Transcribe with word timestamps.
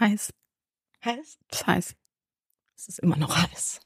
Heiß. 0.00 0.32
Heiß? 1.04 1.38
Ist 1.52 1.66
heiß. 1.66 1.94
Es 2.74 2.88
ist 2.88 3.00
immer 3.00 3.18
noch 3.18 3.36
heiß. 3.36 3.80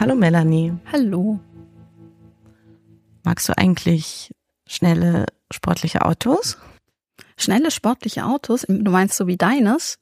Hallo 0.00 0.14
Melanie. 0.14 0.72
Hallo. 0.90 1.38
Magst 3.26 3.48
du 3.48 3.58
eigentlich 3.58 4.32
schnelle 4.68 5.26
sportliche 5.52 6.04
Autos? 6.04 6.58
Schnelle 7.36 7.72
sportliche 7.72 8.24
Autos? 8.24 8.64
Du 8.68 8.92
meinst 8.92 9.16
so 9.16 9.26
wie 9.26 9.36
deines? 9.36 9.98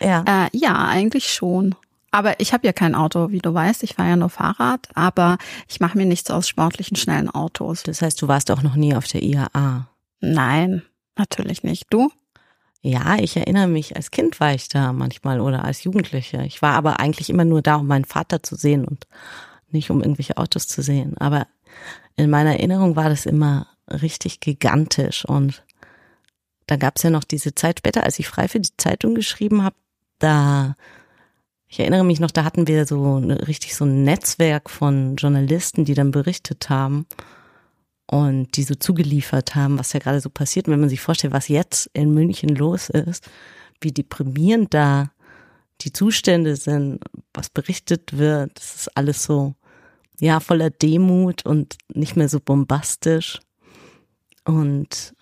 Ja. 0.00 0.24
Äh, 0.26 0.48
ja, 0.56 0.88
eigentlich 0.88 1.30
schon. 1.30 1.74
Aber 2.12 2.40
ich 2.40 2.54
habe 2.54 2.66
ja 2.66 2.72
kein 2.72 2.94
Auto, 2.94 3.30
wie 3.30 3.40
du 3.40 3.52
weißt. 3.52 3.82
Ich 3.82 3.96
fahre 3.96 4.08
ja 4.08 4.16
nur 4.16 4.30
Fahrrad, 4.30 4.88
aber 4.94 5.36
ich 5.68 5.80
mache 5.80 5.98
mir 5.98 6.06
nichts 6.06 6.30
aus 6.30 6.48
sportlichen, 6.48 6.96
schnellen 6.96 7.28
Autos. 7.28 7.82
Das 7.82 8.00
heißt, 8.00 8.22
du 8.22 8.26
warst 8.26 8.50
auch 8.50 8.62
noch 8.62 8.74
nie 8.74 8.94
auf 8.94 9.06
der 9.06 9.22
IAA. 9.22 9.86
Nein, 10.20 10.80
natürlich 11.18 11.64
nicht. 11.64 11.88
Du? 11.90 12.10
Ja, 12.80 13.18
ich 13.18 13.36
erinnere 13.36 13.68
mich, 13.68 13.96
als 13.96 14.10
Kind 14.10 14.40
war 14.40 14.54
ich 14.54 14.70
da 14.70 14.94
manchmal 14.94 15.42
oder 15.42 15.62
als 15.66 15.84
Jugendliche. 15.84 16.42
Ich 16.46 16.62
war 16.62 16.72
aber 16.72 17.00
eigentlich 17.00 17.28
immer 17.28 17.44
nur 17.44 17.60
da, 17.60 17.76
um 17.76 17.86
meinen 17.86 18.06
Vater 18.06 18.42
zu 18.42 18.56
sehen 18.56 18.86
und 18.86 19.06
nicht 19.70 19.90
um 19.90 20.00
irgendwelche 20.00 20.38
Autos 20.38 20.68
zu 20.68 20.80
sehen. 20.80 21.18
Aber 21.18 21.46
in 22.16 22.30
meiner 22.30 22.52
Erinnerung 22.52 22.96
war 22.96 23.08
das 23.08 23.26
immer 23.26 23.66
richtig 23.88 24.40
gigantisch 24.40 25.24
und 25.24 25.64
da 26.66 26.76
gab 26.76 26.96
es 26.96 27.02
ja 27.02 27.10
noch 27.10 27.24
diese 27.24 27.54
Zeit 27.54 27.78
später, 27.78 28.04
als 28.04 28.18
ich 28.18 28.28
frei 28.28 28.48
für 28.48 28.60
die 28.60 28.76
Zeitung 28.76 29.14
geschrieben 29.14 29.62
habe, 29.62 29.76
da 30.18 30.76
ich 31.72 31.80
erinnere 31.80 32.04
mich 32.04 32.20
noch, 32.20 32.30
da 32.30 32.44
hatten 32.44 32.68
wir 32.68 32.84
so 32.84 33.16
eine, 33.16 33.48
richtig 33.48 33.74
so 33.74 33.86
ein 33.86 34.04
Netzwerk 34.04 34.68
von 34.68 35.16
Journalisten, 35.16 35.86
die 35.86 35.94
dann 35.94 36.10
berichtet 36.10 36.68
haben 36.68 37.06
und 38.06 38.58
die 38.58 38.62
so 38.62 38.74
zugeliefert 38.74 39.54
haben, 39.54 39.78
was 39.78 39.94
ja 39.94 40.00
gerade 40.00 40.20
so 40.20 40.28
passiert. 40.28 40.66
Und 40.68 40.74
wenn 40.74 40.80
man 40.80 40.90
sich 40.90 41.00
vorstellt, 41.00 41.32
was 41.32 41.48
jetzt 41.48 41.88
in 41.94 42.12
München 42.12 42.54
los 42.54 42.90
ist, 42.90 43.26
wie 43.80 43.90
deprimierend 43.90 44.74
da 44.74 45.12
die 45.80 45.94
Zustände 45.94 46.56
sind, 46.56 47.00
was 47.32 47.48
berichtet 47.48 48.18
wird, 48.18 48.50
das 48.54 48.74
ist 48.74 48.96
alles 48.96 49.22
so, 49.22 49.54
ja, 50.22 50.38
voller 50.38 50.70
Demut 50.70 51.44
und 51.44 51.76
nicht 51.92 52.14
mehr 52.14 52.28
so 52.28 52.38
bombastisch. 52.38 53.40
Und 54.44 55.14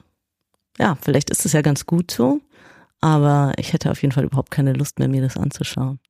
ja, 0.79 0.99
vielleicht 1.01 1.31
ist 1.31 1.47
es 1.47 1.55
ja 1.55 1.63
ganz 1.63 1.87
gut 1.87 2.11
so, 2.11 2.43
aber 3.01 3.55
ich 3.57 3.73
hätte 3.73 3.91
auf 3.91 4.03
jeden 4.03 4.13
Fall 4.13 4.25
überhaupt 4.25 4.51
keine 4.51 4.75
Lust 4.75 4.99
mehr, 4.99 5.09
mir 5.09 5.23
das 5.23 5.39
anzuschauen. 5.39 6.01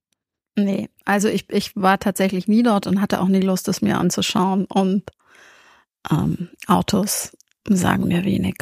Nee, 0.56 0.88
also 1.04 1.28
ich, 1.28 1.48
ich 1.50 1.76
war 1.76 2.00
tatsächlich 2.00 2.48
nie 2.48 2.64
dort 2.64 2.88
und 2.88 3.00
hatte 3.00 3.20
auch 3.20 3.28
nie 3.28 3.40
Lust, 3.40 3.68
es 3.68 3.80
mir 3.80 3.96
anzuschauen. 3.96 4.64
Und 4.64 5.04
ähm, 6.10 6.48
Autos 6.66 7.36
sagen 7.68 8.08
mir 8.08 8.24
wenig. 8.24 8.56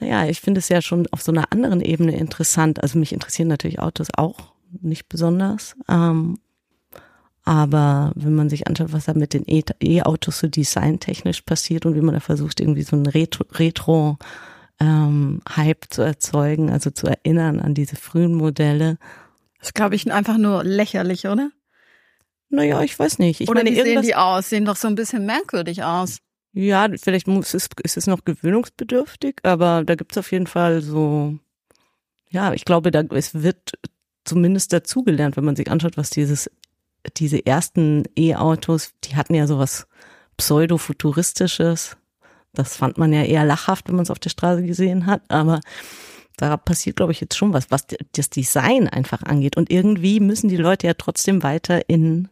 Naja, 0.00 0.26
ich 0.26 0.42
finde 0.42 0.58
es 0.58 0.68
ja 0.68 0.82
schon 0.82 1.06
auf 1.12 1.22
so 1.22 1.32
einer 1.32 1.50
anderen 1.50 1.80
Ebene 1.80 2.14
interessant. 2.14 2.82
Also 2.82 2.98
mich 2.98 3.14
interessieren 3.14 3.48
natürlich 3.48 3.80
Autos 3.80 4.08
auch 4.14 4.52
nicht 4.70 5.08
besonders. 5.08 5.76
Ähm, 5.88 6.38
aber 7.50 8.12
wenn 8.14 8.36
man 8.36 8.48
sich 8.48 8.68
anschaut, 8.68 8.92
was 8.92 9.06
da 9.06 9.14
mit 9.14 9.34
den 9.34 9.42
E- 9.44 9.64
E-Autos 9.82 10.38
so 10.38 10.46
designtechnisch 10.46 11.40
passiert 11.40 11.84
und 11.84 11.96
wie 11.96 12.00
man 12.00 12.14
da 12.14 12.20
versucht, 12.20 12.60
irgendwie 12.60 12.84
so 12.84 12.94
einen 12.94 13.06
Retro, 13.06 13.44
Retro 13.50 14.18
ähm, 14.78 15.42
Hype 15.56 15.86
zu 15.90 16.02
erzeugen, 16.02 16.70
also 16.70 16.90
zu 16.90 17.08
erinnern 17.08 17.58
an 17.58 17.74
diese 17.74 17.96
frühen 17.96 18.34
Modelle. 18.34 18.98
Das 19.58 19.70
ist, 19.70 19.74
glaube 19.74 19.96
ich, 19.96 20.12
einfach 20.12 20.38
nur 20.38 20.62
lächerlich, 20.62 21.26
oder? 21.26 21.50
Naja, 22.50 22.82
ich 22.82 22.96
weiß 22.96 23.18
nicht. 23.18 23.40
Ich 23.40 23.48
oder 23.48 23.64
meine, 23.64 23.74
wie 23.74 23.82
sehen 23.82 24.02
die 24.02 24.14
aus? 24.14 24.48
Sehen 24.48 24.64
doch 24.64 24.76
so 24.76 24.86
ein 24.86 24.94
bisschen 24.94 25.26
merkwürdig 25.26 25.82
aus. 25.82 26.18
Ja, 26.52 26.86
vielleicht 27.02 27.26
muss 27.26 27.52
es, 27.54 27.68
ist 27.82 27.96
es 27.96 28.06
noch 28.06 28.24
gewöhnungsbedürftig, 28.24 29.38
aber 29.42 29.82
da 29.84 29.96
gibt's 29.96 30.16
auf 30.18 30.30
jeden 30.30 30.46
Fall 30.46 30.82
so, 30.82 31.36
ja, 32.28 32.52
ich 32.52 32.64
glaube, 32.64 32.92
da, 32.92 33.02
es 33.10 33.42
wird 33.42 33.72
zumindest 34.24 34.72
dazugelernt, 34.72 35.36
wenn 35.36 35.44
man 35.44 35.56
sich 35.56 35.68
anschaut, 35.68 35.96
was 35.96 36.10
dieses, 36.10 36.48
diese 37.16 37.44
ersten 37.44 38.04
E-Autos, 38.16 38.92
die 39.04 39.16
hatten 39.16 39.34
ja 39.34 39.46
sowas 39.46 39.86
pseudo-futuristisches. 40.36 41.96
Das 42.52 42.76
fand 42.76 42.98
man 42.98 43.12
ja 43.12 43.22
eher 43.22 43.44
lachhaft, 43.44 43.88
wenn 43.88 43.96
man 43.96 44.02
es 44.02 44.10
auf 44.10 44.18
der 44.18 44.30
Straße 44.30 44.62
gesehen 44.62 45.06
hat, 45.06 45.22
aber 45.28 45.60
da 46.36 46.56
passiert, 46.56 46.96
glaube 46.96 47.12
ich, 47.12 47.20
jetzt 47.20 47.36
schon 47.36 47.52
was, 47.52 47.70
was 47.70 47.86
das 48.12 48.30
Design 48.30 48.88
einfach 48.88 49.22
angeht. 49.22 49.56
Und 49.56 49.70
irgendwie 49.70 50.20
müssen 50.20 50.48
die 50.48 50.56
Leute 50.56 50.86
ja 50.86 50.94
trotzdem 50.94 51.42
weiter 51.42 51.88
in 51.88 52.28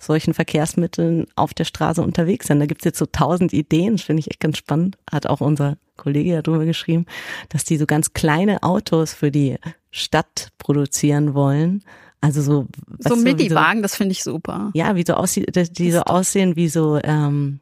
solchen 0.00 0.34
Verkehrsmitteln 0.34 1.26
auf 1.36 1.54
der 1.54 1.64
Straße 1.64 2.02
unterwegs 2.02 2.48
sein. 2.48 2.58
Da 2.58 2.66
gibt's 2.66 2.84
jetzt 2.84 2.98
so 2.98 3.06
tausend 3.06 3.52
Ideen, 3.52 3.98
finde 3.98 4.20
ich 4.20 4.30
echt 4.30 4.40
ganz 4.40 4.58
spannend. 4.58 4.98
Hat 5.10 5.26
auch 5.26 5.40
unser 5.40 5.76
Kollege 5.96 6.30
ja 6.30 6.42
drüber 6.42 6.64
geschrieben, 6.64 7.06
dass 7.50 7.64
die 7.64 7.76
so 7.76 7.86
ganz 7.86 8.12
kleine 8.14 8.62
Autos 8.62 9.14
für 9.14 9.30
die 9.30 9.56
Stadt 9.90 10.48
produzieren 10.58 11.34
wollen. 11.34 11.84
Also 12.20 12.42
so, 12.42 12.66
So 12.98 13.16
Midi-Wagen, 13.16 13.82
das 13.82 13.96
finde 13.96 14.12
ich 14.12 14.22
super. 14.22 14.70
ja, 14.74 14.94
wie 14.94 15.04
so 15.06 15.14
aussieht, 15.14 15.54
die 15.78 15.90
so 15.90 16.02
aussehen 16.02 16.54
wie 16.56 16.68
so, 16.68 16.98
ähm, 17.02 17.60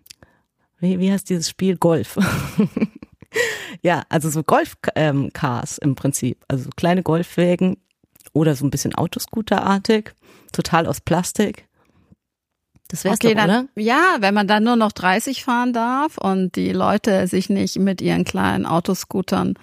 wie, 0.81 0.99
wie 0.99 1.13
heißt 1.13 1.31
dieses 1.31 1.49
Spiel? 1.49 1.77
Golf. 1.77 2.19
ja, 3.83 4.03
also 4.09 4.31
so 4.31 4.43
Golf-Cars 4.43 4.93
ähm, 4.97 5.33
Cars 5.33 5.79
im 5.79 5.95
Prinzip. 5.95 6.45
Also 6.49 6.65
so 6.65 6.71
kleine 6.77 7.03
Golfwägen 7.03 7.77
oder 8.33 8.55
so 8.57 8.67
ein 8.67 8.71
bisschen 8.71 8.95
Autoscooterartig, 8.95 10.13
total 10.53 10.87
aus 10.87 11.01
Plastik. 11.01 11.67
Das 12.89 13.05
wär's 13.05 13.17
Okay, 13.17 13.35
doch, 13.35 13.47
dann, 13.47 13.51
oder? 13.51 13.69
ja, 13.77 14.17
wenn 14.21 14.35
man 14.35 14.49
dann 14.49 14.65
nur 14.65 14.77
noch 14.77 14.93
30 14.93 15.45
fahren 15.45 15.73
darf 15.73 16.17
und 16.19 16.57
die 16.57 16.73
Leute 16.73 17.27
sich 17.27 17.51
nicht 17.51 17.79
mit 17.79 18.01
ihren 18.01 18.25
kleinen 18.25 18.67
Autoscootern 18.67 19.55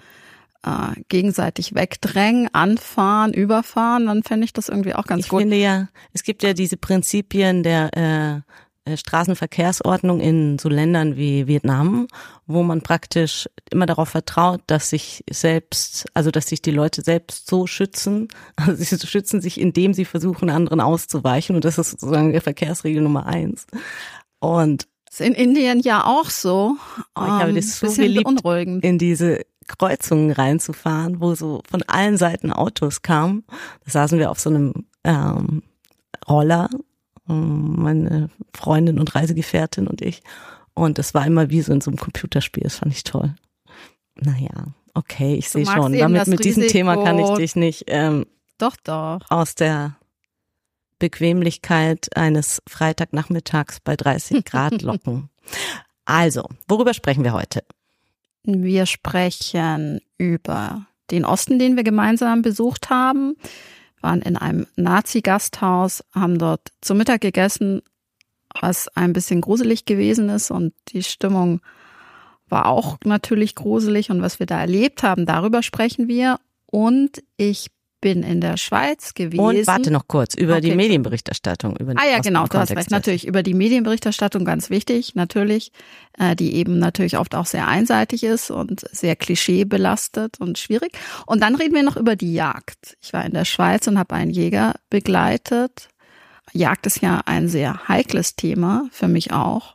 äh, 0.64 1.00
gegenseitig 1.08 1.74
wegdrängen, 1.74 2.48
anfahren, 2.54 3.32
überfahren, 3.32 4.06
dann 4.06 4.22
fände 4.22 4.44
ich 4.44 4.52
das 4.52 4.68
irgendwie 4.68 4.94
auch 4.94 5.04
ganz 5.04 5.24
ich 5.24 5.28
gut. 5.30 5.40
finde 5.40 5.56
ja, 5.56 5.88
es 6.12 6.22
gibt 6.22 6.42
ja 6.42 6.52
diese 6.52 6.76
Prinzipien 6.76 7.62
der 7.62 7.90
äh, 8.86 8.90
äh, 8.90 8.96
Straßenverkehrsordnung 8.96 10.20
in 10.20 10.58
so 10.58 10.68
Ländern 10.68 11.16
wie 11.16 11.46
Vietnam, 11.48 12.06
wo 12.46 12.62
man 12.62 12.82
praktisch 12.82 13.48
immer 13.70 13.86
darauf 13.86 14.10
vertraut, 14.10 14.60
dass 14.68 14.90
sich 14.90 15.24
selbst, 15.28 16.06
also 16.14 16.30
dass 16.30 16.46
sich 16.46 16.62
die 16.62 16.70
Leute 16.70 17.02
selbst 17.02 17.48
so 17.48 17.66
schützen, 17.66 18.28
also 18.56 18.74
sie 18.76 19.06
schützen 19.06 19.40
sich, 19.40 19.60
indem 19.60 19.92
sie 19.92 20.04
versuchen, 20.04 20.50
anderen 20.50 20.80
auszuweichen 20.80 21.56
und 21.56 21.64
das 21.64 21.78
ist 21.78 21.90
sozusagen 21.90 22.32
die 22.32 22.40
Verkehrsregel 22.40 23.02
Nummer 23.02 23.26
eins. 23.26 23.66
Und 24.38 24.86
Ist 25.10 25.20
in 25.20 25.34
Indien 25.34 25.80
ja 25.80 26.04
auch 26.04 26.30
so. 26.30 26.76
Oh, 27.16 27.22
ich 27.22 27.28
habe 27.28 27.50
Ähm, 27.50 27.56
das 27.56 27.78
so 27.80 27.92
geliebt. 27.92 28.28
in 28.84 28.98
diese 28.98 29.40
Kreuzungen 29.66 30.30
reinzufahren, 30.30 31.20
wo 31.20 31.34
so 31.34 31.62
von 31.68 31.82
allen 31.84 32.16
Seiten 32.16 32.52
Autos 32.52 33.02
kamen. 33.02 33.44
Da 33.84 33.90
saßen 33.90 34.18
wir 34.18 34.30
auf 34.30 34.40
so 34.40 34.50
einem 34.50 34.86
ähm, 35.04 35.62
Roller, 36.28 36.68
ähm, 37.28 37.76
meine 37.76 38.30
Freundin 38.54 38.98
und 38.98 39.14
Reisegefährtin 39.14 39.86
und 39.86 40.02
ich. 40.02 40.22
Und 40.74 40.98
das 40.98 41.14
war 41.14 41.26
immer 41.26 41.50
wie 41.50 41.62
so 41.62 41.72
in 41.72 41.80
so 41.80 41.90
einem 41.90 41.98
Computerspiel. 41.98 42.62
Das 42.62 42.76
fand 42.76 42.92
ich 42.92 43.04
toll. 43.04 43.34
Naja, 44.14 44.68
okay, 44.94 45.34
ich 45.34 45.48
sehe 45.48 45.66
schon. 45.66 45.92
Damit 45.92 46.26
mit 46.26 46.44
diesem 46.44 46.68
Thema 46.68 46.96
kann 46.96 47.16
ich 47.18 47.24
Risiko. 47.24 47.38
dich 47.38 47.56
nicht 47.56 47.84
ähm, 47.88 48.26
Doch, 48.58 48.76
doch. 48.84 49.20
aus 49.28 49.54
der 49.54 49.96
Bequemlichkeit 50.98 52.16
eines 52.16 52.62
Freitagnachmittags 52.66 53.80
bei 53.80 53.96
30 53.96 54.44
Grad 54.44 54.82
locken. 54.82 55.30
Also, 56.08 56.48
worüber 56.68 56.94
sprechen 56.94 57.24
wir 57.24 57.32
heute? 57.32 57.64
Wir 58.46 58.86
sprechen 58.86 60.00
über 60.18 60.86
den 61.10 61.24
Osten, 61.24 61.58
den 61.58 61.76
wir 61.76 61.84
gemeinsam 61.84 62.42
besucht 62.42 62.90
haben, 62.90 63.36
waren 64.00 64.22
in 64.22 64.36
einem 64.36 64.66
Nazi-Gasthaus, 64.76 66.04
haben 66.12 66.38
dort 66.38 66.68
zu 66.80 66.94
Mittag 66.94 67.20
gegessen, 67.20 67.82
was 68.60 68.88
ein 68.88 69.12
bisschen 69.12 69.40
gruselig 69.40 69.84
gewesen 69.84 70.28
ist. 70.28 70.50
Und 70.50 70.74
die 70.88 71.02
Stimmung 71.02 71.60
war 72.48 72.66
auch 72.66 72.98
natürlich 73.04 73.54
gruselig. 73.54 74.10
Und 74.10 74.22
was 74.22 74.38
wir 74.38 74.46
da 74.46 74.60
erlebt 74.60 75.02
haben, 75.02 75.26
darüber 75.26 75.62
sprechen 75.62 76.08
wir. 76.08 76.38
Und 76.66 77.22
ich 77.36 77.68
bin 78.06 78.22
in 78.22 78.40
der 78.40 78.56
Schweiz 78.56 79.14
gewesen. 79.14 79.40
Und 79.40 79.66
warte 79.66 79.90
noch 79.90 80.06
kurz, 80.06 80.36
über 80.36 80.60
die 80.60 80.68
Okay. 80.68 80.76
Medienberichterstattung. 80.76 81.76
Über 81.76 81.94
Ah 81.96 82.06
ja, 82.08 82.20
genau, 82.20 82.46
du 82.46 82.56
hast 82.56 82.70
recht. 82.70 82.92
Natürlich 82.92 83.26
über 83.26 83.42
die 83.42 83.52
Medienberichterstattung 83.52 84.44
ganz 84.44 84.70
wichtig, 84.70 85.16
natürlich, 85.16 85.72
äh, 86.16 86.36
die 86.36 86.54
eben 86.54 86.78
natürlich 86.78 87.18
oft 87.18 87.34
auch 87.34 87.46
sehr 87.46 87.66
einseitig 87.66 88.22
ist 88.22 88.52
und 88.52 88.86
sehr 88.92 89.16
klischeebelastet 89.16 90.38
und 90.38 90.56
schwierig. 90.56 90.92
Und 91.26 91.42
dann 91.42 91.56
reden 91.56 91.74
wir 91.74 91.82
noch 91.82 91.96
über 91.96 92.14
die 92.14 92.32
Jagd. 92.32 92.96
Ich 93.02 93.12
war 93.12 93.24
in 93.24 93.32
der 93.32 93.44
Schweiz 93.44 93.88
und 93.88 93.98
habe 93.98 94.14
einen 94.14 94.30
Jäger 94.30 94.76
begleitet. 94.88 95.88
Jagd 96.52 96.86
ist 96.86 97.02
ja 97.02 97.22
ein 97.26 97.48
sehr 97.48 97.88
heikles 97.88 98.36
Thema 98.36 98.88
für 98.92 99.08
mich 99.08 99.32
auch. 99.32 99.74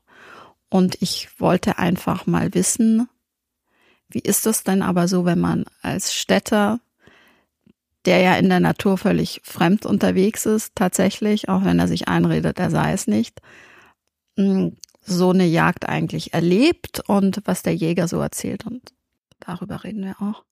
Und 0.69 0.95
ich 1.01 1.27
wollte 1.37 1.79
einfach 1.79 2.27
mal 2.27 2.53
wissen, 2.53 3.09
wie 4.07 4.19
ist 4.19 4.45
das 4.45 4.63
denn 4.63 4.83
aber 4.83 5.09
so, 5.09 5.25
wenn 5.25 5.41
man 5.41 5.65
als 5.81 6.13
Städter, 6.13 6.79
der 8.05 8.19
ja 8.19 8.35
in 8.35 8.49
der 8.49 8.59
Natur 8.59 8.97
völlig 8.97 9.41
fremd 9.43 9.85
unterwegs 9.85 10.45
ist, 10.45 10.75
tatsächlich, 10.75 11.49
auch 11.49 11.63
wenn 11.63 11.79
er 11.79 11.87
sich 11.87 12.07
einredet, 12.07 12.59
er 12.59 12.69
sei 12.69 12.93
es 12.93 13.07
nicht, 13.07 13.41
hm, 14.37 14.77
so 15.03 15.31
eine 15.31 15.45
Jagd 15.45 15.87
eigentlich 15.89 16.33
erlebt 16.33 17.01
und 17.07 17.41
was 17.45 17.63
der 17.63 17.75
Jäger 17.75 18.07
so 18.07 18.19
erzählt. 18.19 18.65
Und 18.65 18.93
darüber 19.39 19.83
reden 19.83 20.03
wir 20.03 20.15
auch. 20.21 20.43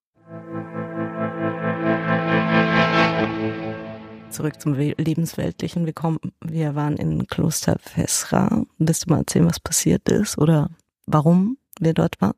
Zurück 4.30 4.62
zum 4.62 4.74
Lebensweltlichen. 4.76 5.86
Wir, 5.86 5.94
kommen, 5.94 6.20
wir 6.42 6.76
waren 6.76 6.98
in 6.98 7.28
Kloster 7.28 7.78
Vesra. 7.80 8.64
Willst 8.78 9.06
du 9.06 9.10
mal 9.12 9.20
erzählen, 9.20 9.48
was 9.48 9.60
passiert 9.60 10.08
ist 10.10 10.38
oder 10.38 10.70
warum 11.06 11.58
wir 11.80 11.94
dort 11.94 12.22
waren? 12.22 12.36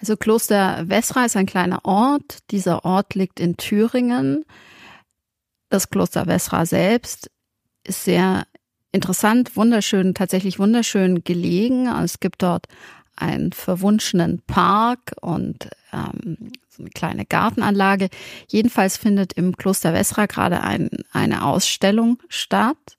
Also 0.00 0.16
Kloster 0.16 0.86
Vesra 0.88 1.26
ist 1.26 1.36
ein 1.36 1.46
kleiner 1.46 1.84
Ort. 1.84 2.38
Dieser 2.50 2.84
Ort 2.84 3.14
liegt 3.14 3.38
in 3.38 3.56
Thüringen. 3.56 4.44
Das 5.68 5.90
Kloster 5.90 6.24
Vesra 6.24 6.64
selbst 6.66 7.30
ist 7.84 8.04
sehr 8.04 8.46
interessant, 8.92 9.56
wunderschön, 9.56 10.14
tatsächlich 10.14 10.58
wunderschön 10.58 11.22
gelegen. 11.22 11.86
Es 11.86 12.18
gibt 12.18 12.42
dort 12.42 12.66
einen 13.14 13.52
verwunschenen 13.52 14.40
Park 14.46 15.12
und 15.20 15.68
ähm, 15.92 16.52
so 16.68 16.82
eine 16.82 16.90
kleine 16.90 17.26
Gartenanlage. 17.26 18.08
Jedenfalls 18.48 18.96
findet 18.96 19.34
im 19.34 19.56
Kloster 19.56 19.92
Wessra 19.92 20.26
gerade 20.26 20.62
ein, 20.62 20.88
eine 21.12 21.44
Ausstellung 21.44 22.18
statt. 22.28 22.96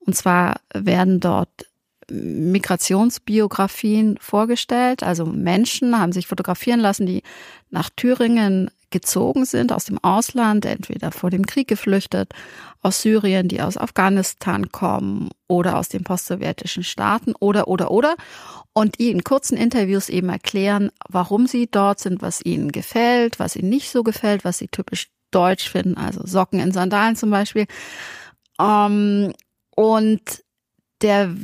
Und 0.00 0.16
zwar 0.16 0.60
werden 0.74 1.20
dort 1.20 1.66
Migrationsbiografien 2.10 4.18
vorgestellt. 4.20 5.02
Also 5.02 5.26
Menschen 5.26 5.98
haben 5.98 6.12
sich 6.12 6.26
fotografieren 6.26 6.80
lassen, 6.80 7.06
die 7.06 7.22
nach 7.70 7.90
Thüringen 7.90 8.70
gezogen 8.90 9.44
sind 9.44 9.72
aus 9.72 9.84
dem 9.84 10.02
Ausland, 10.02 10.66
entweder 10.66 11.12
vor 11.12 11.30
dem 11.30 11.46
Krieg 11.46 11.68
geflüchtet, 11.68 12.32
aus 12.82 13.02
Syrien, 13.02 13.48
die 13.48 13.62
aus 13.62 13.76
Afghanistan 13.76 14.72
kommen 14.72 15.30
oder 15.46 15.78
aus 15.78 15.88
den 15.88 16.02
postsowjetischen 16.02 16.82
Staaten 16.82 17.34
oder, 17.38 17.68
oder, 17.68 17.90
oder. 17.90 18.16
Und 18.72 18.98
die 18.98 19.10
in 19.10 19.24
kurzen 19.24 19.56
Interviews 19.56 20.08
eben 20.08 20.28
erklären, 20.28 20.90
warum 21.08 21.46
sie 21.46 21.68
dort 21.70 22.00
sind, 22.00 22.22
was 22.22 22.44
ihnen 22.44 22.72
gefällt, 22.72 23.38
was 23.38 23.56
ihnen 23.56 23.68
nicht 23.68 23.90
so 23.90 24.02
gefällt, 24.02 24.44
was 24.44 24.58
sie 24.58 24.68
typisch 24.68 25.08
deutsch 25.30 25.68
finden, 25.68 25.96
also 25.96 26.20
Socken 26.24 26.60
in 26.60 26.72
Sandalen 26.72 27.16
zum 27.16 27.30
Beispiel. 27.30 27.66
Ähm, 28.60 29.32
und 29.76 30.22
der, 31.02 31.34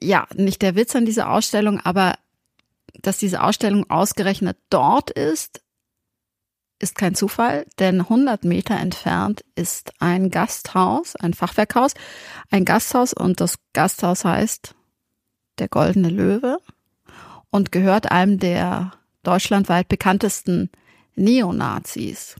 ja, 0.00 0.26
nicht 0.34 0.62
der 0.62 0.74
Witz 0.74 0.96
an 0.96 1.06
dieser 1.06 1.30
Ausstellung, 1.30 1.80
aber 1.80 2.14
dass 3.02 3.18
diese 3.18 3.42
Ausstellung 3.42 3.88
ausgerechnet 3.90 4.56
dort 4.70 5.10
ist, 5.10 5.60
ist 6.78 6.96
kein 6.96 7.14
Zufall, 7.14 7.66
denn 7.78 8.00
100 8.02 8.44
Meter 8.44 8.76
entfernt 8.76 9.44
ist 9.54 9.92
ein 9.98 10.30
Gasthaus, 10.30 11.16
ein 11.16 11.32
Fachwerkhaus, 11.32 11.94
ein 12.50 12.64
Gasthaus 12.64 13.12
und 13.12 13.40
das 13.40 13.58
Gasthaus 13.72 14.24
heißt 14.24 14.74
der 15.58 15.68
Goldene 15.68 16.10
Löwe 16.10 16.58
und 17.50 17.72
gehört 17.72 18.10
einem 18.10 18.38
der 18.38 18.92
deutschlandweit 19.22 19.88
bekanntesten 19.88 20.70
Neonazis. 21.14 22.36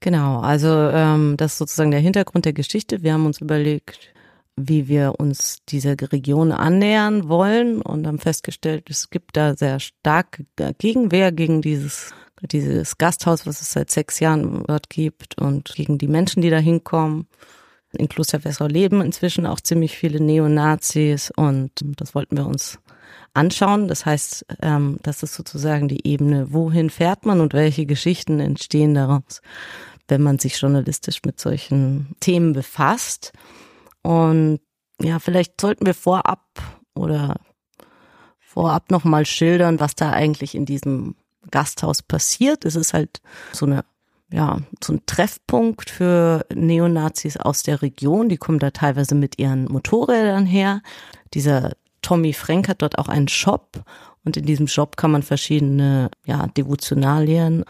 Genau, 0.00 0.40
also 0.40 0.68
ähm, 0.68 1.36
das 1.36 1.52
ist 1.52 1.58
sozusagen 1.58 1.90
der 1.90 2.00
Hintergrund 2.00 2.44
der 2.44 2.52
Geschichte. 2.52 3.02
Wir 3.02 3.12
haben 3.12 3.26
uns 3.26 3.40
überlegt, 3.40 4.14
wie 4.58 4.88
wir 4.88 5.14
uns 5.18 5.58
dieser 5.68 5.96
Region 6.12 6.52
annähern 6.52 7.28
wollen 7.28 7.82
und 7.82 8.06
haben 8.06 8.18
festgestellt, 8.18 8.90
es 8.90 9.10
gibt 9.10 9.36
da 9.36 9.56
sehr 9.56 9.80
starke 9.80 10.46
Gegenwehr 10.78 11.32
gegen 11.32 11.62
dieses 11.62 12.12
dieses 12.46 12.98
Gasthaus, 12.98 13.46
was 13.46 13.60
es 13.60 13.72
seit 13.72 13.90
sechs 13.90 14.20
Jahren 14.20 14.64
dort 14.66 14.88
gibt 14.88 15.38
und 15.38 15.74
gegen 15.74 15.98
die 15.98 16.08
Menschen, 16.08 16.42
die 16.42 16.50
da 16.50 16.58
hinkommen. 16.58 17.26
In 17.92 18.08
Kloster 18.08 18.44
Wessau 18.44 18.66
leben 18.66 19.00
inzwischen 19.00 19.46
auch 19.46 19.60
ziemlich 19.60 19.96
viele 19.96 20.20
Neonazis 20.20 21.32
und 21.34 21.72
das 21.82 22.14
wollten 22.14 22.36
wir 22.36 22.46
uns 22.46 22.78
anschauen. 23.32 23.88
Das 23.88 24.04
heißt, 24.04 24.44
ähm, 24.62 24.98
das 25.02 25.22
ist 25.22 25.34
sozusagen 25.34 25.88
die 25.88 26.06
Ebene, 26.06 26.52
wohin 26.52 26.90
fährt 26.90 27.24
man 27.24 27.40
und 27.40 27.54
welche 27.54 27.86
Geschichten 27.86 28.40
entstehen 28.40 28.94
daraus, 28.94 29.40
wenn 30.06 30.22
man 30.22 30.38
sich 30.38 30.60
journalistisch 30.60 31.20
mit 31.24 31.40
solchen 31.40 32.14
Themen 32.20 32.52
befasst. 32.52 33.32
Und 34.08 34.60
ja, 35.02 35.18
vielleicht 35.18 35.60
sollten 35.60 35.84
wir 35.84 35.92
vorab 35.92 36.46
oder 36.94 37.36
vorab 38.38 38.90
nochmal 38.90 39.26
schildern, 39.26 39.80
was 39.80 39.96
da 39.96 40.12
eigentlich 40.12 40.54
in 40.54 40.64
diesem 40.64 41.14
Gasthaus 41.50 42.00
passiert. 42.00 42.64
Es 42.64 42.74
ist 42.74 42.94
halt 42.94 43.20
so 43.52 43.66
eine 43.66 43.84
ja, 44.32 44.60
so 44.82 44.94
ein 44.94 45.02
Treffpunkt 45.04 45.90
für 45.90 46.46
Neonazis 46.54 47.36
aus 47.36 47.62
der 47.64 47.82
Region. 47.82 48.30
Die 48.30 48.38
kommen 48.38 48.58
da 48.58 48.70
teilweise 48.70 49.14
mit 49.14 49.38
ihren 49.38 49.66
Motorrädern 49.66 50.46
her. 50.46 50.80
Dieser 51.34 51.72
Tommy 52.00 52.32
Frank 52.32 52.68
hat 52.68 52.80
dort 52.80 52.96
auch 52.96 53.08
einen 53.08 53.28
Shop 53.28 53.84
und 54.24 54.38
in 54.38 54.46
diesem 54.46 54.68
Shop 54.68 54.96
kann 54.96 55.10
man 55.10 55.22
verschiedene 55.22 56.10
ja, 56.24 56.46
Devotionalien 56.46 57.62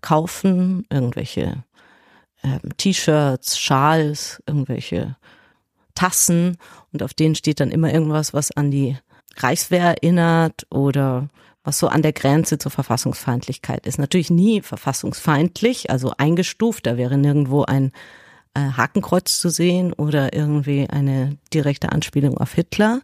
kaufen, 0.00 0.86
irgendwelche 0.90 1.62
ähm, 2.42 2.76
T-Shirts, 2.78 3.60
Schals, 3.60 4.42
irgendwelche 4.46 5.16
Tassen 5.94 6.56
und 6.92 7.02
auf 7.02 7.14
denen 7.14 7.34
steht 7.34 7.60
dann 7.60 7.70
immer 7.70 7.92
irgendwas, 7.92 8.32
was 8.34 8.50
an 8.52 8.70
die 8.70 8.96
Reichswehr 9.36 9.84
erinnert 9.84 10.66
oder 10.70 11.28
was 11.64 11.78
so 11.78 11.88
an 11.88 12.02
der 12.02 12.12
Grenze 12.12 12.58
zur 12.58 12.70
Verfassungsfeindlichkeit 12.70 13.86
ist. 13.86 13.98
Natürlich 13.98 14.30
nie 14.30 14.60
verfassungsfeindlich, 14.60 15.90
also 15.90 16.12
eingestuft, 16.16 16.86
da 16.86 16.96
wäre 16.96 17.16
nirgendwo 17.16 17.64
ein 17.64 17.90
äh, 18.54 18.60
Hakenkreuz 18.60 19.40
zu 19.40 19.48
sehen 19.48 19.92
oder 19.92 20.34
irgendwie 20.34 20.88
eine 20.88 21.38
direkte 21.52 21.90
Anspielung 21.90 22.36
auf 22.38 22.52
Hitler, 22.52 23.00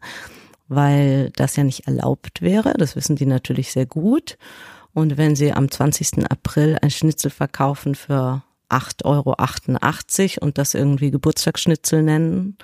weil 0.69 1.31
das 1.36 1.56
ja 1.56 1.64
nicht 1.64 1.86
erlaubt 1.86 2.43
wäre. 2.43 2.75
Das 2.75 2.96
wissen 2.96 3.16
die 3.16 3.26
natürlich 3.26 3.72
sehr 3.72 3.86
gut. 3.86 4.36
Und 4.93 5.16
wenn 5.16 5.36
sie 5.36 5.52
am 5.52 5.70
20. 5.70 6.31
April 6.31 6.76
ein 6.82 6.90
Schnitzel 6.90 7.31
verkaufen 7.31 7.94
für 7.94 8.43
8,88 8.70 9.05
Euro 10.38 10.46
und 10.46 10.58
das 10.58 10.75
irgendwie 10.75 11.11
Geburtstagsschnitzel 11.11 12.02
nennen, 12.02 12.56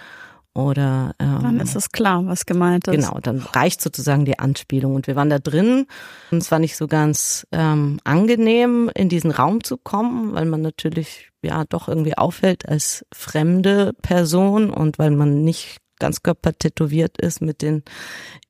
oder 0.56 1.14
ähm, 1.18 1.40
dann 1.42 1.60
ist 1.60 1.76
es 1.76 1.92
klar, 1.92 2.24
was 2.24 2.46
gemeint 2.46 2.88
ist. 2.88 2.94
Genau, 2.94 3.20
dann 3.20 3.40
reicht 3.40 3.82
sozusagen 3.82 4.24
die 4.24 4.38
Anspielung. 4.38 4.94
Und 4.94 5.06
wir 5.06 5.14
waren 5.14 5.28
da 5.28 5.38
drin. 5.38 5.86
Und 6.30 6.38
es 6.38 6.50
war 6.50 6.58
nicht 6.58 6.78
so 6.78 6.86
ganz 6.86 7.46
ähm, 7.52 8.00
angenehm, 8.04 8.90
in 8.94 9.10
diesen 9.10 9.32
Raum 9.32 9.62
zu 9.62 9.76
kommen, 9.76 10.32
weil 10.32 10.46
man 10.46 10.62
natürlich 10.62 11.28
ja 11.42 11.64
doch 11.68 11.88
irgendwie 11.88 12.16
auffällt 12.16 12.66
als 12.66 13.04
fremde 13.12 13.92
Person 14.00 14.70
und 14.70 14.98
weil 14.98 15.10
man 15.10 15.44
nicht 15.44 15.76
ganz 15.98 16.22
körpertätowiert 16.22 17.18
ist 17.18 17.42
mit 17.42 17.60
den 17.60 17.82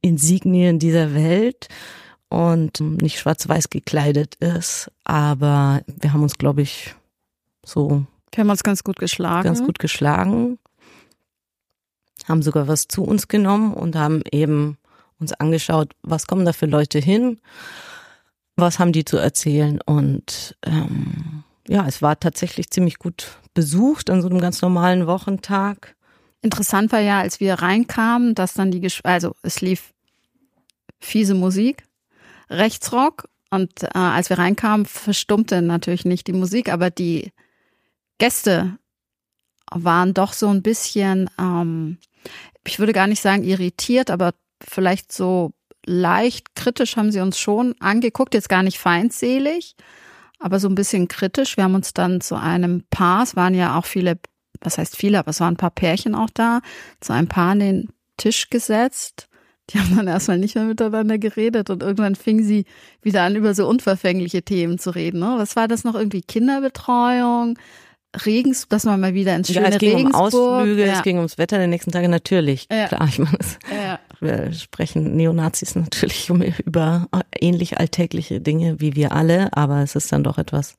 Insignien 0.00 0.78
dieser 0.78 1.12
Welt 1.12 1.66
und 2.28 2.78
nicht 2.78 3.18
schwarz-weiß 3.18 3.68
gekleidet 3.68 4.36
ist. 4.36 4.92
Aber 5.02 5.82
wir 5.86 6.12
haben 6.12 6.22
uns, 6.22 6.38
glaube 6.38 6.62
ich, 6.62 6.94
so. 7.66 8.06
Wir 8.32 8.42
haben 8.42 8.50
uns 8.50 8.62
ganz 8.62 8.85
gut 8.85 8.99
geschlagen. 8.99 9.44
Ganz 9.44 9.62
gut 9.62 9.78
geschlagen 9.78 10.58
haben 12.28 12.42
sogar 12.42 12.68
was 12.68 12.88
zu 12.88 13.04
uns 13.04 13.28
genommen 13.28 13.75
und 13.75 13.96
haben 13.96 14.23
eben 14.30 14.78
uns 15.18 15.32
angeschaut, 15.32 15.94
was 16.02 16.26
kommen 16.26 16.44
da 16.44 16.52
für 16.52 16.66
Leute 16.66 16.99
hin, 16.99 17.40
was 18.56 18.78
haben 18.78 18.92
die 18.92 19.04
zu 19.04 19.16
erzählen 19.16 19.80
und 19.85 20.56
ähm, 20.62 21.44
ja, 21.68 21.87
es 21.87 22.00
war 22.00 22.18
tatsächlich 22.18 22.70
ziemlich 22.70 22.99
gut 22.99 23.38
besucht 23.54 24.11
an 24.11 24.23
so 24.23 24.28
einem 24.28 24.40
ganz 24.40 24.62
normalen 24.62 25.06
Wochentag. 25.06 25.96
Interessant 26.42 26.92
war 26.92 27.00
ja, 27.00 27.20
als 27.20 27.40
wir 27.40 27.54
reinkamen, 27.54 28.35
dass 28.35 28.54
dann 28.54 28.70
die, 28.70 28.80
Gesch 28.80 29.00
also 29.02 29.35
es 29.42 29.61
lief 29.61 29.92
fiese 31.00 31.35
Musik, 31.35 31.85
Rechtsrock 32.50 33.28
und 33.50 33.82
äh, 33.82 33.88
als 33.94 34.30
wir 34.30 34.38
reinkamen, 34.38 34.87
verstummte 34.87 35.61
natürlich 35.61 36.04
nicht 36.04 36.26
die 36.26 36.32
Musik, 36.32 36.73
aber 36.73 36.90
die 36.90 37.32
Gäste 38.18 38.78
waren 39.70 40.14
doch 40.14 40.32
so 40.32 40.49
ein 40.49 40.62
bisschen 40.62 41.28
ähm, 41.38 41.99
ich 42.66 42.78
würde 42.78 42.92
gar 42.92 43.06
nicht 43.06 43.23
sagen 43.23 43.44
irritiert, 43.44 44.11
aber 44.11 44.35
vielleicht 44.62 45.12
so 45.12 45.52
leicht 45.85 46.54
kritisch 46.54 46.96
haben 46.96 47.12
sie 47.12 47.20
uns 47.20 47.38
schon 47.38 47.75
angeguckt, 47.80 48.35
jetzt 48.35 48.49
gar 48.49 48.62
nicht 48.62 48.78
feindselig, 48.78 49.76
aber 50.38 50.58
so 50.58 50.68
ein 50.68 50.75
bisschen 50.75 51.08
kritisch. 51.08 51.56
Wir 51.56 51.64
haben 51.64 51.75
uns 51.75 51.94
dann 51.94 52.20
zu 52.20 52.35
einem 52.35 52.85
Paar, 52.90 53.23
es 53.23 53.37
waren 53.37 53.54
ja 53.54 53.78
auch 53.78 53.87
viele, 53.87 54.18
was 54.61 54.78
heißt 54.78 54.96
viele, 54.96 55.18
aber 55.18 55.30
es 55.30 55.40
waren 55.40 55.54
ein 55.54 55.58
paar 55.58 55.70
Pärchen 55.70 56.14
auch 56.14 56.30
da, 56.32 56.61
zu 57.00 57.12
einem 57.12 57.28
Paar 57.28 57.52
an 57.52 57.61
den 57.61 57.88
Tisch 58.16 58.50
gesetzt. 58.50 59.28
Die 59.70 59.80
haben 59.80 59.96
dann 59.96 60.06
erstmal 60.06 60.38
nicht 60.38 60.54
mehr 60.54 60.64
miteinander 60.64 61.18
geredet 61.18 61.70
und 61.70 61.82
irgendwann 61.82 62.14
fingen 62.14 62.44
sie 62.44 62.66
wieder 63.02 63.23
an, 63.23 63.35
über 63.35 63.52
so 63.52 63.68
unverfängliche 63.68 64.42
Themen 64.42 64.78
zu 64.78 64.90
reden. 64.90 65.18
Ne? 65.20 65.35
Was 65.38 65.56
war 65.56 65.66
das 65.66 65.82
noch? 65.82 65.96
Irgendwie 65.96 66.23
Kinderbetreuung, 66.23 67.58
Regens, 68.25 68.68
dass 68.68 68.85
man 68.85 69.00
mal 69.00 69.14
wieder 69.14 69.37
ins 69.37 69.49
schöne 69.49 69.68
ja, 69.68 69.75
es 69.75 69.78
ging 69.78 69.96
Regensburg. 69.96 70.32
um 70.32 70.40
Ausflüge, 70.40 70.87
ja. 70.87 70.94
es 70.94 71.02
ging 71.02 71.16
ums 71.16 71.38
Wetter 71.38 71.58
der 71.58 71.66
nächsten 71.66 71.92
Tage 71.92 72.08
natürlich. 72.08 72.66
Ja. 72.70 72.88
Klar, 72.88 73.06
ich 73.08 73.18
meine, 73.18 73.38
ja. 73.70 73.99
wir 74.20 74.52
sprechen 74.52 75.16
Neonazis 75.16 75.75
natürlich 75.75 76.30
über 76.64 77.08
ähnlich 77.38 77.78
alltägliche 77.78 78.40
Dinge 78.40 78.80
wie 78.80 78.96
wir 78.96 79.12
alle, 79.12 79.54
aber 79.56 79.82
es 79.82 79.96
ist 79.96 80.12
dann 80.12 80.25
doch 80.25 80.38
etwas, 80.38 80.76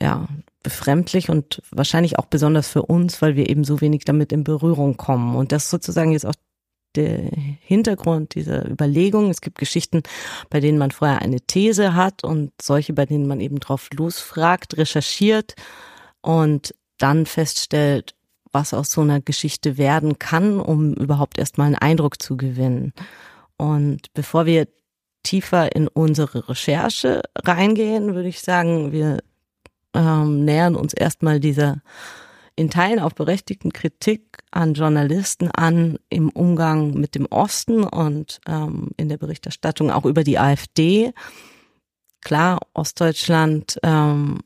ja, 0.00 0.26
befremdlich 0.62 1.28
und 1.28 1.60
wahrscheinlich 1.70 2.18
auch 2.18 2.26
besonders 2.26 2.68
für 2.68 2.82
uns, 2.82 3.20
weil 3.20 3.36
wir 3.36 3.50
eben 3.50 3.64
so 3.64 3.80
wenig 3.80 4.04
damit 4.04 4.32
in 4.32 4.44
Berührung 4.44 4.96
kommen. 4.96 5.34
Und 5.34 5.52
das 5.52 5.70
sozusagen 5.70 6.12
jetzt 6.12 6.26
auch 6.26 6.34
der 6.94 7.20
Hintergrund 7.60 8.34
dieser 8.34 8.68
Überlegung. 8.68 9.30
Es 9.30 9.40
gibt 9.40 9.58
Geschichten, 9.58 10.02
bei 10.50 10.60
denen 10.60 10.78
man 10.78 10.90
vorher 10.90 11.22
eine 11.22 11.40
These 11.40 11.94
hat 11.94 12.22
und 12.22 12.52
solche, 12.60 12.92
bei 12.92 13.06
denen 13.06 13.26
man 13.26 13.40
eben 13.40 13.60
drauf 13.60 13.88
losfragt, 13.92 14.76
recherchiert 14.76 15.54
und 16.22 16.74
dann 16.98 17.26
feststellt, 17.26 18.14
was 18.52 18.74
aus 18.74 18.90
so 18.90 19.00
einer 19.00 19.20
Geschichte 19.20 19.78
werden 19.78 20.18
kann, 20.18 20.60
um 20.60 20.94
überhaupt 20.94 21.38
erstmal 21.38 21.66
einen 21.68 21.76
Eindruck 21.76 22.22
zu 22.22 22.36
gewinnen. 22.36 22.92
Und 23.56 24.12
bevor 24.14 24.46
wir 24.46 24.68
tiefer 25.22 25.74
in 25.74 25.88
unsere 25.88 26.48
Recherche 26.48 27.22
reingehen, 27.36 28.14
würde 28.14 28.28
ich 28.28 28.40
sagen, 28.40 28.92
wir 28.92 29.18
ähm, 29.94 30.44
nähern 30.44 30.74
uns 30.74 30.94
erstmal 30.94 31.40
dieser 31.40 31.80
in 32.54 32.68
Teilen 32.68 32.98
auch 32.98 33.12
berechtigten 33.12 33.72
Kritik 33.72 34.38
an 34.50 34.74
Journalisten 34.74 35.50
an 35.50 35.98
im 36.10 36.28
Umgang 36.28 36.92
mit 36.92 37.14
dem 37.14 37.26
Osten 37.26 37.82
und 37.82 38.40
ähm, 38.46 38.90
in 38.98 39.08
der 39.08 39.16
Berichterstattung 39.16 39.90
auch 39.90 40.04
über 40.04 40.22
die 40.22 40.38
AfD. 40.38 41.12
Klar, 42.20 42.60
Ostdeutschland, 42.74 43.80
ähm, 43.82 44.40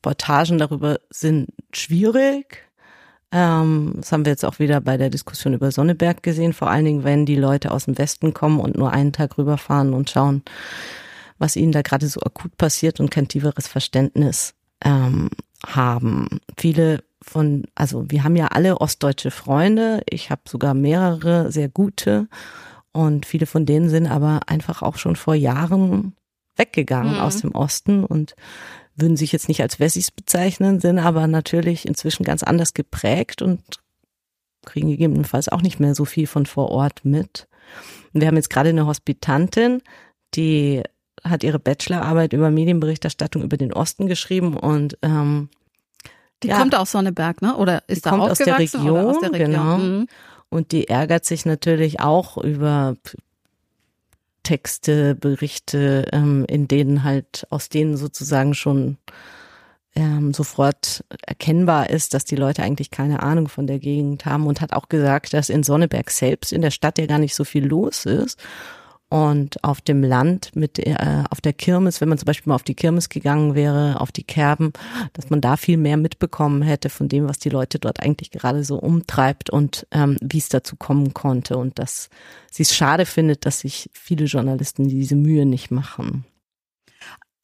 Reportagen 0.00 0.56
darüber 0.58 0.98
sind 1.10 1.50
schwierig. 1.72 2.64
Ähm, 3.32 3.94
das 3.96 4.10
haben 4.10 4.24
wir 4.24 4.32
jetzt 4.32 4.44
auch 4.44 4.58
wieder 4.58 4.80
bei 4.80 4.96
der 4.96 5.10
Diskussion 5.10 5.54
über 5.54 5.70
Sonneberg 5.70 6.22
gesehen, 6.22 6.52
vor 6.52 6.70
allen 6.70 6.86
Dingen, 6.86 7.04
wenn 7.04 7.26
die 7.26 7.36
Leute 7.36 7.70
aus 7.70 7.84
dem 7.84 7.98
Westen 7.98 8.32
kommen 8.32 8.60
und 8.60 8.76
nur 8.76 8.92
einen 8.92 9.12
Tag 9.12 9.36
rüberfahren 9.36 9.92
und 9.92 10.10
schauen, 10.10 10.42
was 11.38 11.56
ihnen 11.56 11.72
da 11.72 11.82
gerade 11.82 12.08
so 12.08 12.20
akut 12.22 12.56
passiert 12.56 12.98
und 12.98 13.10
kein 13.10 13.28
tieferes 13.28 13.68
Verständnis 13.68 14.54
ähm, 14.82 15.28
haben. 15.66 16.40
Viele 16.56 17.04
von, 17.22 17.64
also 17.74 18.06
wir 18.08 18.24
haben 18.24 18.36
ja 18.36 18.46
alle 18.46 18.80
ostdeutsche 18.80 19.30
Freunde. 19.30 20.02
Ich 20.08 20.30
habe 20.30 20.42
sogar 20.48 20.72
mehrere 20.72 21.52
sehr 21.52 21.68
gute 21.68 22.26
und 22.92 23.26
viele 23.26 23.46
von 23.46 23.66
denen 23.66 23.90
sind 23.90 24.06
aber 24.06 24.40
einfach 24.46 24.80
auch 24.80 24.96
schon 24.96 25.16
vor 25.16 25.34
Jahren 25.34 26.16
weggegangen 26.56 27.14
mhm. 27.14 27.20
aus 27.20 27.42
dem 27.42 27.54
Osten 27.54 28.04
und 28.04 28.34
würden 29.00 29.16
sich 29.16 29.32
jetzt 29.32 29.48
nicht 29.48 29.62
als 29.62 29.80
Wessis 29.80 30.10
bezeichnen, 30.10 30.80
sind 30.80 30.98
aber 30.98 31.26
natürlich 31.26 31.86
inzwischen 31.86 32.24
ganz 32.24 32.42
anders 32.42 32.74
geprägt 32.74 33.42
und 33.42 33.62
kriegen 34.64 34.88
gegebenenfalls 34.88 35.48
auch 35.48 35.62
nicht 35.62 35.80
mehr 35.80 35.94
so 35.94 36.04
viel 36.04 36.26
von 36.26 36.46
vor 36.46 36.70
Ort 36.70 37.04
mit. 37.04 37.48
wir 38.12 38.26
haben 38.26 38.36
jetzt 38.36 38.50
gerade 38.50 38.70
eine 38.70 38.86
Hospitantin, 38.86 39.82
die 40.34 40.82
hat 41.24 41.44
ihre 41.44 41.58
Bachelorarbeit 41.58 42.32
über 42.32 42.50
Medienberichterstattung 42.50 43.42
über 43.42 43.56
den 43.56 43.72
Osten 43.72 44.06
geschrieben 44.06 44.56
und 44.56 44.96
ähm, 45.02 45.48
die 46.42 46.48
ja, 46.48 46.58
kommt 46.58 46.74
aus 46.74 46.92
Sonneberg, 46.92 47.42
ne? 47.42 47.56
Oder 47.56 47.82
ist 47.86 48.06
da 48.06 48.10
kommt 48.10 48.22
aus 48.22 48.38
der, 48.38 48.58
Region, 48.58 48.96
aus 48.96 49.20
der 49.20 49.32
Region, 49.32 49.50
genau. 49.50 49.76
Mhm. 49.76 50.06
Und 50.48 50.72
die 50.72 50.88
ärgert 50.88 51.24
sich 51.26 51.44
natürlich 51.44 52.00
auch 52.00 52.38
über 52.38 52.96
Texte, 54.50 55.14
Berichte, 55.14 56.08
ähm, 56.10 56.44
in 56.48 56.66
denen 56.66 57.04
halt 57.04 57.46
aus 57.50 57.68
denen 57.68 57.96
sozusagen 57.96 58.54
schon 58.54 58.96
ähm, 59.94 60.34
sofort 60.34 61.04
erkennbar 61.24 61.88
ist, 61.90 62.14
dass 62.14 62.24
die 62.24 62.34
Leute 62.34 62.64
eigentlich 62.64 62.90
keine 62.90 63.22
Ahnung 63.22 63.46
von 63.46 63.68
der 63.68 63.78
Gegend 63.78 64.26
haben 64.26 64.48
und 64.48 64.60
hat 64.60 64.72
auch 64.72 64.88
gesagt, 64.88 65.34
dass 65.34 65.50
in 65.50 65.62
Sonneberg 65.62 66.10
selbst 66.10 66.52
in 66.52 66.62
der 66.62 66.72
Stadt 66.72 66.98
ja 66.98 67.06
gar 67.06 67.20
nicht 67.20 67.36
so 67.36 67.44
viel 67.44 67.64
los 67.64 68.06
ist 68.06 68.40
und 69.10 69.62
auf 69.64 69.80
dem 69.80 70.04
Land 70.04 70.54
mit 70.54 70.78
äh, 70.78 71.24
auf 71.30 71.40
der 71.40 71.52
Kirmes, 71.52 72.00
wenn 72.00 72.08
man 72.08 72.16
zum 72.16 72.26
Beispiel 72.26 72.48
mal 72.48 72.54
auf 72.54 72.62
die 72.62 72.76
Kirmes 72.76 73.08
gegangen 73.08 73.56
wäre, 73.56 74.00
auf 74.00 74.12
die 74.12 74.22
Kerben, 74.22 74.72
dass 75.14 75.30
man 75.30 75.40
da 75.40 75.56
viel 75.56 75.76
mehr 75.76 75.96
mitbekommen 75.96 76.62
hätte 76.62 76.90
von 76.90 77.08
dem, 77.08 77.28
was 77.28 77.40
die 77.40 77.48
Leute 77.48 77.80
dort 77.80 78.00
eigentlich 78.00 78.30
gerade 78.30 78.62
so 78.62 78.76
umtreibt 78.76 79.50
und 79.50 79.86
ähm, 79.90 80.16
wie 80.22 80.38
es 80.38 80.48
dazu 80.48 80.76
kommen 80.76 81.12
konnte 81.12 81.58
und 81.58 81.80
dass 81.80 82.08
sie 82.52 82.62
es 82.62 82.72
schade 82.72 83.04
findet, 83.04 83.46
dass 83.46 83.60
sich 83.60 83.90
viele 83.92 84.26
Journalisten 84.26 84.88
diese 84.88 85.16
Mühe 85.16 85.44
nicht 85.44 85.72
machen. 85.72 86.24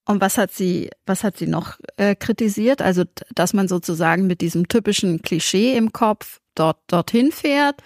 Und 0.09 0.21
was 0.21 0.39
hat 0.39 0.53
sie, 0.53 0.91
was 1.05 1.25
hat 1.25 1.37
sie 1.37 1.49
noch 1.49 1.81
äh, 1.97 2.15
kritisiert? 2.15 2.81
Also, 2.81 3.03
dass 3.35 3.55
man 3.55 3.67
sozusagen 3.67 4.29
mit 4.29 4.41
diesem 4.41 4.69
typischen 4.69 5.21
Klischee 5.21 5.77
im 5.77 5.93
Kopf 5.93 6.39
dort 6.55 6.79
dorthin 6.87 7.33
fährt, 7.33 7.83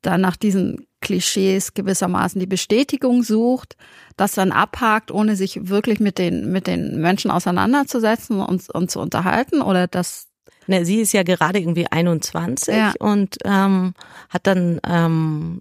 dann 0.00 0.22
nach 0.22 0.36
diesen 0.36 0.86
Klischees 1.08 1.72
gewissermaßen 1.72 2.38
die 2.38 2.46
Bestätigung 2.46 3.22
sucht, 3.22 3.78
das 4.18 4.32
dann 4.32 4.52
abhakt, 4.52 5.10
ohne 5.10 5.36
sich 5.36 5.70
wirklich 5.70 6.00
mit 6.00 6.18
den, 6.18 6.52
mit 6.52 6.66
den 6.66 7.00
Menschen 7.00 7.30
auseinanderzusetzen 7.30 8.40
und, 8.40 8.68
und 8.68 8.90
zu 8.90 9.00
unterhalten 9.00 9.62
oder 9.62 9.86
das 9.86 10.26
Ne, 10.70 10.84
sie 10.84 11.00
ist 11.00 11.14
ja 11.14 11.22
gerade 11.22 11.58
irgendwie 11.58 11.86
21 11.86 12.74
ja. 12.74 12.92
und 12.98 13.38
ähm, 13.46 13.94
hat 14.28 14.46
dann, 14.46 14.80
ähm, 14.86 15.60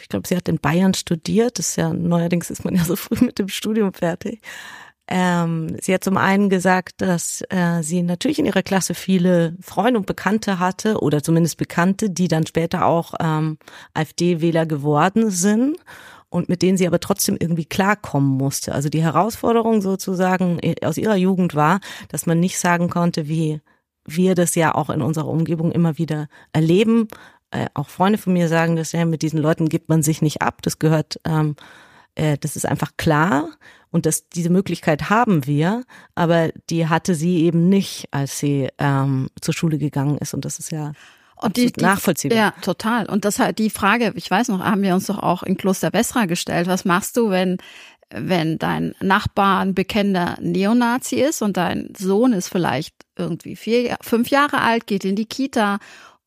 ich 0.00 0.08
glaube, 0.08 0.26
sie 0.26 0.34
hat 0.34 0.48
in 0.48 0.58
Bayern 0.58 0.94
studiert. 0.94 1.58
Das 1.58 1.68
ist 1.68 1.76
ja 1.76 1.92
neuerdings 1.92 2.48
ist 2.48 2.64
man 2.64 2.74
ja 2.74 2.82
so 2.82 2.96
früh 2.96 3.22
mit 3.22 3.38
dem 3.38 3.48
Studium 3.48 3.92
fertig. 3.92 4.40
Ähm, 5.08 5.76
sie 5.80 5.94
hat 5.94 6.02
zum 6.02 6.16
einen 6.16 6.48
gesagt, 6.50 7.00
dass 7.00 7.42
äh, 7.50 7.82
sie 7.82 8.02
natürlich 8.02 8.38
in 8.38 8.46
ihrer 8.46 8.62
Klasse 8.62 8.94
viele 8.94 9.56
Freunde 9.60 10.00
und 10.00 10.06
Bekannte 10.06 10.58
hatte 10.58 11.00
oder 11.00 11.22
zumindest 11.22 11.58
Bekannte, 11.58 12.10
die 12.10 12.28
dann 12.28 12.46
später 12.46 12.86
auch 12.86 13.14
ähm, 13.20 13.58
AfD-Wähler 13.94 14.66
geworden 14.66 15.30
sind 15.30 15.76
und 16.28 16.48
mit 16.48 16.62
denen 16.62 16.76
sie 16.76 16.86
aber 16.86 16.98
trotzdem 16.98 17.36
irgendwie 17.38 17.64
klarkommen 17.64 18.36
musste. 18.36 18.74
Also 18.74 18.88
die 18.88 19.02
Herausforderung 19.02 19.80
sozusagen 19.80 20.60
aus 20.82 20.98
ihrer 20.98 21.16
Jugend 21.16 21.54
war, 21.54 21.80
dass 22.08 22.26
man 22.26 22.40
nicht 22.40 22.58
sagen 22.58 22.90
konnte, 22.90 23.28
wie 23.28 23.60
wir 24.04 24.34
das 24.34 24.54
ja 24.54 24.74
auch 24.74 24.90
in 24.90 25.02
unserer 25.02 25.28
Umgebung 25.28 25.72
immer 25.72 25.98
wieder 25.98 26.28
erleben. 26.52 27.08
Äh, 27.50 27.66
auch 27.74 27.88
Freunde 27.88 28.18
von 28.18 28.32
mir 28.32 28.48
sagen 28.48 28.76
das 28.76 28.92
ja, 28.92 29.04
mit 29.04 29.22
diesen 29.22 29.40
Leuten 29.40 29.68
gibt 29.68 29.88
man 29.88 30.02
sich 30.02 30.20
nicht 30.20 30.42
ab. 30.42 30.62
Das 30.62 30.78
gehört, 30.78 31.20
ähm, 31.24 31.56
äh, 32.14 32.36
das 32.38 32.56
ist 32.56 32.66
einfach 32.66 32.92
klar. 32.96 33.50
Und 33.90 34.06
das, 34.06 34.28
diese 34.28 34.50
Möglichkeit 34.50 35.10
haben 35.10 35.46
wir, 35.46 35.84
aber 36.14 36.50
die 36.70 36.88
hatte 36.88 37.14
sie 37.14 37.44
eben 37.44 37.68
nicht, 37.68 38.08
als 38.10 38.38
sie 38.38 38.68
ähm, 38.78 39.28
zur 39.40 39.54
Schule 39.54 39.78
gegangen 39.78 40.18
ist. 40.18 40.34
Und 40.34 40.44
das 40.44 40.58
ist 40.58 40.70
ja 40.70 40.92
und 41.36 41.56
die, 41.56 41.70
die, 41.70 41.82
nachvollziehbar. 41.82 42.38
Ja, 42.38 42.50
total. 42.62 43.06
Und 43.06 43.24
das 43.24 43.38
halt 43.38 43.58
die 43.58 43.70
Frage, 43.70 44.12
ich 44.16 44.30
weiß 44.30 44.48
noch, 44.48 44.60
haben 44.60 44.82
wir 44.82 44.94
uns 44.94 45.06
doch 45.06 45.18
auch 45.18 45.42
in 45.42 45.56
Kloster 45.56 45.92
Wessra 45.92 46.24
gestellt. 46.24 46.66
Was 46.66 46.84
machst 46.84 47.16
du, 47.16 47.30
wenn 47.30 47.58
wenn 48.10 48.58
dein 48.58 48.94
Nachbar 49.00 49.60
ein 49.60 49.74
bekennender 49.74 50.36
Neonazi 50.40 51.16
ist 51.16 51.42
und 51.42 51.56
dein 51.56 51.92
Sohn 51.98 52.32
ist 52.32 52.48
vielleicht 52.48 52.94
irgendwie 53.16 53.56
vier, 53.56 53.96
fünf 54.00 54.28
Jahre 54.28 54.60
alt, 54.60 54.86
geht 54.86 55.04
in 55.04 55.16
die 55.16 55.26
Kita 55.26 55.78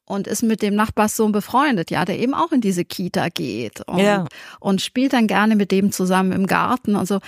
und 0.09 0.25
ist 0.25 0.41
mit 0.41 0.63
dem 0.63 0.73
Nachbarssohn 0.73 1.31
befreundet, 1.31 1.91
ja, 1.91 2.03
der 2.03 2.17
eben 2.17 2.33
auch 2.33 2.51
in 2.51 2.61
diese 2.61 2.83
Kita 2.83 3.29
geht 3.29 3.81
und, 3.87 3.99
ja. 3.99 4.25
und 4.59 4.81
spielt 4.81 5.13
dann 5.13 5.27
gerne 5.27 5.55
mit 5.55 5.71
dem 5.71 5.91
zusammen 5.91 6.31
im 6.31 6.47
Garten 6.47 6.95
und 6.95 7.07
so. 7.07 7.19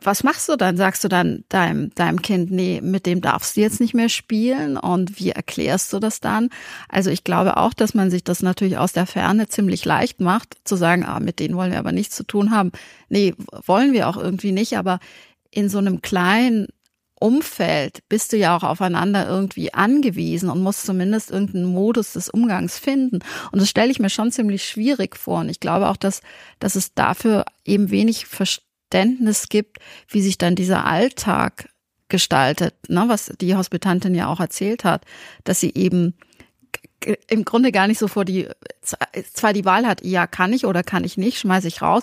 Was 0.00 0.24
machst 0.24 0.48
du 0.48 0.56
dann? 0.56 0.78
Sagst 0.78 1.04
du 1.04 1.08
dann 1.08 1.44
deinem, 1.50 1.94
deinem 1.94 2.22
Kind, 2.22 2.50
nee, 2.50 2.80
mit 2.80 3.04
dem 3.04 3.20
darfst 3.20 3.56
du 3.56 3.60
jetzt 3.60 3.80
nicht 3.80 3.92
mehr 3.92 4.08
spielen? 4.08 4.78
Und 4.78 5.18
wie 5.18 5.30
erklärst 5.30 5.92
du 5.92 5.98
das 5.98 6.20
dann? 6.20 6.48
Also 6.88 7.10
ich 7.10 7.22
glaube 7.22 7.58
auch, 7.58 7.74
dass 7.74 7.92
man 7.92 8.10
sich 8.10 8.24
das 8.24 8.40
natürlich 8.40 8.78
aus 8.78 8.92
der 8.92 9.06
Ferne 9.06 9.48
ziemlich 9.48 9.84
leicht 9.84 10.20
macht, 10.20 10.56
zu 10.64 10.76
sagen, 10.76 11.04
ah, 11.04 11.20
mit 11.20 11.38
denen 11.38 11.54
wollen 11.54 11.72
wir 11.72 11.78
aber 11.78 11.92
nichts 11.92 12.16
zu 12.16 12.24
tun 12.24 12.50
haben. 12.50 12.72
Nee, 13.10 13.34
wollen 13.66 13.92
wir 13.92 14.08
auch 14.08 14.16
irgendwie 14.16 14.52
nicht, 14.52 14.78
aber 14.78 15.00
in 15.50 15.68
so 15.68 15.78
einem 15.78 16.00
kleinen 16.00 16.68
Umfeld 17.20 18.00
bist 18.08 18.32
du 18.32 18.38
ja 18.38 18.56
auch 18.56 18.62
aufeinander 18.62 19.28
irgendwie 19.28 19.72
angewiesen 19.72 20.50
und 20.50 20.62
musst 20.62 20.86
zumindest 20.86 21.30
irgendeinen 21.30 21.66
Modus 21.66 22.14
des 22.14 22.30
Umgangs 22.30 22.78
finden. 22.78 23.20
Und 23.52 23.60
das 23.60 23.68
stelle 23.68 23.90
ich 23.90 24.00
mir 24.00 24.10
schon 24.10 24.32
ziemlich 24.32 24.64
schwierig 24.64 25.16
vor. 25.16 25.40
Und 25.40 25.50
ich 25.50 25.60
glaube 25.60 25.88
auch, 25.88 25.98
dass, 25.98 26.22
dass 26.58 26.76
es 26.76 26.94
dafür 26.94 27.44
eben 27.64 27.90
wenig 27.90 28.26
Verständnis 28.26 29.48
gibt, 29.48 29.78
wie 30.08 30.22
sich 30.22 30.38
dann 30.38 30.56
dieser 30.56 30.86
Alltag 30.86 31.68
gestaltet, 32.08 32.74
ne, 32.88 33.04
was 33.06 33.32
die 33.40 33.54
Hospitantin 33.54 34.14
ja 34.14 34.26
auch 34.26 34.40
erzählt 34.40 34.84
hat, 34.84 35.04
dass 35.44 35.60
sie 35.60 35.74
eben 35.74 36.14
im 37.28 37.44
Grunde 37.44 37.70
gar 37.70 37.86
nicht 37.86 37.98
so 37.98 38.08
vor 38.08 38.24
die, 38.24 38.48
zwar 39.32 39.52
die 39.52 39.64
Wahl 39.64 39.86
hat, 39.86 40.04
ja, 40.04 40.26
kann 40.26 40.52
ich 40.52 40.66
oder 40.66 40.82
kann 40.82 41.04
ich 41.04 41.16
nicht, 41.16 41.38
schmeiße 41.38 41.68
ich 41.68 41.82
raus, 41.82 42.02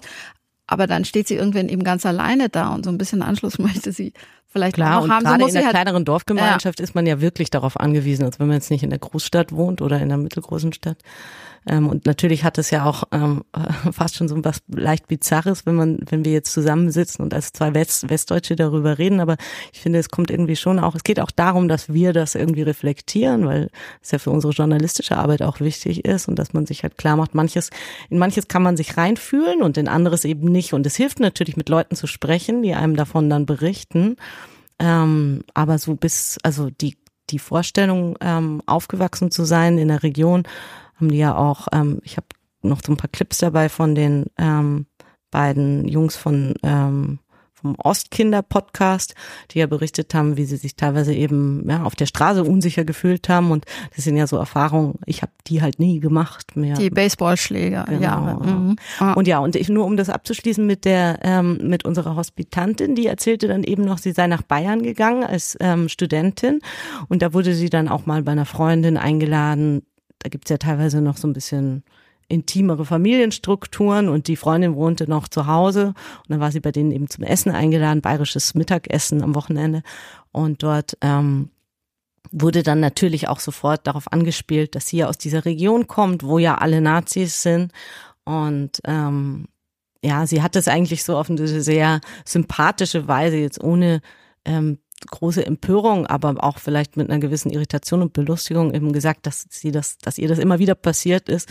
aber 0.67 0.85
dann 0.85 1.05
steht 1.05 1.27
sie 1.27 1.35
irgendwann 1.35 1.69
eben 1.69 1.83
ganz 1.83 2.05
alleine 2.05 2.49
da 2.49 2.69
und 2.73 2.83
so 2.83 2.91
ein 2.91 2.97
bisschen 2.97 3.21
Anschluss 3.21 3.57
möchte 3.59 3.91
sie 3.91 4.13
vielleicht 4.47 4.75
Klar, 4.75 5.03
und 5.03 5.11
haben. 5.11 5.23
Gerade 5.23 5.41
so 5.41 5.47
in 5.47 5.53
der 5.53 5.63
halt, 5.63 5.73
kleineren 5.73 6.05
Dorfgemeinschaft 6.05 6.79
ja. 6.79 6.83
ist 6.83 6.95
man 6.95 7.05
ja 7.05 7.21
wirklich 7.21 7.49
darauf 7.49 7.79
angewiesen, 7.79 8.25
als 8.25 8.39
wenn 8.39 8.47
man 8.47 8.55
jetzt 8.55 8.71
nicht 8.71 8.83
in 8.83 8.89
der 8.89 8.99
Großstadt 8.99 9.51
wohnt 9.51 9.81
oder 9.81 9.99
in 9.99 10.09
der 10.09 10.17
mittelgroßen 10.17 10.73
Stadt, 10.73 10.97
Ähm, 11.69 11.89
und 11.89 12.05
natürlich 12.05 12.43
hat 12.43 12.57
es 12.57 12.71
ja 12.71 12.85
auch 12.85 13.03
ähm, 13.11 13.43
fast 13.91 14.15
schon 14.15 14.27
so 14.27 14.43
was 14.43 14.61
leicht 14.67 15.07
Bizarres, 15.07 15.65
wenn 15.65 15.75
man, 15.75 15.99
wenn 16.09 16.23
wir 16.23 16.31
jetzt 16.31 16.53
zusammensitzen 16.53 17.23
und 17.23 17.33
als 17.33 17.51
zwei 17.51 17.73
West 17.73 18.09
Westdeutsche 18.09 18.55
darüber 18.55 18.97
reden. 18.97 19.19
Aber 19.19 19.37
ich 19.73 19.81
finde, 19.81 19.99
es 19.99 20.09
kommt 20.09 20.31
irgendwie 20.31 20.55
schon 20.55 20.79
auch, 20.79 20.95
es 20.95 21.03
geht 21.03 21.19
auch 21.19 21.31
darum, 21.31 21.67
dass 21.67 21.91
wir 21.93 22.13
das 22.13 22.35
irgendwie 22.35 22.61
reflektieren, 22.61 23.45
weil 23.45 23.69
es 24.01 24.11
ja 24.11 24.19
für 24.19 24.31
unsere 24.31 24.53
journalistische 24.53 25.17
Arbeit 25.17 25.41
auch 25.41 25.59
wichtig 25.59 26.05
ist 26.05 26.27
und 26.27 26.39
dass 26.39 26.53
man 26.53 26.65
sich 26.65 26.83
halt 26.83 26.97
klar 26.97 27.17
macht, 27.17 27.35
manches, 27.35 27.69
in 28.09 28.17
manches 28.17 28.47
kann 28.47 28.63
man 28.63 28.77
sich 28.77 28.97
reinfühlen 28.97 29.61
und 29.61 29.77
in 29.77 29.87
anderes 29.87 30.25
eben 30.25 30.51
nicht. 30.51 30.73
Und 30.73 30.85
es 30.85 30.95
hilft 30.95 31.19
natürlich, 31.19 31.57
mit 31.57 31.69
Leuten 31.69 31.95
zu 31.95 32.07
sprechen, 32.07 32.61
die 32.63 32.73
einem 32.73 32.95
davon 32.95 33.29
dann 33.29 33.45
berichten. 33.45 34.15
Ähm, 34.79 35.43
aber 35.53 35.77
so 35.77 35.95
bis, 35.95 36.37
also 36.43 36.69
die, 36.69 36.97
die 37.29 37.39
Vorstellung, 37.39 38.17
ähm, 38.21 38.61
aufgewachsen 38.65 39.31
zu 39.31 39.43
sein 39.45 39.77
in 39.77 39.87
der 39.87 40.03
Region, 40.03 40.43
haben 40.95 41.09
die 41.09 41.17
ja 41.17 41.35
auch, 41.35 41.67
ähm, 41.71 41.99
ich 42.03 42.17
habe 42.17 42.27
noch 42.61 42.81
so 42.85 42.91
ein 42.91 42.97
paar 42.97 43.09
Clips 43.09 43.39
dabei 43.39 43.69
von 43.69 43.95
den 43.95 44.25
ähm, 44.37 44.85
beiden 45.31 45.87
Jungs 45.87 46.15
von 46.15 46.55
ähm, 46.63 47.19
vom 47.59 47.75
Ostkinder-Podcast, 47.77 49.15
die 49.51 49.59
ja 49.59 49.65
berichtet 49.65 50.13
haben, 50.13 50.37
wie 50.37 50.45
sie 50.45 50.57
sich 50.57 50.75
teilweise 50.75 51.13
eben 51.13 51.67
ja, 51.67 51.83
auf 51.83 51.95
der 51.95 52.05
Straße 52.05 52.43
unsicher 52.43 52.85
gefühlt 52.85 53.29
haben. 53.29 53.49
Und 53.49 53.65
das 53.95 54.03
sind 54.03 54.15
ja 54.15 54.27
so 54.27 54.37
Erfahrungen, 54.37 54.99
ich 55.05 55.23
habe 55.23 55.31
die 55.47 55.61
halt 55.61 55.79
nie 55.79 55.99
gemacht 55.99 56.55
mehr. 56.55 56.75
Die 56.75 56.91
Baseballschläger, 56.91 57.85
genau. 57.87 58.01
ja. 58.01 58.39
Mhm. 58.43 58.75
Und 59.15 59.27
ja, 59.27 59.39
und 59.39 59.55
ich, 59.55 59.69
nur 59.69 59.85
um 59.85 59.97
das 59.97 60.09
abzuschließen 60.09 60.65
mit 60.65 60.85
der, 60.85 61.19
ähm, 61.23 61.57
mit 61.63 61.83
unserer 61.83 62.15
Hospitantin, 62.15 62.95
die 62.95 63.07
erzählte 63.07 63.47
dann 63.47 63.63
eben 63.63 63.83
noch, 63.83 63.97
sie 63.97 64.11
sei 64.11 64.27
nach 64.27 64.43
Bayern 64.43 64.83
gegangen 64.83 65.23
als 65.23 65.57
ähm, 65.59 65.89
Studentin. 65.89 66.61
Und 67.09 67.23
da 67.23 67.33
wurde 67.33 67.55
sie 67.55 67.69
dann 67.69 67.87
auch 67.87 68.05
mal 68.05 68.21
bei 68.21 68.33
einer 68.33 68.45
Freundin 68.45 68.97
eingeladen. 68.97 69.81
Da 70.19 70.29
gibt's 70.29 70.49
ja 70.49 70.57
teilweise 70.57 71.01
noch 71.01 71.17
so 71.17 71.27
ein 71.27 71.33
bisschen 71.33 71.83
intimere 72.29 72.85
Familienstrukturen 72.85 74.09
und 74.09 74.27
die 74.27 74.35
Freundin 74.35 74.75
wohnte 74.75 75.09
noch 75.09 75.27
zu 75.27 75.47
Hause. 75.47 75.87
Und 75.87 76.29
dann 76.29 76.39
war 76.39 76.51
sie 76.51 76.59
bei 76.59 76.71
denen 76.71 76.91
eben 76.91 77.09
zum 77.09 77.23
Essen 77.23 77.51
eingeladen, 77.51 78.01
bayerisches 78.01 78.53
Mittagessen 78.53 79.23
am 79.23 79.35
Wochenende. 79.35 79.81
Und 80.31 80.61
dort 80.63 80.97
ähm, 81.01 81.49
wurde 82.31 82.63
dann 82.63 82.79
natürlich 82.79 83.29
auch 83.29 83.39
sofort 83.39 83.87
darauf 83.87 84.11
angespielt, 84.11 84.75
dass 84.75 84.87
sie 84.87 84.97
ja 84.97 85.07
aus 85.07 85.17
dieser 85.17 85.45
Region 85.45 85.87
kommt, 85.87 86.23
wo 86.23 86.37
ja 86.37 86.55
alle 86.55 86.81
Nazis 86.81 87.41
sind. 87.41 87.71
Und 88.25 88.81
ähm, 88.83 89.47
ja, 90.03 90.27
sie 90.27 90.41
hat 90.41 90.55
es 90.55 90.67
eigentlich 90.67 91.03
so 91.03 91.17
auf 91.17 91.29
eine 91.29 91.47
sehr 91.47 92.01
sympathische 92.25 93.07
Weise 93.07 93.37
jetzt 93.37 93.63
ohne 93.63 94.01
ähm, 94.43 94.79
große 95.09 95.45
Empörung, 95.45 96.07
aber 96.07 96.43
auch 96.43 96.57
vielleicht 96.57 96.97
mit 96.97 97.09
einer 97.09 97.19
gewissen 97.19 97.51
Irritation 97.51 98.01
und 98.01 98.13
Belustigung 98.13 98.73
eben 98.73 98.91
gesagt, 98.91 99.25
dass 99.27 99.47
sie 99.49 99.71
das, 99.71 99.97
dass 99.99 100.17
ihr 100.17 100.27
das 100.27 100.39
immer 100.39 100.59
wieder 100.59 100.75
passiert 100.75 101.29
ist 101.29 101.47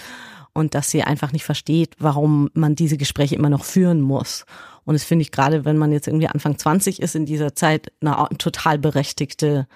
und 0.57 0.75
dass 0.75 0.91
sie 0.91 1.03
einfach 1.03 1.33
nicht 1.33 1.45
versteht, 1.45 1.95
warum 1.99 2.51
man 2.55 2.75
diese 2.75 2.97
Gespräche 2.97 3.37
immer 3.37 3.51
noch 3.51 3.65
führen 3.65 4.01
muss. 4.01 4.47
Und 4.85 4.95
das 4.95 5.05
finde 5.05 5.23
ich 5.23 5.33
gerade, 5.33 5.65
wenn 5.65 5.77
man 5.77 5.93
jetzt 5.93 6.07
irgendwie 6.09 6.29
Anfang 6.29 6.59
20 6.59 7.01
ist, 7.01 7.15
in 7.15 7.27
dieser 7.27 7.55
Zeit 7.55 7.93
eine 8.01 8.29
total 8.39 8.79
berechtigte 8.79 9.69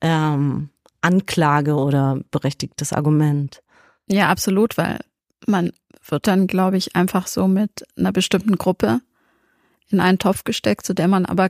ähm, 0.00 0.70
Anklage 1.00 1.74
oder 1.74 2.20
berechtigtes 2.30 2.92
Argument. 2.92 3.62
Ja, 4.08 4.28
absolut, 4.28 4.78
weil 4.78 4.98
man 5.46 5.72
wird 6.06 6.26
dann, 6.26 6.46
glaube 6.46 6.76
ich, 6.76 6.96
einfach 6.96 7.26
so 7.26 7.48
mit 7.48 7.84
einer 7.96 8.12
bestimmten 8.12 8.56
Gruppe 8.56 9.00
in 9.90 10.00
einen 10.00 10.18
Topf 10.18 10.44
gesteckt, 10.44 10.86
zu 10.86 10.94
der 10.94 11.08
man 11.08 11.26
aber 11.26 11.48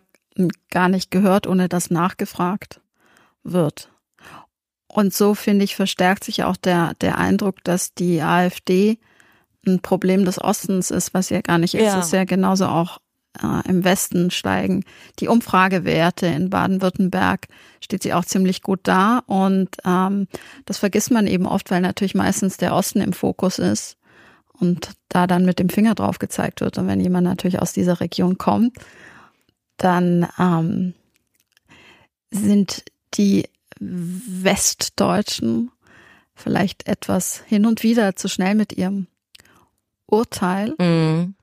gar 0.71 0.89
nicht 0.89 1.11
gehört, 1.11 1.47
ohne 1.47 1.69
dass 1.69 1.91
nachgefragt 1.91 2.81
wird. 3.43 3.91
Und 4.89 5.13
so, 5.13 5.35
finde 5.35 5.65
ich, 5.65 5.77
verstärkt 5.77 6.25
sich 6.25 6.45
auch 6.45 6.57
der, 6.57 6.95
der 7.01 7.19
Eindruck, 7.19 7.63
dass 7.63 7.95
die 7.95 8.23
AfD 8.23 8.99
ein 9.67 9.81
Problem 9.81 10.25
des 10.25 10.43
Ostens 10.43 10.91
ist, 10.91 11.13
was 11.15 11.31
ja 11.31 11.41
gar 11.43 11.59
nicht 11.59 11.75
ist. 11.75 11.83
Ja. 11.83 11.99
Es 11.99 12.07
ist 12.07 12.13
ja 12.13 12.25
genauso 12.25 12.67
auch 12.67 12.99
äh, 13.43 13.69
im 13.69 13.85
Westen 13.85 14.31
steigen 14.31 14.85
die 15.19 15.29
Umfragewerte. 15.29 16.27
In 16.27 16.51
Baden-Württemberg 16.51 17.49
steht 17.81 18.03
sie 18.03 18.15
auch 18.15 18.25
ziemlich 18.25 18.63
gut 18.63 18.81
da. 18.85 19.23
Und 19.27 19.69
ähm, 19.85 20.27
das 20.65 20.79
vergisst 20.79 21.11
man 21.11 21.27
eben 21.27 21.47
oft, 21.47 21.71
weil 21.71 21.81
natürlich 21.81 22.15
meistens 22.15 22.57
der 22.57 22.75
Osten 22.75 23.01
im 23.01 23.13
Fokus 23.13 23.59
ist 23.59 23.97
und 24.53 24.93
da 25.09 25.27
dann 25.27 25.45
mit 25.45 25.59
dem 25.59 25.69
Finger 25.69 25.95
drauf 25.95 26.19
gezeigt 26.19 26.61
wird. 26.61 26.79
Und 26.79 26.87
wenn 26.87 27.01
jemand 27.01 27.25
natürlich 27.25 27.61
aus 27.61 27.73
dieser 27.73 28.01
Region 28.01 28.39
kommt, 28.39 28.77
dann 29.77 30.27
ähm, 30.39 30.95
sind 32.31 32.85
die 33.15 33.49
Westdeutschen 33.81 35.71
vielleicht 36.35 36.87
etwas 36.87 37.43
hin 37.47 37.67
und 37.67 37.83
wieder 37.83 38.17
zu 38.17 38.29
schnell 38.29 38.55
mit 38.55 38.73
ihrem 38.73 39.07
Urteil. 40.07 40.75
Mhm. 40.79 41.35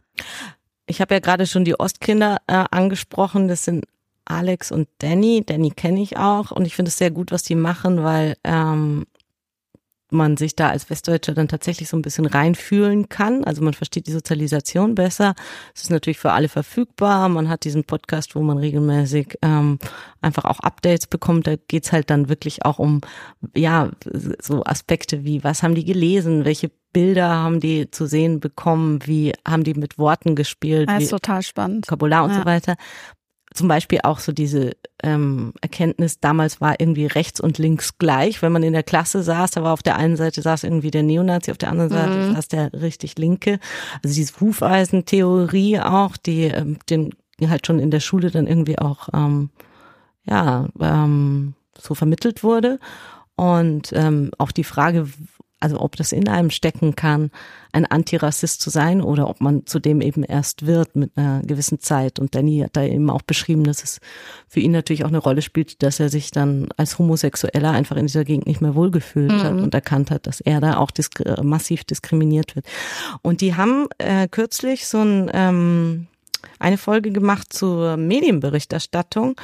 Ich 0.88 1.02
habe 1.02 1.15
ja 1.15 1.19
gerade 1.19 1.48
schon 1.48 1.65
die 1.65 1.80
Ostkinder 1.80 2.38
äh, 2.48 2.63
angesprochen. 2.71 3.48
Das 3.48 3.65
sind 3.65 3.86
Alex 4.26 4.71
und 4.71 4.88
Danny. 5.00 5.43
Danny 5.45 5.71
kenne 5.71 6.02
ich 6.02 6.17
auch 6.17 6.52
und 6.52 6.65
ich 6.65 6.76
finde 6.76 6.89
es 6.89 6.98
sehr 6.98 7.12
gut, 7.12 7.32
was 7.32 7.43
die 7.43 7.56
machen, 7.56 8.04
weil 8.04 8.38
ähm, 8.43 9.06
man 10.12 10.38
sich 10.38 10.56
da 10.56 10.70
als 10.70 10.89
Westdeutscher 10.89 11.34
dann 11.34 11.48
tatsächlich 11.48 11.89
so 11.89 11.98
ein 11.98 12.02
bisschen 12.02 12.26
reinfühlen 12.26 13.10
kann. 13.10 13.44
Also 13.44 13.63
man 13.63 13.74
versteht 13.74 14.08
die 14.08 14.12
Sozialisation 14.12 14.96
besser. 14.96 15.36
Es 15.74 15.84
ist 15.84 15.91
natürlich 15.91 16.20
für 16.20 16.32
alle 16.32 16.50
verfügbar. 16.50 17.28
Man 17.30 17.50
hat 17.50 17.63
diesen 17.63 17.84
Podcast, 17.84 18.36
wo 18.36 18.41
man 18.41 18.58
regelmäßig 18.58 19.38
ähm, 19.41 19.80
einfach 20.22 20.46
auch 20.46 20.60
Updates 20.60 21.08
bekommt. 21.08 21.48
Da 21.48 21.56
geht's 21.56 21.91
halt 21.91 22.10
dann 22.10 22.30
wirklich 22.30 22.65
auch 22.65 22.80
um, 22.80 23.02
ja, 23.56 23.91
so 24.41 24.63
Aspekte 24.63 25.24
wie, 25.24 25.44
was 25.44 25.63
haben 25.63 25.76
die 25.76 25.86
gelesen, 25.86 26.46
welche 26.46 26.72
Bilder 26.94 27.28
haben 27.28 27.60
die 27.60 27.91
zu 27.91 28.06
sehen 28.06 28.39
bekommen, 28.39 29.00
wie 29.06 29.34
haben 29.46 29.65
die 29.65 29.74
mit 29.74 29.98
Worten 29.98 30.36
gespielt. 30.36 30.88
Das 30.88 31.04
ist 31.04 31.10
total 31.10 31.41
spannend. 31.41 31.88
Vokabular 31.88 32.24
und 32.24 32.32
ja. 32.32 32.39
so 32.39 32.46
weiter 32.46 32.76
zum 33.56 33.68
Beispiel 33.68 34.00
auch 34.04 34.20
so 34.20 34.32
diese 34.32 34.72
ähm, 35.02 35.54
Erkenntnis, 35.62 36.20
damals 36.20 36.62
war 36.62 36.80
irgendwie 36.80 37.06
rechts 37.06 37.39
und 37.39 37.58
links 37.58 37.98
gleich. 37.98 38.41
Wenn 38.41 38.52
man 38.52 38.63
in 38.63 38.74
der 38.74 38.84
Klasse 38.84 39.24
saß, 39.24 39.52
da 39.52 39.63
war 39.63 39.74
auf 39.74 39.84
der 39.84 39.96
einen 39.96 40.18
Seite 40.18 40.41
saß 40.41 40.65
irgendwie 40.65 40.91
der 40.91 41.04
Neonazi, 41.04 41.52
auf 41.52 41.58
der 41.58 41.70
anderen 41.72 41.89
Seite 41.89 42.18
mhm. 42.18 42.36
saß 42.36 42.48
der 42.50 42.74
richtig 42.74 43.18
Linke. 43.18 43.60
Also 44.04 44.15
diese 44.15 44.39
Hufeisentheorie 44.39 45.80
auch, 45.80 46.18
die 46.18 46.44
ähm, 46.44 46.78
den 46.89 47.13
halt 47.41 47.65
schon 47.65 47.80
in 47.80 47.91
der 47.91 48.00
Schule 48.00 48.32
dann 48.32 48.48
irgendwie 48.48 48.78
auch 48.80 49.10
ähm, 49.13 49.50
ja 50.26 50.68
ähm, 50.80 51.54
so 51.80 51.96
vermittelt 51.96 52.44
wurde. 52.44 52.80
Und 53.36 53.91
ähm, 53.94 54.32
auch 54.38 54.52
die 54.52 54.63
Frage, 54.63 55.08
also 55.60 55.80
ob 55.80 55.96
das 55.96 56.12
in 56.12 56.28
einem 56.28 56.50
stecken 56.50 56.96
kann, 56.96 57.32
ein 57.72 57.86
Antirassist 57.86 58.62
zu 58.62 58.70
sein 58.70 59.02
oder 59.02 59.30
ob 59.30 59.41
man 59.41 59.65
zudem 59.65 60.02
eben 60.02 60.24
erst 60.24 60.65
wird 60.65 60.96
mit 60.96 61.12
einer 61.15 61.41
gewissen 61.41 61.80
Zeit. 61.80 62.20
Und 62.20 62.36
Danny 62.36 62.60
hat 62.60 62.76
da 62.76 62.84
eben 62.84 63.10
auch 63.10 63.22
beschrieben, 63.22 63.63
dass 63.63 63.84
es 63.84 64.00
für 64.48 64.60
ihn 64.60 64.72
natürlich 64.72 65.04
auch 65.04 65.10
eine 65.10 65.18
Rolle 65.18 65.41
spielt, 65.41 65.82
dass 65.82 66.00
er 66.00 66.10
sich 66.10 66.32
dann 66.32 66.68
als 66.78 67.00
Homosexueller 67.00 67.72
einfach 67.72 67.96
in 67.96 68.08
dieser 68.08 68.26
Gegend 68.26 68.48
nicht 68.48 68.62
mehr 68.62 68.76
wohlgefühlt 68.76 69.32
mhm. 69.32 69.44
hat 69.44 69.54
und 69.54 69.74
erkannt 69.74 70.12
hat, 70.12 70.28
dass 70.28 70.41
er 70.41 70.62
da 70.62 70.78
auch 70.78 70.91
disk 70.91 71.24
massiv 71.41 71.84
diskriminiert 71.84 72.56
wird. 72.56 72.65
Und 73.22 73.41
die 73.41 73.56
haben 73.56 73.88
äh, 73.98 74.28
kürzlich 74.28 74.88
so 74.88 75.00
ein, 75.00 75.32
ähm, 75.34 76.08
eine 76.60 76.78
Folge 76.78 77.12
gemacht 77.12 77.52
zur 77.52 77.98
Medienberichterstattung. 77.98 79.36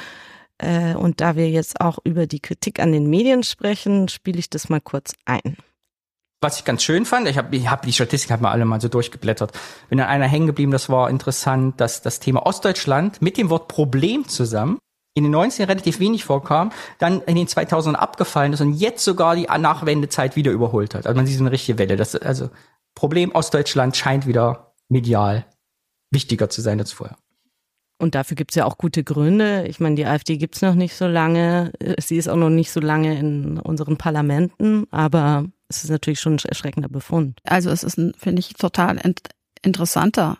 Äh, 0.58 0.94
und 0.94 1.20
da 1.20 1.36
wir 1.36 1.50
jetzt 1.50 1.80
auch 1.80 1.98
über 2.04 2.26
die 2.26 2.40
Kritik 2.40 2.80
an 2.80 2.92
den 2.92 3.10
Medien 3.10 3.42
sprechen, 3.42 4.08
spiele 4.08 4.38
ich 4.38 4.50
das 4.50 4.68
mal 4.68 4.80
kurz 4.80 5.14
ein. 5.24 5.56
Was 6.42 6.58
ich 6.58 6.64
ganz 6.64 6.82
schön 6.82 7.04
fand, 7.04 7.28
ich 7.28 7.38
habe 7.38 7.54
ich 7.54 7.70
hab 7.70 7.82
die 7.82 7.92
Statistik 7.92 8.32
hab 8.32 8.40
mal 8.40 8.50
alle 8.50 8.64
mal 8.64 8.80
so 8.80 8.88
durchgeblättert. 8.88 9.52
Bin 9.88 9.98
dann 9.98 10.08
einer 10.08 10.26
hängen 10.26 10.48
geblieben, 10.48 10.72
das 10.72 10.88
war 10.88 11.08
interessant, 11.08 11.80
dass 11.80 12.02
das 12.02 12.18
Thema 12.18 12.44
Ostdeutschland 12.44 13.22
mit 13.22 13.36
dem 13.36 13.48
Wort 13.48 13.68
Problem 13.68 14.26
zusammen 14.26 14.78
in 15.14 15.22
den 15.22 15.32
90ern 15.32 15.68
relativ 15.68 16.00
wenig 16.00 16.24
vorkam, 16.24 16.72
dann 16.98 17.20
in 17.22 17.36
den 17.36 17.46
2000ern 17.46 17.94
abgefallen 17.94 18.52
ist 18.54 18.60
und 18.60 18.72
jetzt 18.72 19.04
sogar 19.04 19.36
die 19.36 19.44
Nachwendezeit 19.44 20.34
wieder 20.34 20.50
überholt 20.50 20.96
hat. 20.96 21.06
Also 21.06 21.16
man 21.16 21.26
sieht 21.26 21.38
so 21.38 21.44
eine 21.44 21.52
richtige 21.52 21.78
Welle. 21.78 21.94
Das, 21.94 22.16
also 22.16 22.50
Problem 22.96 23.30
Ostdeutschland 23.32 23.96
scheint 23.96 24.26
wieder 24.26 24.74
medial 24.88 25.46
wichtiger 26.10 26.50
zu 26.50 26.60
sein 26.60 26.80
als 26.80 26.90
vorher. 26.90 27.16
Und 27.98 28.16
dafür 28.16 28.34
gibt's 28.34 28.56
ja 28.56 28.64
auch 28.64 28.78
gute 28.78 29.04
Gründe. 29.04 29.64
Ich 29.68 29.78
meine, 29.78 29.94
die 29.94 30.06
AfD 30.06 30.38
gibt's 30.38 30.60
noch 30.60 30.74
nicht 30.74 30.96
so 30.96 31.06
lange. 31.06 31.72
Sie 32.00 32.16
ist 32.16 32.28
auch 32.28 32.36
noch 32.36 32.50
nicht 32.50 32.72
so 32.72 32.80
lange 32.80 33.16
in 33.16 33.60
unseren 33.60 33.96
Parlamenten, 33.96 34.86
aber 34.90 35.44
es 35.76 35.84
ist 35.84 35.90
natürlich 35.90 36.20
schon 36.20 36.34
ein 36.34 36.48
erschreckender 36.48 36.88
Befund. 36.88 37.38
Also 37.44 37.70
es 37.70 37.82
ist 37.82 37.98
ein, 37.98 38.12
finde 38.16 38.40
ich, 38.40 38.54
total 38.54 39.00
interessanter 39.62 40.38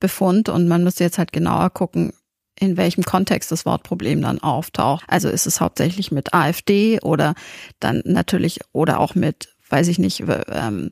Befund 0.00 0.48
und 0.48 0.68
man 0.68 0.84
müsste 0.84 1.04
jetzt 1.04 1.18
halt 1.18 1.32
genauer 1.32 1.70
gucken, 1.70 2.12
in 2.60 2.76
welchem 2.76 3.04
Kontext 3.04 3.52
das 3.52 3.66
Wortproblem 3.66 4.22
dann 4.22 4.40
auftaucht. 4.40 5.04
Also 5.08 5.28
ist 5.28 5.46
es 5.46 5.60
hauptsächlich 5.60 6.10
mit 6.10 6.34
AfD 6.34 7.00
oder 7.00 7.34
dann 7.80 8.02
natürlich 8.04 8.60
oder 8.72 9.00
auch 9.00 9.14
mit, 9.14 9.54
weiß 9.68 9.88
ich 9.88 9.98
nicht, 9.98 10.24
ähm, 10.50 10.90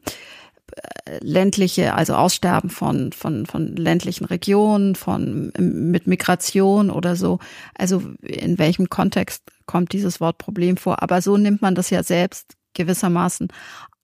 ländliche, 1.20 1.94
also 1.94 2.14
Aussterben 2.14 2.70
von, 2.70 3.12
von, 3.12 3.46
von 3.46 3.76
ländlichen 3.76 4.24
Regionen, 4.24 4.94
von, 4.94 5.52
mit 5.58 6.06
Migration 6.06 6.90
oder 6.90 7.16
so. 7.16 7.38
Also 7.74 8.02
in 8.22 8.58
welchem 8.58 8.88
Kontext 8.88 9.42
kommt 9.66 9.92
dieses 9.92 10.20
Wortproblem 10.20 10.76
vor? 10.76 11.02
Aber 11.02 11.22
so 11.22 11.36
nimmt 11.36 11.62
man 11.62 11.74
das 11.74 11.90
ja 11.90 12.02
selbst 12.02 12.54
gewissermaßen 12.76 13.48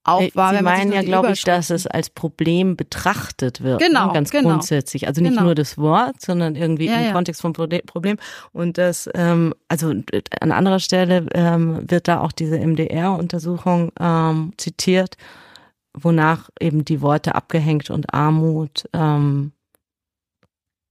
auch 0.04 0.20
Äh, 0.20 0.30
war, 0.34 0.50
Sie 0.50 0.56
wenn 0.56 0.64
man 0.64 0.74
meinen 0.74 0.90
sich 0.90 1.00
ja, 1.00 1.02
glaube 1.02 1.32
ich, 1.32 1.42
dass 1.44 1.70
es 1.70 1.86
als 1.86 2.10
Problem 2.10 2.76
betrachtet 2.76 3.62
wird. 3.62 3.80
Genau, 3.80 4.08
ne? 4.08 4.12
ganz 4.12 4.30
genau. 4.30 4.50
grundsätzlich. 4.50 5.06
Also 5.06 5.22
nicht 5.22 5.32
Genau. 5.32 5.44
nur 5.44 5.54
das 5.54 5.78
Wort, 5.78 6.20
sondern 6.20 6.56
irgendwie 6.56 6.86
Ja, 6.86 6.96
im 6.96 7.04
ja. 7.06 7.12
Kontext 7.12 7.40
vom 7.40 7.52
Problem. 7.52 8.16
Und 8.52 8.78
das, 8.78 9.08
ähm, 9.14 9.54
also 9.68 9.90
an 10.40 10.52
anderer 10.52 10.80
Stelle 10.80 11.26
ähm, 11.34 11.84
wird 11.88 12.08
da 12.08 12.20
auch 12.20 12.32
diese 12.32 12.58
MDR-Untersuchung 12.58 13.92
ähm, 14.00 14.52
zitiert, 14.56 15.16
wonach 15.94 16.50
eben 16.58 16.84
die 16.84 17.00
Worte 17.00 17.34
abgehängt 17.34 17.90
und 17.90 18.12
Armut 18.12 18.88
ähm, 18.92 19.52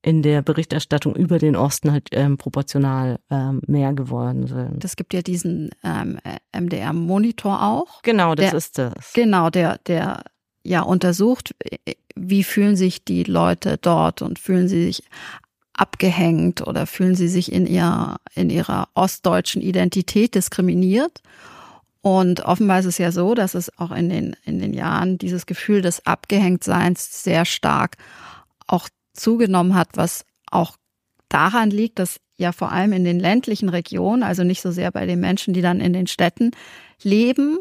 in 0.03 0.23
der 0.23 0.41
Berichterstattung 0.41 1.15
über 1.15 1.37
den 1.37 1.55
Osten 1.55 1.91
halt 1.91 2.09
ähm, 2.11 2.37
proportional 2.37 3.19
ähm, 3.29 3.61
mehr 3.67 3.93
geworden 3.93 4.47
sind. 4.47 4.83
Das 4.83 4.95
gibt 4.95 5.13
ja 5.13 5.21
diesen 5.21 5.69
ähm, 5.83 6.19
MDR-Monitor 6.57 7.61
auch. 7.61 8.01
Genau, 8.01 8.33
das 8.35 8.49
Der- 8.49 8.57
ist 8.57 8.77
das. 8.77 9.13
Genau, 9.13 9.49
der, 9.49 9.77
der 9.85 10.23
ja 10.63 10.81
untersucht, 10.81 11.55
wie 12.15 12.43
fühlen 12.43 12.75
sich 12.75 13.03
die 13.03 13.23
Leute 13.23 13.77
dort 13.77 14.21
und 14.21 14.39
fühlen 14.39 14.67
sie 14.67 14.85
sich 14.85 15.03
abgehängt 15.73 16.65
oder 16.67 16.85
fühlen 16.85 17.15
sie 17.15 17.27
sich 17.27 17.51
in 17.51 17.65
ihrer, 17.65 18.17
in 18.35 18.49
ihrer 18.49 18.89
ostdeutschen 18.93 19.61
Identität 19.61 20.35
diskriminiert. 20.35 21.21
Und 22.01 22.45
offenbar 22.45 22.79
ist 22.79 22.85
es 22.87 22.97
ja 22.97 23.11
so, 23.11 23.35
dass 23.35 23.53
es 23.53 23.77
auch 23.77 23.91
in 23.91 24.09
den, 24.09 24.35
in 24.43 24.59
den 24.59 24.73
Jahren 24.73 25.17
dieses 25.19 25.45
Gefühl 25.45 25.81
des 25.81 26.05
Abgehängtseins 26.05 27.23
sehr 27.23 27.45
stark 27.45 27.97
auch 28.67 28.89
zugenommen 29.13 29.75
hat, 29.75 29.89
was 29.95 30.25
auch 30.49 30.77
daran 31.29 31.69
liegt, 31.69 31.99
dass 31.99 32.19
ja 32.37 32.51
vor 32.51 32.71
allem 32.71 32.91
in 32.91 33.03
den 33.03 33.19
ländlichen 33.19 33.69
Regionen, 33.69 34.23
also 34.23 34.43
nicht 34.43 34.61
so 34.61 34.71
sehr 34.71 34.91
bei 34.91 35.05
den 35.05 35.19
Menschen, 35.19 35.53
die 35.53 35.61
dann 35.61 35.79
in 35.79 35.93
den 35.93 36.07
Städten 36.07 36.51
leben, 37.03 37.59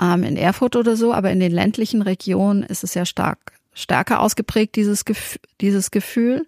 ähm, 0.00 0.22
in 0.22 0.36
Erfurt 0.36 0.76
oder 0.76 0.96
so, 0.96 1.12
aber 1.12 1.30
in 1.30 1.40
den 1.40 1.52
ländlichen 1.52 2.02
Regionen 2.02 2.62
ist 2.62 2.84
es 2.84 2.94
ja 2.94 3.04
stark, 3.06 3.52
stärker 3.72 4.20
ausgeprägt, 4.20 4.76
dieses, 4.76 5.04
Gef 5.04 5.38
dieses 5.60 5.90
Gefühl, 5.90 6.46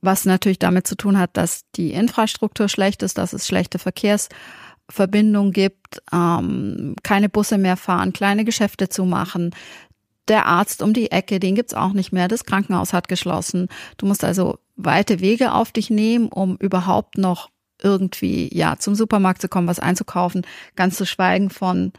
was 0.00 0.24
natürlich 0.24 0.58
damit 0.58 0.86
zu 0.86 0.96
tun 0.96 1.18
hat, 1.18 1.36
dass 1.36 1.62
die 1.74 1.92
Infrastruktur 1.92 2.68
schlecht 2.68 3.02
ist, 3.02 3.18
dass 3.18 3.32
es 3.32 3.46
schlechte 3.46 3.78
Verkehrsverbindungen 3.78 5.52
gibt, 5.52 6.02
ähm, 6.12 6.94
keine 7.02 7.28
Busse 7.28 7.58
mehr 7.58 7.76
fahren, 7.76 8.12
kleine 8.12 8.44
Geschäfte 8.44 8.88
zu 8.88 9.04
machen. 9.04 9.50
Der 10.28 10.46
Arzt 10.46 10.82
um 10.82 10.92
die 10.92 11.10
Ecke, 11.10 11.40
den 11.40 11.54
gibt's 11.54 11.74
auch 11.74 11.92
nicht 11.92 12.12
mehr. 12.12 12.28
Das 12.28 12.44
Krankenhaus 12.44 12.92
hat 12.92 13.08
geschlossen. 13.08 13.68
Du 13.96 14.06
musst 14.06 14.24
also 14.24 14.58
weite 14.76 15.20
Wege 15.20 15.52
auf 15.52 15.72
dich 15.72 15.90
nehmen, 15.90 16.28
um 16.28 16.56
überhaupt 16.56 17.18
noch 17.18 17.50
irgendwie 17.82 18.50
ja 18.52 18.76
zum 18.78 18.94
Supermarkt 18.94 19.40
zu 19.40 19.48
kommen, 19.48 19.68
was 19.68 19.78
einzukaufen. 19.78 20.46
Ganz 20.76 20.96
zu 20.96 21.06
schweigen 21.06 21.50
von 21.50 21.92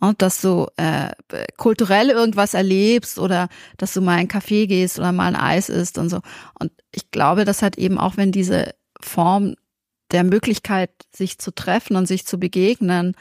und 0.00 0.22
dass 0.22 0.40
du 0.40 0.66
äh, 0.76 1.10
kulturell 1.58 2.08
irgendwas 2.08 2.54
erlebst 2.54 3.18
oder 3.18 3.48
dass 3.76 3.92
du 3.92 4.00
mal 4.00 4.14
in 4.14 4.20
einen 4.20 4.28
Café 4.28 4.66
gehst 4.66 4.98
oder 4.98 5.12
mal 5.12 5.26
ein 5.26 5.36
Eis 5.36 5.68
isst 5.68 5.98
und 5.98 6.08
so. 6.08 6.20
Und 6.58 6.72
ich 6.90 7.10
glaube, 7.10 7.44
das 7.44 7.60
hat 7.60 7.76
eben 7.76 7.98
auch, 7.98 8.16
wenn 8.16 8.32
diese 8.32 8.74
Form 8.98 9.56
der 10.10 10.24
Möglichkeit, 10.24 10.90
sich 11.14 11.38
zu 11.38 11.54
treffen 11.54 11.96
und 11.96 12.06
sich 12.06 12.26
zu 12.26 12.38
begegnen, 12.38 13.14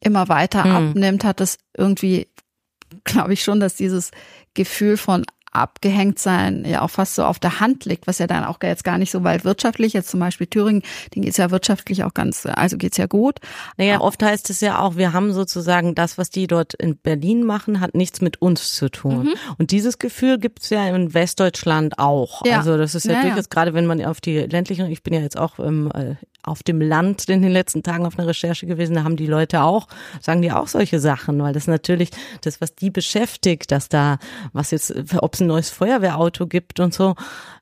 immer 0.00 0.28
weiter 0.28 0.64
Hm. 0.64 0.90
abnimmt, 0.90 1.24
hat 1.24 1.40
es 1.40 1.56
irgendwie, 1.76 2.28
glaube 3.04 3.32
ich 3.32 3.42
schon, 3.42 3.60
dass 3.60 3.74
dieses 3.74 4.10
Gefühl 4.54 4.96
von 4.96 5.24
abgehängt 5.52 6.18
sein 6.18 6.64
ja 6.64 6.82
auch 6.82 6.90
fast 6.90 7.14
so 7.14 7.24
auf 7.24 7.38
der 7.38 7.60
Hand 7.60 7.84
liegt, 7.84 8.06
was 8.06 8.18
ja 8.18 8.26
dann 8.26 8.44
auch 8.44 8.58
jetzt 8.62 8.84
gar 8.84 8.98
nicht 8.98 9.10
so 9.10 9.24
weit 9.24 9.44
wirtschaftlich, 9.44 9.92
jetzt 9.92 10.10
zum 10.10 10.20
Beispiel 10.20 10.46
Thüringen, 10.46 10.82
denen 11.14 11.24
geht's 11.24 11.36
ja 11.36 11.50
wirtschaftlich 11.50 12.04
auch 12.04 12.14
ganz, 12.14 12.46
also 12.46 12.76
geht's 12.76 12.96
ja 12.96 13.06
gut. 13.06 13.38
Naja, 13.76 14.00
oft 14.00 14.22
heißt 14.22 14.50
es 14.50 14.60
ja 14.60 14.80
auch, 14.80 14.96
wir 14.96 15.12
haben 15.12 15.32
sozusagen 15.32 15.94
das, 15.94 16.18
was 16.18 16.30
die 16.30 16.46
dort 16.46 16.74
in 16.74 16.96
Berlin 16.96 17.44
machen, 17.44 17.80
hat 17.80 17.94
nichts 17.94 18.20
mit 18.20 18.42
uns 18.42 18.74
zu 18.74 18.90
tun. 18.90 19.24
Mhm. 19.24 19.34
Und 19.58 19.70
dieses 19.70 19.98
Gefühl 19.98 20.38
gibt's 20.38 20.70
ja 20.70 20.86
in 20.94 21.14
Westdeutschland 21.14 21.98
auch. 21.98 22.44
Ja. 22.44 22.58
Also 22.58 22.76
das 22.76 22.94
ist 22.94 23.06
ja, 23.06 23.12
Ja, 23.12 23.18
ja. 23.18 23.26
durchaus, 23.28 23.48
gerade 23.48 23.74
wenn 23.74 23.86
man 23.86 24.04
auf 24.04 24.20
die 24.20 24.38
ländlichen, 24.38 24.90
ich 24.90 25.02
bin 25.02 25.14
ja 25.14 25.20
jetzt 25.20 25.38
auch 25.38 25.58
ähm, 25.58 25.90
äh, 25.94 26.14
auf 26.42 26.62
dem 26.62 26.80
Land 26.80 27.28
in 27.28 27.42
den 27.42 27.52
letzten 27.52 27.82
Tagen 27.82 28.06
auf 28.06 28.18
einer 28.18 28.28
Recherche 28.28 28.66
gewesen, 28.66 28.94
da 28.94 29.04
haben 29.04 29.16
die 29.16 29.26
Leute 29.26 29.62
auch, 29.62 29.86
sagen 30.20 30.42
die 30.42 30.52
auch 30.52 30.68
solche 30.68 31.00
Sachen, 31.00 31.42
weil 31.42 31.52
das 31.52 31.66
natürlich 31.66 32.10
das, 32.42 32.60
was 32.60 32.74
die 32.74 32.90
beschäftigt, 32.90 33.70
dass 33.70 33.88
da, 33.88 34.18
was 34.52 34.70
jetzt, 34.70 34.94
ob 35.18 35.34
es 35.34 35.40
ein 35.40 35.48
neues 35.48 35.70
Feuerwehrauto 35.70 36.46
gibt 36.46 36.80
und 36.80 36.94
so, 36.94 37.14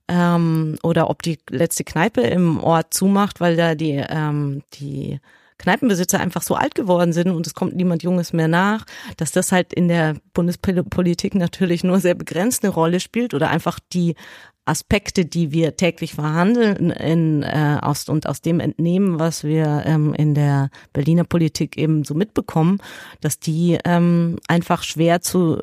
ähm, 0.08 0.76
oder 0.82 1.10
ob 1.10 1.22
die 1.22 1.38
letzte 1.50 1.84
Kneipe 1.84 2.20
im 2.20 2.62
Ort 2.62 2.94
zumacht, 2.94 3.40
weil 3.40 3.56
da 3.56 3.74
die, 3.74 4.04
ähm, 4.08 4.62
die 4.74 5.20
Kneipenbesitzer 5.58 6.20
einfach 6.20 6.42
so 6.42 6.54
alt 6.54 6.74
geworden 6.74 7.12
sind 7.12 7.30
und 7.30 7.46
es 7.46 7.54
kommt 7.54 7.76
niemand 7.76 8.02
Junges 8.02 8.32
mehr 8.32 8.48
nach, 8.48 8.84
dass 9.16 9.32
das 9.32 9.52
halt 9.52 9.72
in 9.72 9.88
der 9.88 10.16
Bundespolitik 10.34 11.34
natürlich 11.34 11.82
nur 11.82 11.98
sehr 11.98 12.14
begrenzt 12.14 12.62
eine 12.62 12.74
Rolle 12.74 13.00
spielt 13.00 13.32
oder 13.32 13.48
einfach 13.48 13.80
die 13.92 14.16
Aspekte, 14.66 15.24
die 15.24 15.52
wir 15.52 15.76
täglich 15.76 16.14
verhandeln 16.14 16.90
in, 16.90 17.42
äh, 17.42 17.78
aus, 17.80 18.08
und 18.08 18.28
aus 18.28 18.42
dem 18.42 18.60
entnehmen, 18.60 19.18
was 19.18 19.44
wir 19.44 19.84
ähm, 19.86 20.12
in 20.12 20.34
der 20.34 20.70
Berliner 20.92 21.24
Politik 21.24 21.78
eben 21.78 22.04
so 22.04 22.14
mitbekommen, 22.14 22.78
dass 23.20 23.38
die 23.38 23.78
ähm, 23.84 24.38
einfach 24.48 24.82
schwer 24.82 25.20
zu 25.22 25.60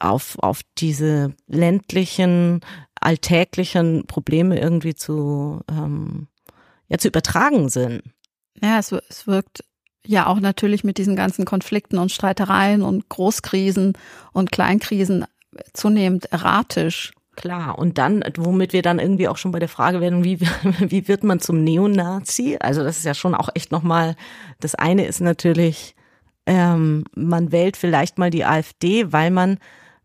auf, 0.00 0.36
auf 0.40 0.60
diese 0.76 1.34
ländlichen, 1.46 2.60
alltäglichen 3.00 4.06
Probleme 4.06 4.58
irgendwie 4.60 4.94
zu, 4.94 5.60
ähm, 5.70 6.26
ja, 6.88 6.98
zu 6.98 7.08
übertragen 7.08 7.68
sind. 7.68 8.02
Ja, 8.60 8.78
es, 8.78 8.92
es 8.92 9.26
wirkt 9.26 9.64
ja 10.04 10.26
auch 10.26 10.40
natürlich 10.40 10.84
mit 10.84 10.98
diesen 10.98 11.16
ganzen 11.16 11.44
Konflikten 11.44 11.98
und 11.98 12.10
Streitereien 12.10 12.82
und 12.82 13.08
Großkrisen 13.08 13.92
und 14.32 14.52
Kleinkrisen 14.52 15.24
zunehmend 15.72 16.26
erratisch. 16.26 17.12
Klar, 17.38 17.78
und 17.78 17.98
dann, 17.98 18.24
womit 18.36 18.72
wir 18.72 18.82
dann 18.82 18.98
irgendwie 18.98 19.28
auch 19.28 19.36
schon 19.36 19.52
bei 19.52 19.60
der 19.60 19.68
Frage 19.68 20.00
werden, 20.00 20.24
wie, 20.24 20.40
wie 20.80 21.06
wird 21.06 21.22
man 21.22 21.38
zum 21.38 21.62
Neonazi? 21.62 22.56
Also 22.58 22.82
das 22.82 22.98
ist 22.98 23.04
ja 23.04 23.14
schon 23.14 23.36
auch 23.36 23.48
echt 23.54 23.70
nochmal, 23.70 24.16
das 24.58 24.74
eine 24.74 25.06
ist 25.06 25.20
natürlich, 25.20 25.94
ähm, 26.46 27.04
man 27.14 27.52
wählt 27.52 27.76
vielleicht 27.76 28.18
mal 28.18 28.30
die 28.30 28.44
AfD, 28.44 29.12
weil 29.12 29.30
man 29.30 29.58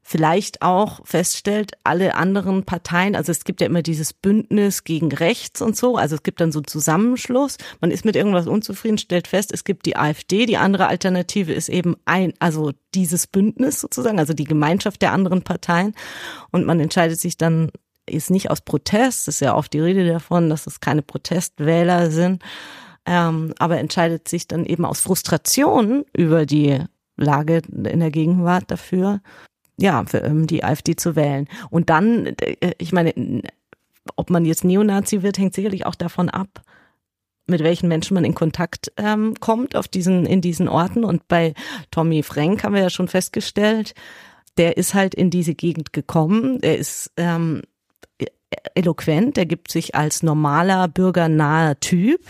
vielleicht 0.03 0.61
auch 0.61 0.99
feststellt, 1.05 1.71
alle 1.83 2.15
anderen 2.15 2.65
Parteien, 2.65 3.15
also 3.15 3.31
es 3.31 3.45
gibt 3.45 3.61
ja 3.61 3.67
immer 3.67 3.81
dieses 3.81 4.11
Bündnis 4.11 4.83
gegen 4.83 5.11
rechts 5.11 5.61
und 5.61 5.77
so, 5.77 5.95
also 5.95 6.15
es 6.15 6.23
gibt 6.23 6.41
dann 6.41 6.51
so 6.51 6.59
einen 6.59 6.67
Zusammenschluss, 6.67 7.57
man 7.79 7.89
ist 7.89 8.03
mit 8.03 8.17
irgendwas 8.17 8.45
unzufrieden, 8.45 8.97
stellt 8.97 9.27
fest, 9.27 9.51
es 9.53 9.63
gibt 9.63 9.85
die 9.85 9.95
AfD, 9.95 10.45
die 10.45 10.57
andere 10.57 10.87
Alternative 10.87 11.53
ist 11.53 11.69
eben 11.69 11.95
ein, 12.03 12.33
also 12.39 12.71
dieses 12.93 13.27
Bündnis 13.27 13.79
sozusagen, 13.79 14.19
also 14.19 14.33
die 14.33 14.43
Gemeinschaft 14.43 15.01
der 15.01 15.13
anderen 15.13 15.41
Parteien. 15.41 15.95
Und 16.51 16.65
man 16.65 16.79
entscheidet 16.79 17.19
sich 17.19 17.37
dann 17.37 17.71
ist 18.05 18.29
nicht 18.29 18.51
aus 18.51 18.59
Protest, 18.59 19.29
ist 19.29 19.39
ja 19.39 19.55
oft 19.55 19.71
die 19.71 19.79
Rede 19.79 20.05
davon, 20.05 20.49
dass 20.49 20.67
es 20.67 20.81
keine 20.81 21.01
Protestwähler 21.01 22.11
sind, 22.11 22.43
ähm, 23.05 23.53
aber 23.59 23.77
entscheidet 23.77 24.27
sich 24.27 24.47
dann 24.47 24.65
eben 24.65 24.83
aus 24.83 24.99
Frustration 24.99 26.03
über 26.13 26.45
die 26.45 26.79
Lage 27.15 27.61
in 27.69 27.99
der 28.01 28.11
Gegenwart 28.11 28.69
dafür, 28.69 29.21
ja, 29.77 30.03
für, 30.05 30.19
ähm, 30.19 30.47
die 30.47 30.63
AfD 30.63 30.95
zu 30.95 31.15
wählen. 31.15 31.47
Und 31.69 31.89
dann, 31.89 32.25
äh, 32.25 32.73
ich 32.77 32.91
meine, 32.91 33.13
ob 34.15 34.29
man 34.29 34.45
jetzt 34.45 34.63
Neonazi 34.63 35.21
wird, 35.23 35.37
hängt 35.37 35.53
sicherlich 35.53 35.85
auch 35.85 35.95
davon 35.95 36.29
ab, 36.29 36.61
mit 37.47 37.63
welchen 37.63 37.89
Menschen 37.89 38.13
man 38.13 38.25
in 38.25 38.35
Kontakt 38.35 38.91
ähm, 38.97 39.35
kommt 39.39 39.75
auf 39.75 39.87
diesen, 39.87 40.25
in 40.25 40.41
diesen 40.41 40.67
Orten. 40.67 41.03
Und 41.03 41.27
bei 41.27 41.53
Tommy 41.91 42.23
Frank 42.23 42.63
haben 42.63 42.75
wir 42.75 42.81
ja 42.81 42.89
schon 42.89 43.07
festgestellt, 43.07 43.93
der 44.57 44.77
ist 44.77 44.93
halt 44.93 45.15
in 45.15 45.29
diese 45.29 45.55
Gegend 45.55 45.93
gekommen. 45.93 46.59
Er 46.61 46.77
ist 46.77 47.11
ähm, 47.17 47.61
eloquent, 48.75 49.35
der 49.35 49.45
gibt 49.45 49.71
sich 49.71 49.95
als 49.95 50.23
normaler, 50.23 50.87
bürgernaher 50.87 51.79
Typ. 51.79 52.21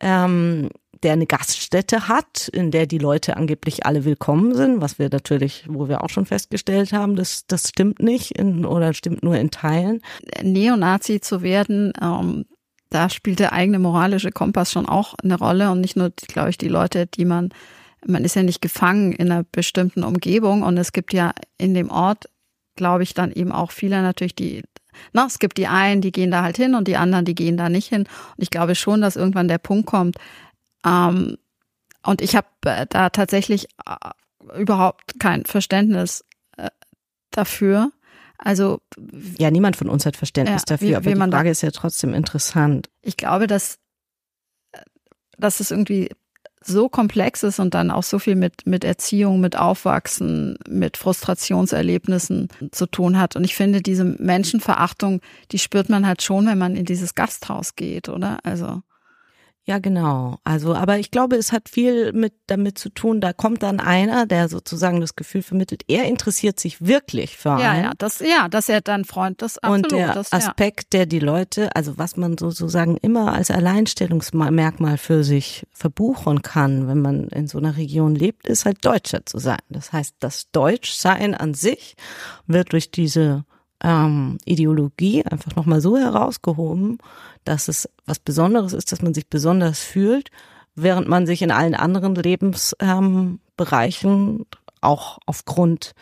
Ähm, 0.00 0.70
der 1.02 1.12
eine 1.12 1.26
Gaststätte 1.26 2.08
hat, 2.08 2.48
in 2.48 2.70
der 2.70 2.86
die 2.86 2.98
Leute 2.98 3.36
angeblich 3.36 3.86
alle 3.86 4.04
willkommen 4.04 4.54
sind, 4.54 4.80
was 4.80 4.98
wir 4.98 5.08
natürlich, 5.10 5.64
wo 5.68 5.88
wir 5.88 6.02
auch 6.02 6.10
schon 6.10 6.26
festgestellt 6.26 6.92
haben, 6.92 7.16
das, 7.16 7.46
das 7.46 7.68
stimmt 7.68 8.00
nicht 8.00 8.32
in, 8.32 8.64
oder 8.64 8.94
stimmt 8.94 9.22
nur 9.22 9.36
in 9.36 9.50
Teilen. 9.50 10.00
Neonazi 10.42 11.20
zu 11.20 11.42
werden, 11.42 11.92
ähm, 12.00 12.46
da 12.90 13.10
spielt 13.10 13.40
der 13.40 13.52
eigene 13.52 13.78
moralische 13.78 14.30
Kompass 14.30 14.72
schon 14.72 14.86
auch 14.86 15.14
eine 15.22 15.36
Rolle 15.36 15.70
und 15.70 15.80
nicht 15.80 15.96
nur, 15.96 16.10
glaube 16.28 16.50
ich, 16.50 16.58
die 16.58 16.68
Leute, 16.68 17.06
die 17.06 17.24
man, 17.24 17.50
man 18.06 18.24
ist 18.24 18.36
ja 18.36 18.42
nicht 18.42 18.62
gefangen 18.62 19.12
in 19.12 19.30
einer 19.30 19.44
bestimmten 19.44 20.04
Umgebung 20.04 20.62
und 20.62 20.78
es 20.78 20.92
gibt 20.92 21.12
ja 21.12 21.32
in 21.58 21.74
dem 21.74 21.90
Ort, 21.90 22.24
glaube 22.76 23.02
ich, 23.02 23.12
dann 23.12 23.32
eben 23.32 23.52
auch 23.52 23.70
viele 23.70 24.02
natürlich, 24.02 24.34
die 24.34 24.62
na, 25.12 25.26
es 25.26 25.38
gibt 25.38 25.58
die 25.58 25.66
einen, 25.66 26.00
die 26.00 26.12
gehen 26.12 26.30
da 26.30 26.42
halt 26.42 26.56
hin 26.56 26.74
und 26.74 26.88
die 26.88 26.96
anderen, 26.96 27.26
die 27.26 27.34
gehen 27.34 27.58
da 27.58 27.68
nicht 27.68 27.88
hin. 27.88 28.02
Und 28.02 28.42
ich 28.42 28.50
glaube 28.50 28.74
schon, 28.74 29.02
dass 29.02 29.16
irgendwann 29.16 29.48
der 29.48 29.58
Punkt 29.58 29.86
kommt, 29.86 30.16
ähm, 30.86 31.36
und 32.04 32.20
ich 32.22 32.36
habe 32.36 32.46
äh, 32.64 32.86
da 32.88 33.10
tatsächlich 33.10 33.66
äh, 33.86 34.60
überhaupt 34.60 35.18
kein 35.18 35.44
Verständnis 35.44 36.24
äh, 36.56 36.70
dafür. 37.32 37.90
Also 38.38 38.80
Ja, 39.38 39.50
niemand 39.50 39.76
von 39.76 39.88
uns 39.88 40.06
hat 40.06 40.16
Verständnis 40.16 40.62
Ja, 40.68 40.74
dafür, 40.76 40.88
wie- 40.88 40.96
aber 40.96 41.04
wie 41.06 41.08
die 41.10 41.14
man 41.16 41.30
da- 41.30 41.38
Frage 41.38 41.50
ist 41.50 41.62
ja 41.62 41.70
trotzdem 41.70 42.14
interessant. 42.14 42.90
ich 43.02 43.16
glaube, 43.16 43.46
dass, 43.46 43.78
dass 45.38 45.60
es 45.60 45.70
irgendwie 45.70 46.10
so 46.62 46.88
komplex 46.88 47.42
ist 47.44 47.60
und 47.60 47.74
dann 47.74 47.90
auch 47.90 48.02
so 48.02 48.18
viel 48.18 48.34
mit, 48.34 48.66
mit 48.66 48.82
Erziehung, 48.84 49.40
mit 49.40 49.56
Aufwachsen, 49.56 50.58
mit 50.68 50.96
Frustrationserlebnissen 50.96 52.48
zu 52.72 52.86
tun 52.86 53.18
hat. 53.18 53.36
Und 53.36 53.44
ich 53.44 53.54
finde, 53.54 53.82
diese 53.82 54.04
Menschenverachtung, 54.04 55.20
die 55.52 55.58
spürt 55.60 55.88
man 55.88 56.06
halt 56.06 56.22
schon, 56.22 56.46
wenn 56.46 56.58
man 56.58 56.74
in 56.76 56.84
dieses 56.84 57.14
Gasthaus 57.14 57.76
geht, 57.76 58.08
oder? 58.08 58.38
Also. 58.44 58.82
Ja, 59.68 59.80
genau. 59.80 60.38
Also, 60.44 60.76
aber 60.76 60.98
ich 61.00 61.10
glaube, 61.10 61.34
es 61.34 61.50
hat 61.50 61.68
viel 61.68 62.12
mit 62.12 62.34
damit 62.46 62.78
zu 62.78 62.88
tun. 62.88 63.20
Da 63.20 63.32
kommt 63.32 63.64
dann 63.64 63.80
einer, 63.80 64.24
der 64.24 64.48
sozusagen 64.48 65.00
das 65.00 65.16
Gefühl 65.16 65.42
vermittelt, 65.42 65.82
er 65.88 66.04
interessiert 66.04 66.60
sich 66.60 66.86
wirklich 66.86 67.36
für 67.36 67.50
einen. 67.50 67.60
Ja, 67.60 67.76
ja, 67.76 67.92
das, 67.98 68.20
ja, 68.20 68.48
dass 68.48 68.68
er 68.68 68.80
dann 68.80 69.04
Freund, 69.04 69.42
das 69.42 69.58
absolut. 69.58 69.92
Und 69.92 69.98
der 69.98 70.14
das, 70.14 70.32
Aspekt, 70.32 70.92
der 70.92 71.06
die 71.06 71.18
Leute, 71.18 71.74
also 71.74 71.98
was 71.98 72.16
man 72.16 72.38
sozusagen 72.38 72.96
immer 72.98 73.32
als 73.32 73.50
Alleinstellungsmerkmal 73.50 74.98
für 74.98 75.24
sich 75.24 75.66
verbuchen 75.72 76.42
kann, 76.42 76.86
wenn 76.86 77.02
man 77.02 77.26
in 77.28 77.48
so 77.48 77.58
einer 77.58 77.76
Region 77.76 78.14
lebt, 78.14 78.46
ist 78.46 78.66
halt 78.66 78.84
Deutscher 78.84 79.26
zu 79.26 79.38
sein. 79.38 79.58
Das 79.68 79.92
heißt, 79.92 80.14
das 80.20 80.48
Deutschsein 80.52 81.34
an 81.34 81.54
sich 81.54 81.96
wird 82.46 82.72
durch 82.72 82.92
diese 82.92 83.44
ähm, 83.82 84.38
Ideologie 84.44 85.24
einfach 85.24 85.54
nochmal 85.56 85.80
so 85.80 85.96
herausgehoben, 85.96 86.98
dass 87.44 87.68
es 87.68 87.88
was 88.06 88.18
Besonderes 88.18 88.72
ist, 88.72 88.92
dass 88.92 89.02
man 89.02 89.14
sich 89.14 89.28
besonders 89.28 89.80
fühlt, 89.80 90.30
während 90.74 91.08
man 91.08 91.26
sich 91.26 91.42
in 91.42 91.50
allen 91.50 91.74
anderen 91.74 92.14
Lebensbereichen 92.14 93.30
ähm, 94.10 94.46
auch 94.80 95.18
aufgrund 95.26 95.94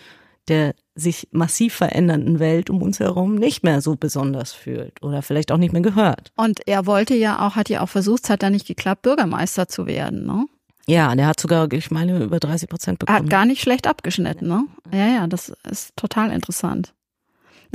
der 0.49 0.75
sich 0.95 1.29
massiv 1.33 1.75
verändernden 1.75 2.39
Welt 2.39 2.71
um 2.71 2.83
uns 2.83 3.01
herum 3.01 3.35
nicht 3.35 3.65
mehr 3.65 3.81
so 3.81 3.97
besonders 3.97 4.53
fühlt 4.53 5.03
oder 5.03 5.23
vielleicht 5.23 5.51
auch 5.51 5.57
nicht 5.57 5.73
mehr 5.73 5.83
gehört. 5.83 6.33
Und 6.37 6.67
er 6.69 6.87
wollte 6.87 7.15
ja 7.15 7.47
auch, 7.47 7.57
hat 7.57 7.69
ja 7.69 7.81
auch 7.81 7.89
versucht, 7.89 8.25
es 8.25 8.31
hat 8.31 8.43
da 8.43 8.51
nicht 8.51 8.67
geklappt, 8.67 9.03
Bürgermeister 9.03 9.69
zu 9.69 9.87
werden, 9.87 10.27
ne? 10.27 10.47
Ja, 10.87 11.15
der 11.15 11.27
hat 11.29 11.41
sogar, 11.41 11.73
ich 11.73 11.91
meine, 11.91 12.23
über 12.23 12.39
30 12.39 12.69
Prozent 12.69 12.99
bekommen. 12.99 13.19
Hat 13.19 13.31
gar 13.31 13.47
nicht 13.47 13.63
schlecht 13.63 13.87
abgeschnitten, 13.87 14.47
ne? 14.47 14.67
Ja, 14.93 15.07
ja, 15.07 15.27
das 15.27 15.53
ist 15.69 15.97
total 15.97 16.31
interessant. 16.31 16.93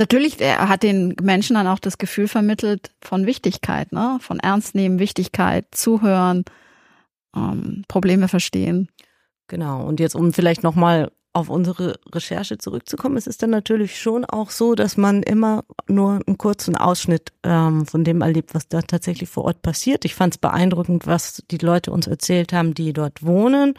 Natürlich, 0.00 0.40
er 0.40 0.70
hat 0.70 0.82
den 0.82 1.14
Menschen 1.20 1.56
dann 1.56 1.66
auch 1.66 1.78
das 1.78 1.98
Gefühl 1.98 2.26
vermittelt 2.26 2.90
von 3.02 3.26
Wichtigkeit, 3.26 3.92
ne? 3.92 4.16
Von 4.22 4.40
Ernst 4.40 4.74
nehmen, 4.74 4.98
Wichtigkeit, 4.98 5.66
zuhören, 5.72 6.46
ähm, 7.36 7.84
Probleme 7.86 8.26
verstehen. 8.26 8.88
Genau. 9.46 9.84
Und 9.84 10.00
jetzt, 10.00 10.14
um 10.14 10.32
vielleicht 10.32 10.62
nochmal 10.62 11.12
auf 11.34 11.50
unsere 11.50 12.00
Recherche 12.14 12.56
zurückzukommen, 12.56 13.18
es 13.18 13.26
ist 13.26 13.42
dann 13.42 13.50
natürlich 13.50 14.00
schon 14.00 14.24
auch 14.24 14.48
so, 14.48 14.74
dass 14.74 14.96
man 14.96 15.22
immer 15.22 15.64
nur 15.86 16.20
einen 16.26 16.38
kurzen 16.38 16.76
Ausschnitt 16.76 17.34
ähm, 17.42 17.84
von 17.84 18.02
dem 18.02 18.22
erlebt, 18.22 18.54
was 18.54 18.68
da 18.68 18.80
tatsächlich 18.80 19.28
vor 19.28 19.44
Ort 19.44 19.60
passiert. 19.60 20.06
Ich 20.06 20.14
fand 20.14 20.32
es 20.32 20.38
beeindruckend, 20.38 21.06
was 21.06 21.42
die 21.50 21.58
Leute 21.58 21.90
uns 21.90 22.06
erzählt 22.06 22.54
haben, 22.54 22.72
die 22.72 22.94
dort 22.94 23.22
wohnen 23.22 23.74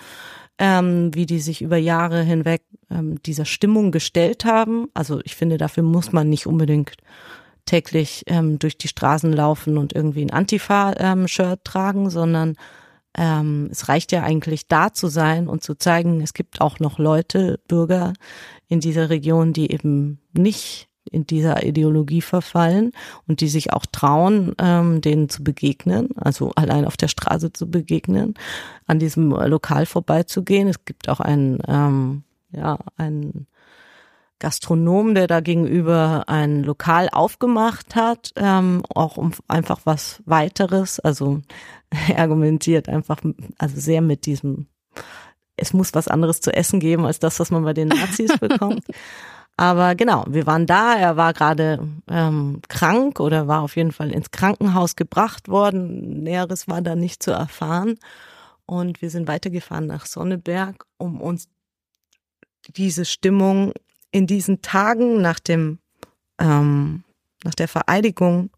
ähm, 0.62 1.10
wie 1.16 1.26
die 1.26 1.40
sich 1.40 1.64
über 1.64 1.78
Jahre 1.78 2.22
hinweg 2.22 2.62
ähm, 2.92 3.20
dieser 3.24 3.46
Stimmung 3.46 3.92
gestellt 3.92 4.46
haben. 4.46 4.90
Also 4.94 5.20
ich 5.24 5.36
finde, 5.36 5.58
dafür 5.58 5.82
muss 5.82 6.12
man 6.12 6.30
nicht 6.30 6.46
unbedingt 6.46 6.94
täglich 7.66 8.24
ähm, 8.28 8.60
durch 8.60 8.78
die 8.78 8.88
Straßen 8.88 9.34
laufen 9.34 9.80
und 9.80 9.94
irgendwie 9.94 10.22
ein 10.22 10.30
Antifa-Shirt 10.30 11.60
ähm, 11.60 11.64
tragen, 11.64 12.12
sondern 12.12 12.58
ähm, 13.18 13.70
es 13.72 13.90
reicht 13.90 14.12
ja 14.12 14.22
eigentlich 14.22 14.68
da 14.68 14.94
zu 14.94 15.08
sein 15.08 15.48
und 15.48 15.64
zu 15.64 15.74
zeigen, 15.74 16.22
es 16.22 16.36
gibt 16.36 16.62
auch 16.62 16.80
noch 16.80 17.00
Leute, 17.00 17.60
Bürger 17.68 18.14
in 18.68 18.80
dieser 18.82 19.10
Region, 19.10 19.54
die 19.54 19.72
eben 19.72 20.20
nicht 20.34 20.90
in 21.10 21.26
dieser 21.26 21.64
Ideologie 21.64 22.22
verfallen 22.22 22.92
und 23.28 23.42
die 23.42 23.48
sich 23.48 23.74
auch 23.74 23.86
trauen, 23.86 24.54
ähm, 24.60 25.02
denen 25.02 25.30
zu 25.30 25.44
begegnen, 25.44 26.10
also 26.16 26.52
allein 26.56 26.86
auf 26.86 26.98
der 26.98 27.08
Straße 27.08 27.52
zu 27.54 27.70
begegnen, 27.70 28.36
an 28.88 29.00
diesem 29.00 29.32
Lokal 29.32 29.86
vorbeizugehen. 29.86 30.68
Es 30.68 30.86
gibt 30.86 31.10
auch 31.10 31.20
einen, 31.20 31.60
ähm, 31.68 32.24
ja, 32.52 32.78
einen 32.98 33.48
Gastronom, 34.42 35.14
der 35.14 35.28
da 35.28 35.40
gegenüber 35.40 36.24
ein 36.28 36.64
Lokal 36.64 37.10
aufgemacht 37.12 37.96
hat, 37.96 38.34
ähm, 38.36 38.84
auch 38.94 39.18
um 39.18 39.34
einfach 39.48 39.82
was 39.86 40.22
weiteres, 40.26 41.00
also 41.00 41.42
er 41.90 42.18
argumentiert 42.20 42.90
einfach, 42.90 43.20
also 43.60 43.80
sehr 43.80 44.02
mit 44.02 44.26
diesem, 44.26 44.66
es 45.58 45.74
muss 45.74 45.94
was 45.94 46.08
anderes 46.08 46.42
zu 46.42 46.52
essen 46.52 46.80
geben 46.80 47.06
als 47.06 47.20
das, 47.20 47.40
was 47.40 47.52
man 47.52 47.64
bei 47.64 47.74
den 47.74 47.90
Nazis 47.90 48.38
bekommt. 48.40 48.84
Aber 49.62 49.94
genau, 49.94 50.26
wir 50.28 50.48
waren 50.48 50.66
da. 50.66 50.96
Er 50.96 51.18
war 51.18 51.34
gerade 51.34 51.88
ähm, 52.10 52.64
krank 52.68 53.20
oder 53.20 53.48
war 53.48 53.62
auf 53.62 53.76
jeden 53.76 53.92
Fall 53.92 54.10
ins 54.10 54.32
Krankenhaus 54.32 54.96
gebracht 54.96 55.50
worden. 55.50 56.24
Näheres 56.24 56.68
war 56.68 56.82
da 56.82 56.96
nicht 56.96 57.22
zu 57.22 57.30
erfahren. 57.30 58.00
Und 58.66 59.04
wir 59.04 59.12
sind 59.12 59.28
weitergefahren 59.28 59.86
nach 59.86 60.08
Sonneberg, 60.08 60.84
um 60.98 61.22
uns 61.22 61.48
diese 62.70 63.06
Stimmung 63.06 63.74
in 64.10 64.26
diesen 64.26 64.64
Tagen 64.64 65.22
nach 65.22 65.40
dem 65.40 65.78
ähm, 66.40 67.04
nach 67.44 67.54
der 67.54 67.68
Vereidigung 67.68 68.50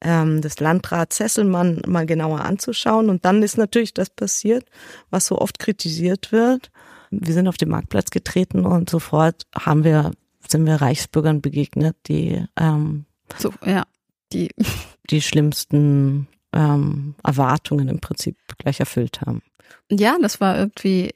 ähm, 0.00 0.40
des 0.40 0.60
Landrats 0.60 1.16
Sesselmann 1.16 1.82
mal 1.84 2.06
genauer 2.06 2.42
anzuschauen. 2.42 3.10
Und 3.10 3.24
dann 3.24 3.42
ist 3.42 3.58
natürlich 3.58 3.92
das 3.92 4.08
passiert, 4.08 4.66
was 5.10 5.26
so 5.26 5.36
oft 5.40 5.58
kritisiert 5.58 6.30
wird. 6.30 6.70
Wir 7.10 7.34
sind 7.34 7.48
auf 7.48 7.56
den 7.56 7.70
Marktplatz 7.70 8.10
getreten 8.10 8.64
und 8.64 8.88
sofort 8.88 9.42
haben 9.56 9.82
wir 9.82 10.12
sind 10.50 10.66
wir 10.66 10.76
Reichsbürgern 10.76 11.40
begegnet, 11.40 11.96
die 12.06 12.44
ähm, 12.58 13.04
so, 13.36 13.52
ja, 13.64 13.84
die 14.32 14.50
die 15.10 15.22
schlimmsten 15.22 16.28
ähm, 16.52 17.14
Erwartungen 17.22 17.88
im 17.88 18.00
Prinzip 18.00 18.36
gleich 18.58 18.80
erfüllt 18.80 19.20
haben. 19.20 19.42
Ja, 19.90 20.16
das 20.20 20.40
war 20.40 20.58
irgendwie, 20.58 21.14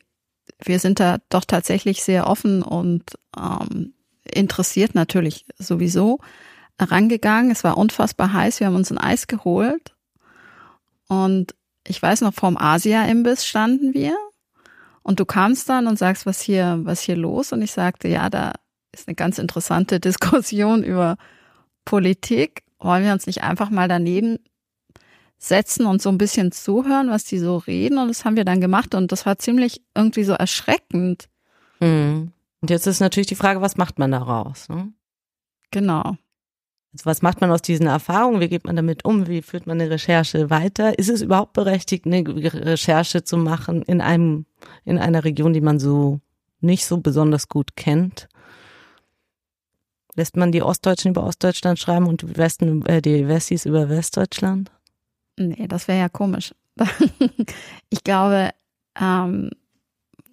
wir 0.63 0.79
sind 0.79 1.01
da 1.01 1.19
doch 1.29 1.45
tatsächlich 1.45 2.03
sehr 2.03 2.27
offen 2.27 2.63
und 2.63 3.05
ähm, 3.37 3.95
interessiert 4.25 4.95
natürlich 4.95 5.47
sowieso 5.59 6.19
rangegangen. 6.79 7.51
Es 7.51 7.65
war 7.65 7.77
unfassbar 7.77 8.33
heiß. 8.33 8.61
Wir 8.61 8.67
haben 8.67 8.77
uns 8.77 8.91
ein 8.91 8.99
Eis 8.99 9.27
geholt 9.27 9.95
und 11.09 11.55
ich 11.87 12.01
weiß 12.01 12.21
noch, 12.21 12.35
vorm 12.35 12.57
Asia-Imbiss 12.57 13.45
standen 13.45 13.93
wir 13.95 14.17
und 15.03 15.19
du 15.19 15.25
kamst 15.25 15.69
dann 15.69 15.87
und 15.87 15.99
sagst, 15.99 16.27
was 16.27 16.41
hier, 16.41 16.81
was 16.83 17.01
hier 17.01 17.17
los? 17.17 17.53
Und 17.53 17.63
ich 17.63 17.73
sagte, 17.73 18.09
ja, 18.09 18.31
da 18.31 18.53
ist 18.93 19.09
eine 19.09 19.15
ganz 19.15 19.39
interessante 19.39 20.01
Diskussion 20.01 20.83
über 20.83 21.17
Politik. 21.85 22.63
Wollen 22.79 23.05
wir 23.05 23.13
uns 23.13 23.27
nicht 23.27 23.43
einfach 23.43 23.71
mal 23.71 23.89
daneben 23.89 24.39
setzen 25.39 25.87
und 25.87 26.01
so 26.01 26.09
ein 26.09 26.19
bisschen 26.19 26.53
zuhören, 26.53 27.11
was 27.11 27.25
die 27.25 27.39
so 27.39 27.57
reden? 27.57 27.99
Und 27.99 28.09
das 28.09 28.25
haben 28.25 28.37
wir 28.37 28.45
dann 28.45 28.61
gemacht 28.61 28.95
und 28.95 29.11
das 29.11 29.27
war 29.27 29.39
ziemlich 29.39 29.83
irgendwie 29.95 30.25
so 30.25 30.33
erschreckend. 30.33 31.29
Mhm. 31.81 32.33
Und 32.61 32.71
jetzt 32.71 32.87
ist 32.87 33.01
natürlich 33.01 33.27
die 33.27 33.35
Frage, 33.35 33.61
was 33.61 33.77
macht 33.77 33.99
man 33.99 34.13
daraus? 34.13 34.69
Ne? 34.69 34.93
Genau. 35.73 36.17
Also 36.93 37.07
was 37.07 37.23
macht 37.23 37.41
man 37.41 37.51
aus 37.51 37.63
diesen 37.63 37.87
Erfahrungen? 37.87 38.41
Wie 38.41 38.49
geht 38.49 38.65
man 38.65 38.77
damit 38.77 39.05
um? 39.05 39.27
Wie 39.27 39.43
führt 39.43 39.67
man 39.67 39.81
eine 39.81 39.91
Recherche 39.91 40.51
weiter? 40.51 40.99
Ist 40.99 41.09
es 41.09 41.23
überhaupt 41.23 41.55
berechtigt, 41.55 42.07
eine 42.07 42.23
Recherche 42.23 43.25
zu 43.25 43.37
machen 43.37 43.83
in 43.83 44.01
einem, 44.01 44.47
in 44.85 44.99
einer 44.99 45.25
Region, 45.25 45.55
die 45.55 45.61
man 45.61 45.81
so 45.81 46.21
nicht 46.61 46.87
so 46.87 46.99
besonders 46.99 47.49
gut 47.49 47.77
kennt? 47.77 48.29
Lässt 50.15 50.37
man 50.37 50.53
die 50.53 50.63
Ostdeutschen 50.63 51.13
über 51.13 51.25
Ostdeutschland 51.25 51.79
schreiben 51.79 52.07
und 52.07 52.23
die, 52.23 52.37
Westen, 52.37 52.85
äh, 52.87 53.01
die 53.01 53.27
Wessis 53.29 53.65
über 53.65 53.89
Westdeutschland? 53.89 54.71
Nee, 55.39 55.67
das 55.69 55.89
wäre 55.89 55.99
ja 55.99 56.09
komisch. 56.09 56.55
ich 57.91 58.05
glaube, 58.05 58.51
ähm, 59.01 59.51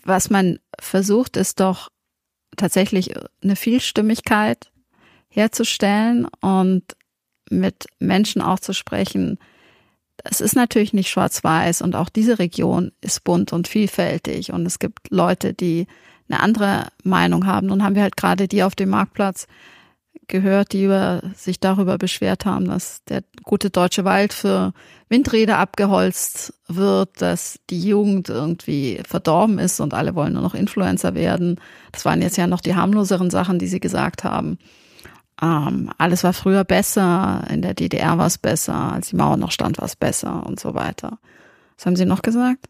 was 0.03 0.29
man 0.29 0.59
versucht, 0.79 1.37
ist 1.37 1.59
doch 1.59 1.89
tatsächlich 2.57 3.13
eine 3.41 3.55
Vielstimmigkeit 3.55 4.71
herzustellen 5.29 6.27
und 6.41 6.83
mit 7.49 7.85
Menschen 7.99 8.41
auch 8.41 8.59
zu 8.59 8.73
sprechen. 8.73 9.39
Es 10.23 10.41
ist 10.41 10.55
natürlich 10.55 10.93
nicht 10.93 11.09
schwarz-weiß 11.09 11.81
und 11.81 11.95
auch 11.95 12.09
diese 12.09 12.39
Region 12.39 12.91
ist 13.01 13.23
bunt 13.23 13.53
und 13.53 13.67
vielfältig 13.67 14.51
und 14.51 14.65
es 14.65 14.79
gibt 14.79 15.09
Leute, 15.09 15.53
die 15.53 15.87
eine 16.29 16.41
andere 16.41 16.87
Meinung 17.03 17.45
haben. 17.45 17.67
Nun 17.67 17.83
haben 17.83 17.95
wir 17.95 18.03
halt 18.03 18.17
gerade 18.17 18.47
die 18.47 18.63
auf 18.63 18.75
dem 18.75 18.89
Marktplatz 18.89 19.47
gehört, 20.27 20.71
die 20.71 20.85
über, 20.85 21.21
sich 21.35 21.59
darüber 21.59 21.97
beschwert 21.97 22.45
haben, 22.45 22.65
dass 22.65 23.03
der 23.05 23.23
gute 23.43 23.69
deutsche 23.69 24.05
Wald 24.05 24.31
für 24.31 24.73
Windräder 25.09 25.57
abgeholzt 25.57 26.53
wird, 26.67 27.21
dass 27.21 27.59
die 27.69 27.81
Jugend 27.81 28.29
irgendwie 28.29 29.01
verdorben 29.05 29.59
ist 29.59 29.79
und 29.79 29.93
alle 29.93 30.15
wollen 30.15 30.33
nur 30.33 30.43
noch 30.43 30.53
Influencer 30.53 31.15
werden. 31.15 31.59
Das 31.91 32.05
waren 32.05 32.21
jetzt 32.21 32.37
ja 32.37 32.47
noch 32.47 32.61
die 32.61 32.75
harmloseren 32.75 33.29
Sachen, 33.29 33.59
die 33.59 33.67
sie 33.67 33.79
gesagt 33.79 34.23
haben. 34.23 34.59
Ähm, 35.41 35.89
alles 35.97 36.23
war 36.23 36.33
früher 36.33 36.63
besser, 36.63 37.43
in 37.49 37.61
der 37.61 37.73
DDR 37.73 38.17
war 38.17 38.27
es 38.27 38.37
besser, 38.37 38.93
als 38.93 39.09
die 39.09 39.15
Mauer 39.15 39.37
noch 39.37 39.51
stand, 39.51 39.77
war 39.79 39.85
es 39.85 39.95
besser 39.95 40.45
und 40.45 40.59
so 40.59 40.73
weiter. 40.73 41.19
Was 41.77 41.85
haben 41.85 41.95
sie 41.95 42.05
noch 42.05 42.21
gesagt? 42.21 42.69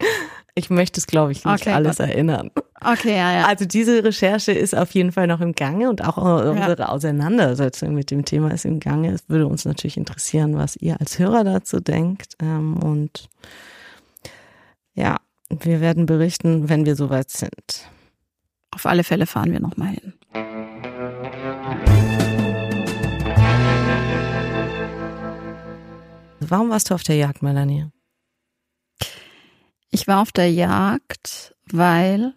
Ich 0.54 0.70
möchte 0.70 0.98
es, 0.98 1.06
glaube 1.06 1.32
ich, 1.32 1.44
nicht 1.44 1.62
okay, 1.62 1.72
alles 1.72 1.98
Gott. 1.98 2.08
erinnern. 2.08 2.50
Okay, 2.80 3.16
ja, 3.16 3.32
ja. 3.32 3.46
Also 3.46 3.64
diese 3.64 4.02
Recherche 4.02 4.52
ist 4.52 4.74
auf 4.76 4.90
jeden 4.90 5.12
Fall 5.12 5.26
noch 5.26 5.40
im 5.40 5.52
Gange 5.54 5.88
und 5.88 6.02
auch 6.04 6.16
unsere 6.16 6.78
ja. 6.78 6.88
Auseinandersetzung 6.88 7.94
mit 7.94 8.10
dem 8.10 8.24
Thema 8.24 8.50
ist 8.52 8.64
im 8.64 8.80
Gange. 8.80 9.12
Es 9.12 9.28
würde 9.28 9.46
uns 9.46 9.64
natürlich 9.64 9.96
interessieren, 9.96 10.56
was 10.56 10.76
ihr 10.76 11.00
als 11.00 11.18
Hörer 11.18 11.44
dazu 11.44 11.80
denkt. 11.80 12.34
Ähm, 12.40 12.76
und 12.76 13.28
Ja, 14.94 15.16
wir 15.48 15.80
werden 15.80 16.06
berichten, 16.06 16.68
wenn 16.68 16.84
wir 16.86 16.96
soweit 16.96 17.30
sind. 17.30 17.88
Auf 18.72 18.84
alle 18.84 19.04
Fälle 19.04 19.26
fahren 19.26 19.52
wir 19.52 19.60
nochmal 19.60 19.90
hin. 19.90 20.12
Warum 26.40 26.70
warst 26.70 26.90
du 26.90 26.94
auf 26.94 27.02
der 27.02 27.16
Jagd, 27.16 27.42
Melanie? 27.42 27.86
Ich 29.98 30.06
war 30.06 30.22
auf 30.22 30.30
der 30.30 30.48
Jagd, 30.48 31.56
weil 31.72 32.32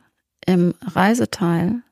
im 0.48 0.74
Reiseteil 0.82 1.84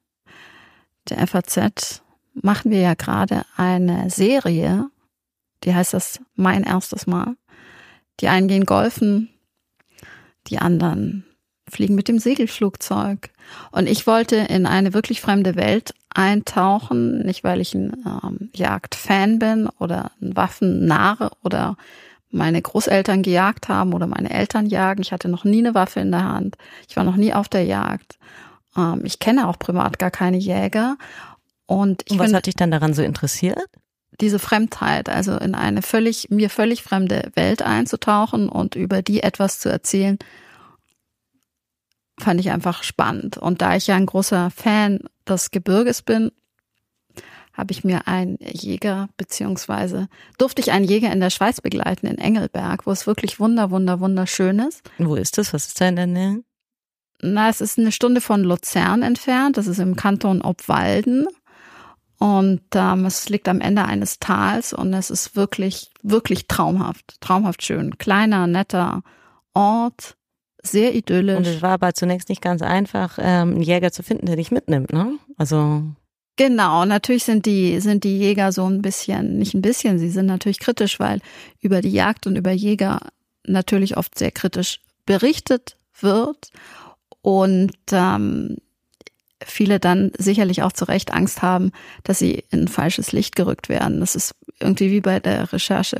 der 1.08 1.28
FAZ 1.28 2.02
machen 2.34 2.72
wir 2.72 2.80
ja 2.80 2.96
gerade 2.96 3.44
eine 3.56 4.10
Serie, 4.10 4.90
die 5.64 5.76
heißt 5.76 5.94
das 5.94 6.22
Mein 6.34 6.64
erstes 6.64 7.06
Mal. 7.06 7.36
Die 8.20 8.30
einen 8.30 8.48
gehen 8.48 8.66
golfen, 8.66 9.30
die 10.48 10.58
anderen 10.58 11.24
fliegen 11.70 11.94
mit 11.94 12.08
dem 12.08 12.18
Segelflugzeug. 12.18 13.30
Und 13.70 13.88
ich 13.88 14.08
wollte 14.08 14.38
in 14.38 14.66
eine 14.66 14.96
wirklich 14.96 15.22
fremde 15.22 15.56
Welt 15.56 15.94
eintauchen, 16.10 17.20
nicht 17.20 17.44
weil 17.44 17.62
ich 17.62 17.76
ein 17.76 17.94
ähm, 18.08 18.50
Jagdfan 18.56 19.38
bin 19.38 19.70
oder 19.78 20.14
ein 20.20 20.36
Waffennarre 20.36 21.30
oder 21.44 21.78
meine 22.32 22.62
Großeltern 22.62 23.24
gejagt 23.24 23.70
haben 23.70 23.94
oder 23.94 24.08
meine 24.08 24.30
Eltern 24.30 24.66
jagen. 24.68 25.02
Ich 25.02 25.12
hatte 25.12 25.30
noch 25.30 25.44
nie 25.44 25.60
eine 25.60 25.74
Waffe 25.74 26.00
in 26.00 26.12
der 26.12 26.24
Hand. 26.24 26.56
Ich 26.88 26.96
war 26.96 27.04
noch 27.04 27.16
nie 27.16 27.34
auf 27.34 27.50
der 27.50 27.64
Jagd. 27.64 28.18
Ähm, 28.78 29.02
ich 29.04 29.20
kenne 29.20 29.48
auch 29.48 29.58
privat 29.58 30.00
gar 30.00 30.12
keine 30.12 30.38
Jäger. 30.38 30.98
Und, 31.66 32.04
ich 32.06 32.14
Und 32.14 32.20
was 32.20 32.28
bin, 32.28 32.36
hat 32.36 32.46
dich 32.46 32.56
dann 32.56 32.72
daran 32.72 32.94
so 32.94 33.02
interessiert? 33.02 33.66
diese 34.22 34.40
Fremdheit, 34.40 35.10
also 35.10 35.38
in 35.38 35.56
eine 35.56 35.82
völlig, 35.82 36.30
mir 36.30 36.50
völlig 36.50 36.84
fremde 36.84 37.32
Welt 37.36 37.62
einzutauchen 37.62 38.50
und 38.50 38.76
über 38.76 39.02
die 39.02 39.24
etwas 39.24 39.60
zu 39.60 39.70
erzählen, 39.70 40.18
fand 42.20 42.40
ich 42.40 42.52
einfach 42.52 42.84
spannend. 42.84 43.38
Und 43.38 43.62
da 43.62 43.76
ich 43.76 43.88
ja 43.88 43.96
ein 43.96 44.06
großer 44.06 44.52
Fan 44.52 45.00
des 45.28 45.52
Gebirges 45.52 46.02
bin, 46.02 46.32
habe 47.60 47.72
ich 47.72 47.84
mir 47.84 48.08
einen 48.08 48.38
Jäger, 48.42 49.10
beziehungsweise 49.18 50.08
durfte 50.38 50.62
ich 50.62 50.72
einen 50.72 50.86
Jäger 50.86 51.12
in 51.12 51.20
der 51.20 51.30
Schweiz 51.30 51.62
begleiten, 51.62 52.08
in 52.08 52.18
Engelberg, 52.18 52.86
wo 52.88 52.92
es 52.92 53.06
wirklich 53.06 53.40
wunder, 53.40 53.70
wunder, 53.70 54.00
wunderschön 54.00 54.60
ist. 54.60 54.82
Wo 54.98 55.16
ist 55.16 55.38
das? 55.38 55.54
Was 55.54 55.68
ist 55.68 55.80
da 55.80 55.90
in 55.90 55.96
der 55.98 56.08
Nähe? 56.08 56.44
Na, 57.22 57.50
es 57.50 57.60
ist 57.60 57.78
eine 57.78 57.92
Stunde 57.92 58.22
von 58.22 58.44
Luzern 58.44 59.02
entfernt. 59.02 59.58
Das 59.58 59.68
ist 59.68 59.80
im 59.80 59.96
Kanton 59.96 60.42
Obwalden. 60.42 61.28
Und 62.18 62.62
ähm, 62.74 63.06
es 63.06 63.30
liegt 63.30 63.48
am 63.48 63.62
Ende 63.62 63.86
eines 63.86 64.20
Tals 64.20 64.74
und 64.74 64.94
es 64.94 65.10
ist 65.10 65.38
wirklich, 65.38 65.90
wirklich 66.04 66.48
traumhaft, 66.48 67.20
traumhaft 67.22 67.64
schön. 67.64 67.98
Kleiner, 67.98 68.46
netter 68.46 69.04
Ort, 69.54 70.18
sehr 70.62 70.96
idyllisch. 70.96 71.38
Und 71.38 71.48
es 71.48 71.62
war 71.62 71.72
aber 71.72 71.94
zunächst 71.94 72.28
nicht 72.28 72.42
ganz 72.42 72.62
einfach, 72.62 73.18
ähm, 73.22 73.52
einen 73.52 73.62
Jäger 73.62 73.94
zu 73.94 74.04
finden, 74.04 74.26
der 74.26 74.36
dich 74.36 74.52
mitnimmt, 74.52 74.92
ne? 74.92 75.18
Also 75.38 75.84
Genau, 76.40 76.86
natürlich 76.86 77.26
sind 77.26 77.46
die, 77.46 77.82
sind 77.82 78.06
die 78.06 78.18
Jäger 78.18 78.54
so 78.54 78.66
ein 78.66 78.82
bisschen, 78.82 79.40
nicht 79.40 79.56
ein 79.56 79.62
bisschen, 79.62 80.00
sie 80.00 80.10
sind 80.10 80.28
natürlich 80.28 80.62
kritisch, 80.62 80.98
weil 80.98 81.20
über 81.60 81.82
die 81.82 81.92
Jagd 81.92 82.28
und 82.28 82.38
über 82.38 82.52
Jäger 82.54 83.02
natürlich 83.46 83.98
oft 83.98 84.18
sehr 84.18 84.32
kritisch 84.32 84.80
berichtet 85.06 85.76
wird 86.00 86.52
und 87.22 87.76
ähm, 87.92 88.56
viele 89.44 89.82
dann 89.82 90.14
sicherlich 90.18 90.64
auch 90.64 90.72
zu 90.72 90.86
Recht 90.86 91.12
Angst 91.14 91.42
haben, 91.42 91.74
dass 92.06 92.20
sie 92.20 92.46
in 92.52 92.70
falsches 92.70 93.12
Licht 93.12 93.36
gerückt 93.36 93.68
werden. 93.68 94.00
Das 94.00 94.16
ist 94.16 94.34
irgendwie 94.62 94.92
wie 94.92 95.02
bei 95.02 95.20
der 95.20 95.52
Recherche. 95.52 96.00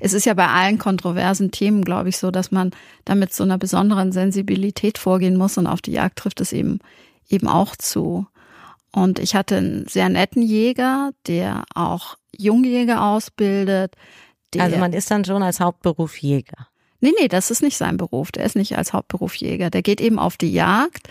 Es 0.00 0.14
ist 0.14 0.24
ja 0.24 0.32
bei 0.32 0.48
allen 0.48 0.78
kontroversen 0.78 1.50
Themen, 1.50 1.84
glaube 1.84 2.08
ich, 2.08 2.16
so, 2.16 2.30
dass 2.30 2.52
man 2.52 2.70
damit 3.04 3.34
so 3.34 3.44
einer 3.44 3.58
besonderen 3.58 4.12
Sensibilität 4.12 4.96
vorgehen 4.96 5.36
muss 5.36 5.58
und 5.58 5.66
auf 5.66 5.82
die 5.82 5.92
Jagd 5.92 6.20
trifft 6.20 6.40
es 6.40 6.54
eben, 6.54 6.78
eben 7.28 7.48
auch 7.48 7.76
zu. 7.76 8.26
Und 8.96 9.18
ich 9.18 9.34
hatte 9.34 9.58
einen 9.58 9.86
sehr 9.86 10.08
netten 10.08 10.40
Jäger, 10.40 11.10
der 11.26 11.64
auch 11.74 12.16
Jungjäger 12.34 13.04
ausbildet. 13.04 13.94
Also 14.56 14.78
man 14.78 14.94
ist 14.94 15.10
dann 15.10 15.26
schon 15.26 15.42
als 15.42 15.60
Hauptberuf 15.60 16.16
Jäger. 16.16 16.68
Nee, 17.00 17.12
nee, 17.20 17.28
das 17.28 17.50
ist 17.50 17.60
nicht 17.60 17.76
sein 17.76 17.98
Beruf. 17.98 18.32
Der 18.32 18.46
ist 18.46 18.56
nicht 18.56 18.78
als 18.78 18.94
Hauptberuf 18.94 19.34
Jäger. 19.34 19.68
Der 19.68 19.82
geht 19.82 20.00
eben 20.00 20.18
auf 20.18 20.38
die 20.38 20.50
Jagd. 20.50 21.10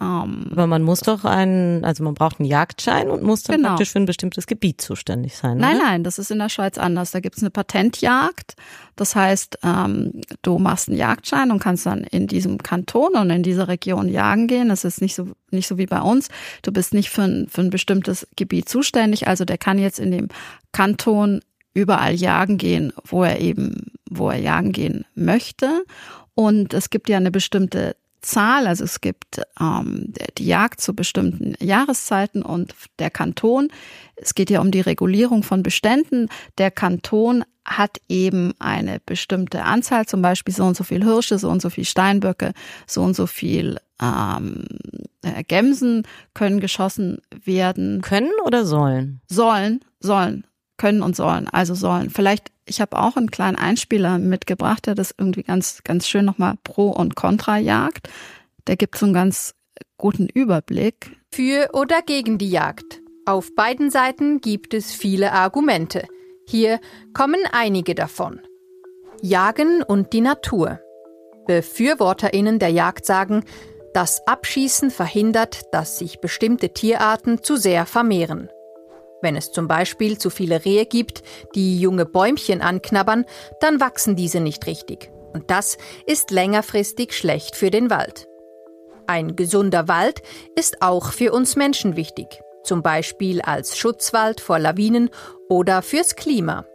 Ähm, 0.00 0.46
Aber 0.52 0.66
man 0.66 0.82
muss 0.82 1.00
doch 1.00 1.24
einen, 1.24 1.84
also 1.84 2.02
man 2.02 2.14
braucht 2.14 2.40
einen 2.40 2.48
Jagdschein 2.48 3.08
und 3.08 3.22
muss 3.22 3.44
dann 3.44 3.56
Genau. 3.56 3.68
praktisch 3.70 3.92
für 3.92 4.00
ein 4.00 4.06
bestimmtes 4.06 4.46
Gebiet 4.46 4.80
zuständig 4.80 5.36
sein. 5.36 5.58
Nein, 5.58 5.76
oder? 5.76 5.84
nein, 5.84 6.04
das 6.04 6.18
ist 6.18 6.30
in 6.30 6.38
der 6.38 6.48
Schweiz 6.48 6.78
anders. 6.78 7.12
Da 7.12 7.20
gibt's 7.20 7.42
eine 7.42 7.50
Patentjagd. 7.50 8.54
Das 8.96 9.14
heißt, 9.14 9.58
ähm, 9.62 10.20
du 10.42 10.58
machst 10.58 10.88
einen 10.88 10.98
Jagdschein 10.98 11.50
und 11.50 11.58
kannst 11.60 11.86
dann 11.86 12.04
in 12.04 12.26
diesem 12.26 12.58
Kanton 12.58 13.14
und 13.14 13.30
in 13.30 13.42
dieser 13.42 13.68
Region 13.68 14.08
jagen 14.08 14.46
gehen. 14.46 14.68
Das 14.68 14.84
ist 14.84 15.00
nicht 15.00 15.14
so, 15.14 15.28
nicht 15.50 15.68
so 15.68 15.78
wie 15.78 15.86
bei 15.86 16.00
uns. 16.00 16.28
Du 16.62 16.72
bist 16.72 16.92
nicht 16.94 17.10
für 17.10 17.22
ein, 17.22 17.46
für 17.48 17.60
ein 17.60 17.70
bestimmtes 17.70 18.26
Gebiet 18.36 18.68
zuständig. 18.68 19.28
Also 19.28 19.44
der 19.44 19.58
kann 19.58 19.78
jetzt 19.78 19.98
in 19.98 20.10
dem 20.10 20.28
Kanton 20.72 21.40
überall 21.72 22.14
jagen 22.14 22.56
gehen, 22.58 22.92
wo 23.04 23.24
er 23.24 23.40
eben, 23.40 23.92
wo 24.10 24.30
er 24.30 24.38
jagen 24.38 24.72
gehen 24.72 25.04
möchte. 25.14 25.84
Und 26.34 26.74
es 26.74 26.90
gibt 26.90 27.08
ja 27.08 27.16
eine 27.16 27.30
bestimmte 27.30 27.96
Zahl, 28.24 28.66
also 28.66 28.84
es 28.84 29.00
gibt 29.00 29.40
ähm, 29.60 30.12
die 30.38 30.46
Jagd 30.46 30.80
zu 30.80 30.94
bestimmten 30.94 31.54
Jahreszeiten 31.64 32.42
und 32.42 32.74
der 32.98 33.10
Kanton, 33.10 33.68
es 34.16 34.34
geht 34.34 34.50
ja 34.50 34.60
um 34.60 34.70
die 34.70 34.80
Regulierung 34.80 35.42
von 35.42 35.62
Beständen, 35.62 36.28
der 36.58 36.70
Kanton 36.70 37.44
hat 37.64 37.98
eben 38.08 38.52
eine 38.58 39.00
bestimmte 39.04 39.64
Anzahl, 39.64 40.06
zum 40.06 40.22
Beispiel 40.22 40.54
so 40.54 40.64
und 40.64 40.76
so 40.76 40.84
viel 40.84 41.02
Hirsche, 41.02 41.38
so 41.38 41.48
und 41.48 41.62
so 41.62 41.70
viel 41.70 41.84
Steinböcke, 41.84 42.52
so 42.86 43.02
und 43.02 43.14
so 43.16 43.26
viel 43.26 43.78
ähm, 44.02 44.64
äh, 45.22 45.42
Gämsen 45.44 46.06
können 46.34 46.60
geschossen 46.60 47.22
werden. 47.44 48.02
Können 48.02 48.32
oder 48.44 48.66
sollen? 48.66 49.20
Sollen, 49.28 49.80
sollen, 50.00 50.44
können 50.76 51.02
und 51.02 51.16
sollen, 51.16 51.48
also 51.48 51.74
sollen. 51.74 52.10
Vielleicht, 52.10 52.50
ich 52.66 52.80
habe 52.80 52.98
auch 52.98 53.16
einen 53.16 53.30
kleinen 53.30 53.56
Einspieler 53.56 54.18
mitgebracht, 54.18 54.86
der 54.86 54.94
das 54.94 55.14
irgendwie 55.16 55.42
ganz, 55.42 55.82
ganz 55.84 56.08
schön 56.08 56.24
nochmal 56.24 56.54
pro 56.64 56.88
und 56.88 57.16
contra 57.16 57.58
jagt. 57.58 58.08
Der 58.66 58.76
gibt 58.76 58.96
so 58.96 59.06
einen 59.06 59.14
ganz 59.14 59.54
guten 59.96 60.28
Überblick. 60.28 61.16
Für 61.32 61.70
oder 61.72 62.02
gegen 62.02 62.38
die 62.38 62.50
Jagd. 62.50 63.00
Auf 63.26 63.54
beiden 63.54 63.90
Seiten 63.90 64.40
gibt 64.40 64.74
es 64.74 64.92
viele 64.92 65.32
Argumente. 65.32 66.06
Hier 66.46 66.80
kommen 67.14 67.40
einige 67.52 67.94
davon. 67.94 68.40
Jagen 69.22 69.82
und 69.82 70.12
die 70.12 70.20
Natur. 70.20 70.80
Befürworterinnen 71.46 72.58
der 72.58 72.68
Jagd 72.68 73.06
sagen, 73.06 73.44
das 73.94 74.26
Abschießen 74.26 74.90
verhindert, 74.90 75.62
dass 75.72 75.98
sich 75.98 76.20
bestimmte 76.20 76.70
Tierarten 76.70 77.42
zu 77.42 77.56
sehr 77.56 77.86
vermehren. 77.86 78.50
Wenn 79.24 79.36
es 79.36 79.52
zum 79.52 79.68
Beispiel 79.68 80.18
zu 80.18 80.28
viele 80.28 80.66
Rehe 80.66 80.84
gibt, 80.84 81.22
die 81.54 81.80
junge 81.80 82.04
Bäumchen 82.04 82.60
anknabbern, 82.60 83.24
dann 83.58 83.80
wachsen 83.80 84.16
diese 84.16 84.38
nicht 84.38 84.66
richtig. 84.66 85.10
Und 85.32 85.50
das 85.50 85.78
ist 86.04 86.30
längerfristig 86.30 87.14
schlecht 87.14 87.56
für 87.56 87.70
den 87.70 87.88
Wald. 87.88 88.28
Ein 89.06 89.34
gesunder 89.34 89.88
Wald 89.88 90.20
ist 90.56 90.82
auch 90.82 91.10
für 91.10 91.32
uns 91.32 91.56
Menschen 91.56 91.96
wichtig, 91.96 92.42
zum 92.64 92.82
Beispiel 92.82 93.40
als 93.40 93.78
Schutzwald 93.78 94.42
vor 94.42 94.58
Lawinen 94.58 95.08
oder 95.48 95.80
fürs 95.80 96.16
Klima. 96.16 96.66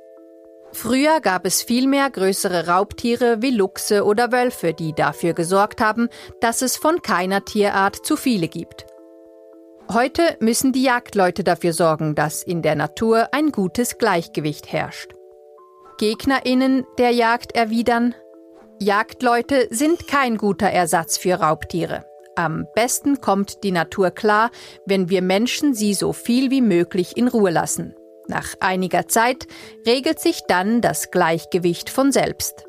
Früher 0.71 1.21
gab 1.21 1.45
es 1.45 1.62
viel 1.62 1.88
mehr 1.88 2.09
größere 2.09 2.65
Raubtiere 2.65 3.43
wie 3.43 3.51
Luchse 3.51 4.03
oder 4.05 4.31
Wölfe, 4.31 4.73
die 4.73 4.93
dafür 4.93 5.33
gesorgt 5.33 5.81
haben, 5.81 6.09
dass 6.41 6.63
es 6.63 6.77
von 6.77 7.03
keiner 7.03 7.45
Tierart 7.45 8.03
zu 8.03 8.17
viele 8.17 8.47
gibt. 8.47 8.88
Heute 9.91 10.38
müssen 10.39 10.71
die 10.71 10.84
Jagdleute 10.84 11.43
dafür 11.43 11.73
sorgen, 11.73 12.13
dass 12.13 12.43
in 12.43 12.62
der 12.62 12.75
Natur 12.75 13.30
ein 13.32 13.52
gutes 13.52 13.97
Gleichgewicht 13.97 14.71
herrscht. 14.71 15.15
Gegnerinnen 15.97 16.86
der 16.99 17.10
Jagd 17.10 17.56
erwidern, 17.56 18.13
Jagdleute 18.80 19.67
sind 19.71 20.08
kein 20.08 20.38
guter 20.38 20.67
Ersatz 20.67 21.17
für 21.17 21.34
Raubtiere. 21.34 22.06
Am 22.36 22.67
besten 22.75 23.19
kommt 23.19 23.63
die 23.63 23.71
Natur 23.71 24.12
klar, 24.12 24.52
wenn 24.86 25.10
wir 25.10 25.23
Menschen 25.23 25.73
sie 25.73 25.95
so 25.95 26.13
viel 26.13 26.52
wie 26.52 26.62
möglich 26.62 27.17
in 27.17 27.28
Ruhe 27.28 27.49
lassen. 27.49 27.95
Nach 28.28 28.54
einiger 28.60 29.08
Zeit 29.08 29.47
regelt 29.88 30.19
sich 30.19 30.41
dann 30.47 30.82
das 30.82 31.10
Gleichgewicht 31.10 31.89
von 31.89 32.12
selbst. 32.12 32.67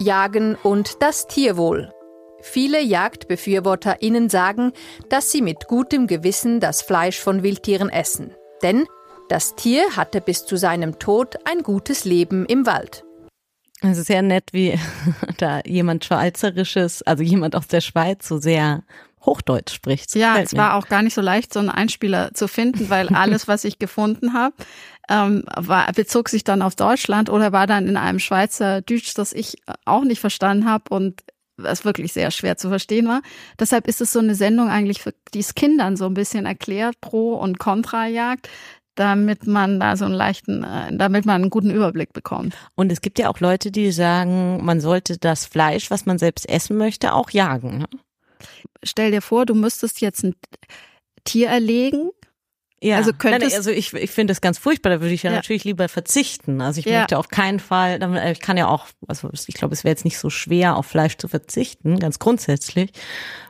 Jagen 0.00 0.56
und 0.64 1.00
das 1.00 1.28
Tierwohl. 1.28 1.92
Viele 2.42 2.82
JagdbefürworterInnen 2.82 4.28
sagen, 4.28 4.72
dass 5.08 5.30
sie 5.30 5.42
mit 5.42 5.66
gutem 5.68 6.06
Gewissen 6.06 6.60
das 6.60 6.82
Fleisch 6.82 7.18
von 7.18 7.42
Wildtieren 7.42 7.88
essen. 7.88 8.32
Denn 8.62 8.86
das 9.28 9.54
Tier 9.54 9.96
hatte 9.96 10.20
bis 10.20 10.44
zu 10.44 10.56
seinem 10.56 10.98
Tod 10.98 11.36
ein 11.44 11.62
gutes 11.62 12.04
Leben 12.04 12.46
im 12.46 12.66
Wald. 12.66 13.04
Es 13.82 13.96
ist 13.96 14.08
sehr 14.08 14.22
nett, 14.22 14.50
wie 14.52 14.78
da 15.38 15.60
jemand 15.64 16.04
Schweizerisches, 16.04 17.02
also 17.02 17.22
jemand 17.22 17.56
aus 17.56 17.68
der 17.68 17.80
Schweiz, 17.80 18.26
so 18.28 18.38
sehr 18.38 18.82
Hochdeutsch 19.24 19.74
spricht. 19.74 20.06
Das 20.06 20.14
Ja, 20.14 20.38
es 20.38 20.52
mir. 20.52 20.58
war 20.58 20.74
auch 20.74 20.88
gar 20.88 21.02
nicht 21.02 21.14
so 21.14 21.20
leicht, 21.20 21.52
so 21.52 21.60
einen 21.60 21.68
Einspieler 21.68 22.32
zu 22.34 22.48
finden, 22.48 22.90
weil 22.90 23.08
alles, 23.14 23.48
was 23.48 23.64
ich 23.64 23.78
gefunden 23.78 24.32
habe, 24.32 24.54
ähm, 25.08 25.44
war, 25.56 25.92
bezog 25.92 26.28
sich 26.28 26.44
dann 26.44 26.62
auf 26.62 26.74
Deutschland 26.74 27.28
oder 27.30 27.52
war 27.52 27.66
dann 27.66 27.86
in 27.86 27.96
einem 27.96 28.18
Schweizer 28.18 28.80
Deutsch, 28.80 29.14
das 29.14 29.32
ich 29.32 29.58
auch 29.84 30.04
nicht 30.04 30.20
verstanden 30.20 30.64
habe 30.66 30.84
und 30.90 31.22
was 31.62 31.84
wirklich 31.84 32.12
sehr 32.12 32.30
schwer 32.30 32.56
zu 32.56 32.68
verstehen 32.68 33.08
war. 33.08 33.22
Deshalb 33.58 33.86
ist 33.86 34.00
es 34.00 34.12
so 34.12 34.18
eine 34.18 34.34
Sendung 34.34 34.68
eigentlich, 34.68 35.02
die 35.34 35.40
es 35.40 35.54
Kindern 35.54 35.96
so 35.96 36.06
ein 36.06 36.14
bisschen 36.14 36.46
erklärt, 36.46 37.00
Pro- 37.00 37.34
und 37.34 37.58
Kontrajagd, 37.58 38.48
damit 38.94 39.46
man 39.46 39.80
da 39.80 39.96
so 39.96 40.04
einen 40.04 40.14
leichten, 40.14 40.64
äh, 40.64 40.94
damit 40.96 41.24
man 41.24 41.42
einen 41.42 41.50
guten 41.50 41.70
Überblick 41.70 42.12
bekommt. 42.12 42.54
Und 42.74 42.92
es 42.92 43.00
gibt 43.00 43.18
ja 43.18 43.30
auch 43.30 43.40
Leute, 43.40 43.70
die 43.70 43.92
sagen, 43.92 44.64
man 44.64 44.80
sollte 44.80 45.18
das 45.18 45.46
Fleisch, 45.46 45.90
was 45.90 46.06
man 46.06 46.18
selbst 46.18 46.48
essen 46.48 46.76
möchte, 46.76 47.14
auch 47.14 47.30
jagen. 47.30 47.78
Ne? 47.78 47.86
Stell 48.82 49.10
dir 49.10 49.22
vor, 49.22 49.46
du 49.46 49.54
müsstest 49.54 50.00
jetzt 50.00 50.24
ein 50.24 50.34
Tier 51.24 51.48
erlegen 51.48 52.10
Ja, 52.82 52.96
Also 52.96 53.12
könntest- 53.12 53.54
also 53.56 53.70
ich, 53.70 53.92
ich 53.92 54.10
finde 54.10 54.30
das 54.30 54.40
ganz 54.40 54.56
furchtbar, 54.58 54.88
da 54.90 55.00
würde 55.02 55.12
ich 55.12 55.22
ja, 55.22 55.30
Ja. 55.30 55.36
natürlich 55.36 55.64
lieber 55.64 55.86
verzichten. 55.88 56.62
Also 56.62 56.80
ich 56.80 56.86
Ja. 56.86 57.00
möchte 57.00 57.18
auf 57.18 57.28
keinen 57.28 57.60
Fall, 57.60 57.98
damit- 57.98 58.24
ich 58.32 58.40
kann 58.40 58.56
ja 58.56 58.68
auch, 58.68 58.86
also 59.06 59.28
ich 59.48 59.54
glaube, 59.54 59.74
es 59.74 59.84
wäre 59.84 59.92
jetzt 59.92 60.04
nicht 60.06 60.16
so 60.18 60.30
schwer, 60.30 60.76
auf 60.76 60.86
Fleisch 60.86 61.18
zu 61.18 61.28
verzichten, 61.28 61.98
ganz 61.98 62.18
grundsätzlich, 62.18 62.90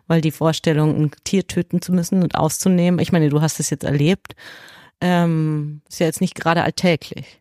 weil 0.08 0.20
die 0.20 0.32
Vorstellung, 0.32 0.96
ein 1.04 1.10
Tier 1.22 1.46
töten 1.46 1.80
zu 1.80 1.92
müssen 1.92 2.22
und 2.24 2.34
auszunehmen, 2.34 2.98
ich 2.98 3.12
meine, 3.12 3.28
du 3.28 3.40
hast 3.40 3.60
es 3.60 3.70
jetzt 3.70 3.84
erlebt, 3.84 4.34
ähm, 5.00 5.80
ist 5.88 6.00
ja 6.00 6.06
jetzt 6.06 6.20
nicht 6.20 6.34
gerade 6.34 6.62
alltäglich. 6.64 7.40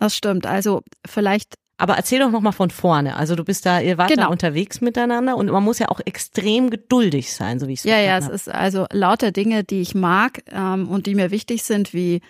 Das 0.00 0.16
stimmt. 0.16 0.46
Also 0.46 0.82
vielleicht, 1.06 1.54
Aber 1.78 1.96
erzähl 1.96 2.20
doch 2.20 2.30
noch 2.30 2.40
mal 2.42 2.52
von 2.52 2.70
vorne. 2.70 3.16
Also 3.16 3.34
du 3.34 3.44
bist 3.44 3.66
da, 3.66 3.80
ihr 3.80 3.98
wart 3.98 4.10
Genau. 4.10 4.24
da 4.24 4.28
unterwegs 4.28 4.80
miteinander 4.80 5.36
und 5.36 5.50
man 5.50 5.64
muss 5.64 5.78
ja 5.80 5.88
auch 5.88 6.00
extrem 6.04 6.70
geduldig 6.70 7.32
sein, 7.32 7.58
so 7.58 7.66
wie 7.66 7.72
ich 7.72 7.80
es 7.80 7.84
ja, 7.84 7.98
ja, 7.98 8.18
es 8.18 8.26
verstanden 8.26 8.34
ist 8.34 8.48
also 8.48 8.86
lauter 8.92 9.32
Dinge, 9.32 9.64
die 9.64 9.80
ich 9.80 9.94
mag 9.94 10.42
ähm, 10.52 10.88
und 10.88 11.06
die 11.06 11.14
mir 11.14 11.30
wichtig 11.30 11.64
sind, 11.64 11.92
wie 11.92 12.20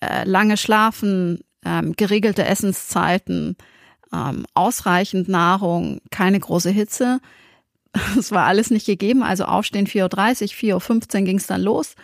äh, 0.00 0.24
lange 0.24 0.56
Schlafen, 0.56 1.40
ähm, 1.64 1.94
geregelte 1.96 2.44
Essenszeiten, 2.46 3.56
ähm, 4.12 4.46
ausreichend 4.54 5.28
Nahrung, 5.28 6.00
keine 6.10 6.38
große 6.40 6.70
Hitze. 6.70 7.20
Es 8.18 8.32
war 8.32 8.46
alles 8.46 8.70
nicht 8.70 8.86
gegeben. 8.86 9.22
Also 9.22 9.44
aufstehen 9.44 9.86
4.30 9.86 10.72
Uhr, 10.72 10.80
4.15 10.80 11.18
Uhr 11.18 11.22
ging 11.26 11.36
es 11.36 11.46
dann 11.46 11.60
los. 11.60 11.94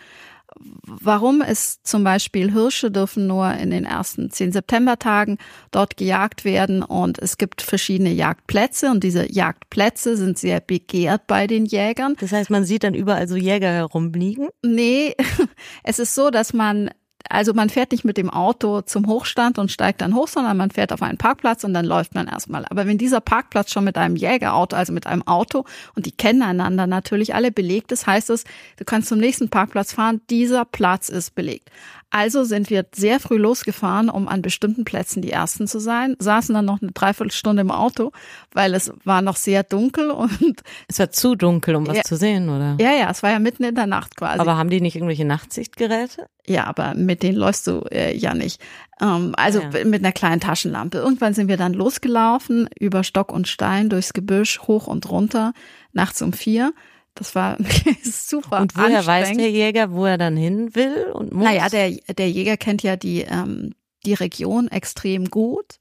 Warum 0.85 1.41
es 1.41 1.81
zum 1.83 2.03
Beispiel 2.03 2.51
Hirsche 2.51 2.91
dürfen 2.91 3.27
nur 3.27 3.51
in 3.53 3.69
den 3.69 3.85
ersten 3.85 4.29
zehn 4.29 4.51
Septembertagen 4.51 5.37
dort 5.71 5.95
gejagt 5.97 6.43
werden 6.43 6.83
und 6.83 7.19
es 7.19 7.37
gibt 7.37 7.61
verschiedene 7.61 8.11
Jagdplätze 8.11 8.91
und 8.91 9.03
diese 9.03 9.31
Jagdplätze 9.31 10.17
sind 10.17 10.37
sehr 10.37 10.59
begehrt 10.59 11.27
bei 11.27 11.47
den 11.47 11.65
Jägern. 11.65 12.15
Das 12.19 12.31
heißt, 12.31 12.49
man 12.49 12.65
sieht 12.65 12.83
dann 12.83 12.93
überall 12.93 13.27
so 13.27 13.35
Jäger 13.35 13.71
herumliegen. 13.71 14.49
Nee, 14.63 15.15
es 15.83 15.99
ist 15.99 16.13
so, 16.13 16.29
dass 16.29 16.53
man, 16.53 16.89
also 17.29 17.53
man 17.53 17.69
fährt 17.69 17.91
nicht 17.91 18.03
mit 18.03 18.17
dem 18.17 18.29
Auto 18.29 18.81
zum 18.81 19.05
Hochstand 19.05 19.59
und 19.59 19.71
steigt 19.71 20.01
dann 20.01 20.15
hoch, 20.15 20.27
sondern 20.27 20.57
man 20.57 20.71
fährt 20.71 20.91
auf 20.91 21.03
einen 21.03 21.19
Parkplatz 21.19 21.63
und 21.63 21.73
dann 21.75 21.85
läuft 21.85 22.15
man 22.15 22.27
erstmal. 22.27 22.65
Aber 22.65 22.87
wenn 22.87 22.97
dieser 22.97 23.21
Parkplatz 23.21 23.71
schon 23.71 23.83
mit 23.83 23.97
einem 23.97 24.15
Jägerauto, 24.15 24.75
also 24.75 24.91
mit 24.91 25.05
einem 25.05 25.25
Auto, 25.27 25.65
und 25.95 26.07
die 26.07 26.11
kennen 26.11 26.41
einander 26.41 26.87
natürlich 26.87 27.35
alle 27.35 27.51
belegt 27.51 27.91
ist, 27.91 28.07
heißt 28.07 28.31
es, 28.31 28.45
du 28.77 28.83
kannst 28.83 29.09
zum 29.09 29.19
nächsten 29.19 29.49
Parkplatz 29.49 29.93
fahren, 29.93 30.21
dieser 30.29 30.65
Platz 30.65 31.09
ist 31.09 31.35
belegt. 31.35 31.69
Also 32.11 32.43
sind 32.43 32.69
wir 32.71 32.85
sehr 32.93 33.19
früh 33.19 33.37
losgefahren, 33.37 34.09
um 34.09 34.27
an 34.27 34.41
bestimmten 34.41 34.83
Plätzen 34.83 35.21
die 35.21 35.31
Ersten 35.31 35.67
zu 35.67 35.79
sein, 35.79 36.15
saßen 36.19 36.55
dann 36.55 36.65
noch 36.65 36.81
eine 36.81 36.91
Dreiviertelstunde 36.91 37.61
im 37.61 37.69
Auto, 37.71 38.11
weil 38.51 38.73
es 38.73 38.91
war 39.03 39.21
noch 39.21 39.35
sehr 39.35 39.63
dunkel 39.63 40.09
und 40.11 40.61
Es 40.87 40.97
war 40.99 41.11
zu 41.11 41.35
dunkel, 41.35 41.75
um 41.75 41.85
was 41.87 41.97
Ja. 41.97 42.03
zu 42.03 42.15
sehen, 42.15 42.49
oder? 42.49 42.77
ja, 42.79 42.91
ja, 42.93 43.09
es 43.11 43.21
war 43.21 43.29
ja 43.31 43.39
mitten 43.39 43.63
in 43.63 43.75
der 43.75 43.85
Nacht 43.87 44.15
quasi. 44.17 44.39
Aber 44.39 44.57
haben 44.57 44.69
die 44.71 44.81
nicht 44.81 44.95
irgendwelche 44.95 45.25
Nachtsichtgeräte? 45.25 46.27
Ja, 46.47 46.63
aber 46.65 46.95
mit 46.95 47.21
denen 47.21 47.37
läufst 47.37 47.67
du 47.67 47.81
äh, 47.91 48.15
ja 48.17 48.33
nicht. 48.33 48.59
Ähm, 48.99 49.33
also 49.37 49.61
Ja. 49.61 49.85
mit 49.85 50.03
einer 50.03 50.11
kleinen 50.11 50.39
Taschenlampe. 50.41 50.97
Irgendwann 50.97 51.35
sind 51.35 51.47
wir 51.47 51.57
dann 51.57 51.73
losgelaufen, 51.73 52.67
über 52.79 53.03
Stock 53.03 53.31
und 53.31 53.47
Stein, 53.47 53.89
durchs 53.89 54.13
Gebüsch, 54.13 54.61
hoch 54.61 54.87
und 54.87 55.09
runter, 55.11 55.53
nachts 55.93 56.21
um 56.23 56.33
vier. 56.33 56.73
Das 57.19 57.35
war 57.35 57.57
super 58.03 58.61
Und 58.61 58.77
woher 58.77 59.05
weiß 59.05 59.35
der 59.35 59.51
Jäger, 59.51 59.91
wo 59.91 60.05
er 60.05 60.17
dann 60.17 60.37
hin 60.37 60.73
will 60.73 61.11
und 61.13 61.33
muss? 61.33 61.43
Naja, 61.43 61.67
der, 61.67 61.91
der 61.91 62.31
Jäger 62.31 62.55
kennt 62.55 62.81
ja 62.81 62.95
die, 62.95 63.21
ähm, 63.21 63.75
die 64.05 64.13
Region 64.13 64.69
extrem 64.69 65.25
gut. 65.29 65.79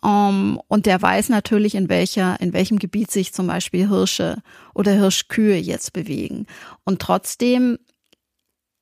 Um, 0.00 0.60
und 0.68 0.86
der 0.86 1.00
weiß 1.00 1.30
natürlich, 1.30 1.74
in 1.74 1.88
welcher, 1.88 2.38
in 2.40 2.52
welchem 2.52 2.78
Gebiet 2.78 3.10
sich 3.10 3.32
zum 3.32 3.46
Beispiel 3.46 3.88
Hirsche 3.88 4.42
oder 4.74 4.92
Hirschkühe 4.92 5.56
jetzt 5.56 5.92
bewegen. 5.92 6.46
Und 6.84 7.00
trotzdem 7.00 7.78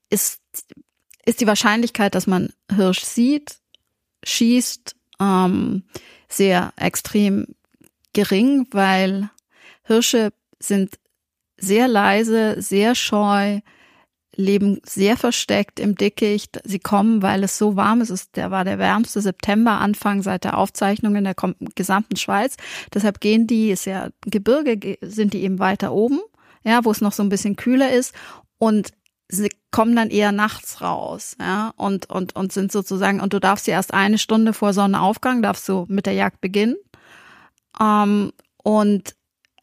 ist, 0.09 0.41
ist 1.25 1.41
die 1.41 1.47
Wahrscheinlichkeit, 1.47 2.15
dass 2.15 2.27
man 2.27 2.53
Hirsch 2.69 3.03
sieht, 3.03 3.59
schießt, 4.25 4.97
ähm, 5.21 5.85
sehr 6.29 6.73
extrem 6.77 7.55
gering, 8.13 8.67
weil 8.71 9.31
Hirsche 9.85 10.33
sind 10.59 10.99
sehr 11.63 11.89
leise, 11.89 12.61
sehr 12.61 12.95
scheu, 12.95 13.61
leben 14.35 14.81
sehr 14.85 15.17
versteckt 15.17 15.79
im 15.79 15.95
Dickicht. 15.95 16.61
Sie 16.65 16.79
kommen, 16.79 17.23
weil 17.23 17.45
es 17.45 17.59
so 17.59 17.77
warm 17.77 18.01
ist. 18.01 18.11
Es 18.11 18.31
der 18.33 18.51
war 18.51 18.65
der 18.65 18.79
wärmste 18.79 19.21
Septemberanfang 19.21 20.23
seit 20.23 20.45
der 20.45 20.59
Aufzeichnung 20.59 21.17
in 21.17 21.25
der 21.25 21.37
gesamten 21.75 22.17
Schweiz. 22.17 22.57
Deshalb 22.93 23.21
gehen 23.21 23.47
die, 23.47 23.71
ist 23.71 23.85
ja 23.85 24.09
Gebirge, 24.23 24.77
ge- 24.77 24.99
sind 25.03 25.35
die 25.35 25.43
eben 25.43 25.59
weiter 25.59 25.93
oben, 25.93 26.21
ja, 26.65 26.85
wo 26.85 26.91
es 26.91 27.01
noch 27.01 27.13
so 27.13 27.23
ein 27.23 27.29
bisschen 27.29 27.57
kühler 27.57 27.93
ist 27.93 28.15
und 28.59 28.93
sie 29.29 29.51
kommen 29.71 29.97
dann 29.97 30.11
eher 30.11 30.33
nachts 30.33 30.83
raus, 30.83 31.37
ja, 31.41 31.73
und, 31.77 32.11
und, 32.11 32.37
und 32.37 32.53
sind 32.53 32.71
sozusagen, 32.71 33.21
und 33.21 33.33
du 33.33 33.39
darfst 33.41 33.65
sie 33.65 33.71
erst 33.71 33.95
eine 33.95 34.19
Stunde 34.19 34.53
vor 34.53 34.75
Sonnenaufgang, 34.75 35.41
darfst 35.43 35.67
du 35.69 35.87
mit 35.89 36.05
der 36.05 36.13
Jagd 36.13 36.41
beginnen. 36.43 36.77
Ähm, 37.81 38.33
und 38.63 39.15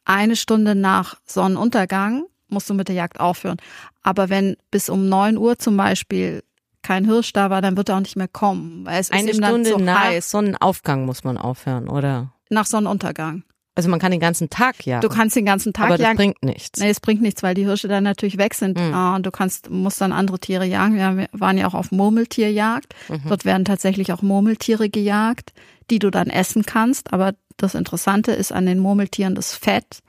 eine 0.06 0.36
Stunde 0.36 0.76
nach 0.76 1.18
Sonnenuntergang 1.26 2.24
musst 2.48 2.70
du 2.70 2.74
mit 2.74 2.88
der 2.88 2.96
Jagd 2.96 3.20
aufhören. 3.20 3.58
Aber 4.02 4.30
wenn 4.30 4.56
bis 4.72 4.90
um 4.90 5.08
neun 5.08 5.38
Uhr 5.38 5.60
zum 5.60 5.78
Beispiel 5.78 6.44
kein 6.82 7.06
Hirsch 7.06 7.34
da 7.34 7.50
war, 7.50 7.62
dann 7.62 7.78
wird 7.78 7.90
er 7.90 7.98
auch 7.98 8.02
nicht 8.02 8.16
mehr 8.16 8.28
kommen, 8.28 8.86
weil 8.86 9.00
es 9.00 9.12
Eine 9.12 9.32
ist 9.32 9.42
dann 9.42 9.50
Stunde 9.50 9.70
so 9.72 9.78
nach 9.78 10.00
heiß. 10.06 10.32
Sonnenaufgang 10.32 11.06
muss 11.06 11.24
man 11.24 11.38
aufhören, 11.38 11.90
oder? 11.90 12.34
Nach 12.50 12.66
Sonnenuntergang. 12.66 13.44
Also 13.76 13.90
man 13.90 14.00
kann 14.00 14.12
den 14.12 14.20
ganzen 14.20 14.50
Tag 14.50 14.86
jagen. 14.86 15.02
Du 15.02 15.10
kannst 15.10 15.36
den 15.36 15.46
ganzen 15.46 15.72
Tag 15.72 15.86
aber 15.86 15.98
das 15.98 16.04
jagen. 16.04 16.18
bringt 16.18 16.44
nichts. 16.44 16.80
Nee, 16.80 16.90
es 16.90 17.00
bringt 17.00 17.22
nichts, 17.22 17.44
weil 17.44 17.54
die 17.54 17.64
Hirsche 17.66 17.88
dann 17.88 18.04
natürlich 18.04 18.38
weg 18.38 18.54
sind. 18.54 18.78
Mhm. 18.78 18.94
Ah, 18.94 19.16
Und 19.16 19.26
du 19.26 19.32
kannst, 19.32 19.70
musst 19.70 20.02
dann 20.02 20.12
andere 20.12 20.40
Tiere 20.40 20.66
jagen. 20.66 20.96
Wir 20.98 21.28
waren 21.32 21.58
ja 21.58 21.68
auch 21.68 21.76
auf 21.76 21.92
Murmeltierjagd. 21.92 22.94
Mhm. 23.08 23.22
Dort 23.30 23.46
werden 23.46 23.64
tatsächlich 23.66 24.12
auch 24.12 24.22
Murmeltiere 24.22 24.90
gejagt, 24.90 25.54
die 25.92 26.00
du 26.00 26.10
dann 26.10 26.28
essen 26.28 26.66
kannst. 26.66 27.14
Aber 27.14 27.34
das 27.62 27.76
Interessante 27.76 28.32
ist 28.32 28.52
an 28.52 28.66
den 28.66 28.80
Murmeltieren 28.80 29.36
das 29.36 29.54
Fett. 29.56 30.00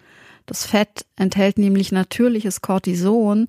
Das 0.46 0.64
Fett 0.66 1.04
enthält 1.16 1.58
nämlich 1.58 1.92
natürliches 1.92 2.60
Cortison 2.62 3.46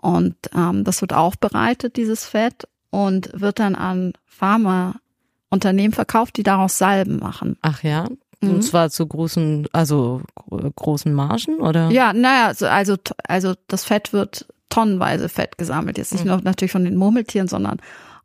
und 0.00 0.36
ähm, 0.54 0.84
das 0.84 1.00
wird 1.00 1.12
aufbereitet, 1.12 1.96
dieses 1.96 2.24
Fett, 2.26 2.68
und 2.90 3.30
wird 3.34 3.58
dann 3.58 3.74
an 3.74 4.12
Pharmaunternehmen 4.26 5.92
verkauft, 5.92 6.36
die 6.36 6.42
daraus 6.42 6.78
Salben 6.78 7.18
machen. 7.18 7.56
Ach 7.62 7.82
ja? 7.82 8.06
Mhm. 8.40 8.50
Und 8.56 8.62
zwar 8.62 8.90
zu 8.90 9.06
großen, 9.06 9.66
also 9.72 10.22
gro- 10.34 10.70
großen 10.76 11.12
Margen, 11.12 11.56
oder? 11.60 11.90
Ja, 11.90 12.12
naja, 12.12 12.46
also, 12.48 12.66
also, 12.66 12.96
also 13.26 13.54
das 13.68 13.84
Fett 13.84 14.12
wird 14.12 14.46
tonnenweise 14.68 15.28
Fett 15.28 15.58
gesammelt. 15.58 15.98
Jetzt 15.98 16.12
nicht 16.12 16.24
Mhm. 16.24 16.30
nur 16.30 16.40
natürlich 16.42 16.72
von 16.72 16.84
den 16.84 16.96
Murmeltieren, 16.96 17.48
sondern 17.48 17.78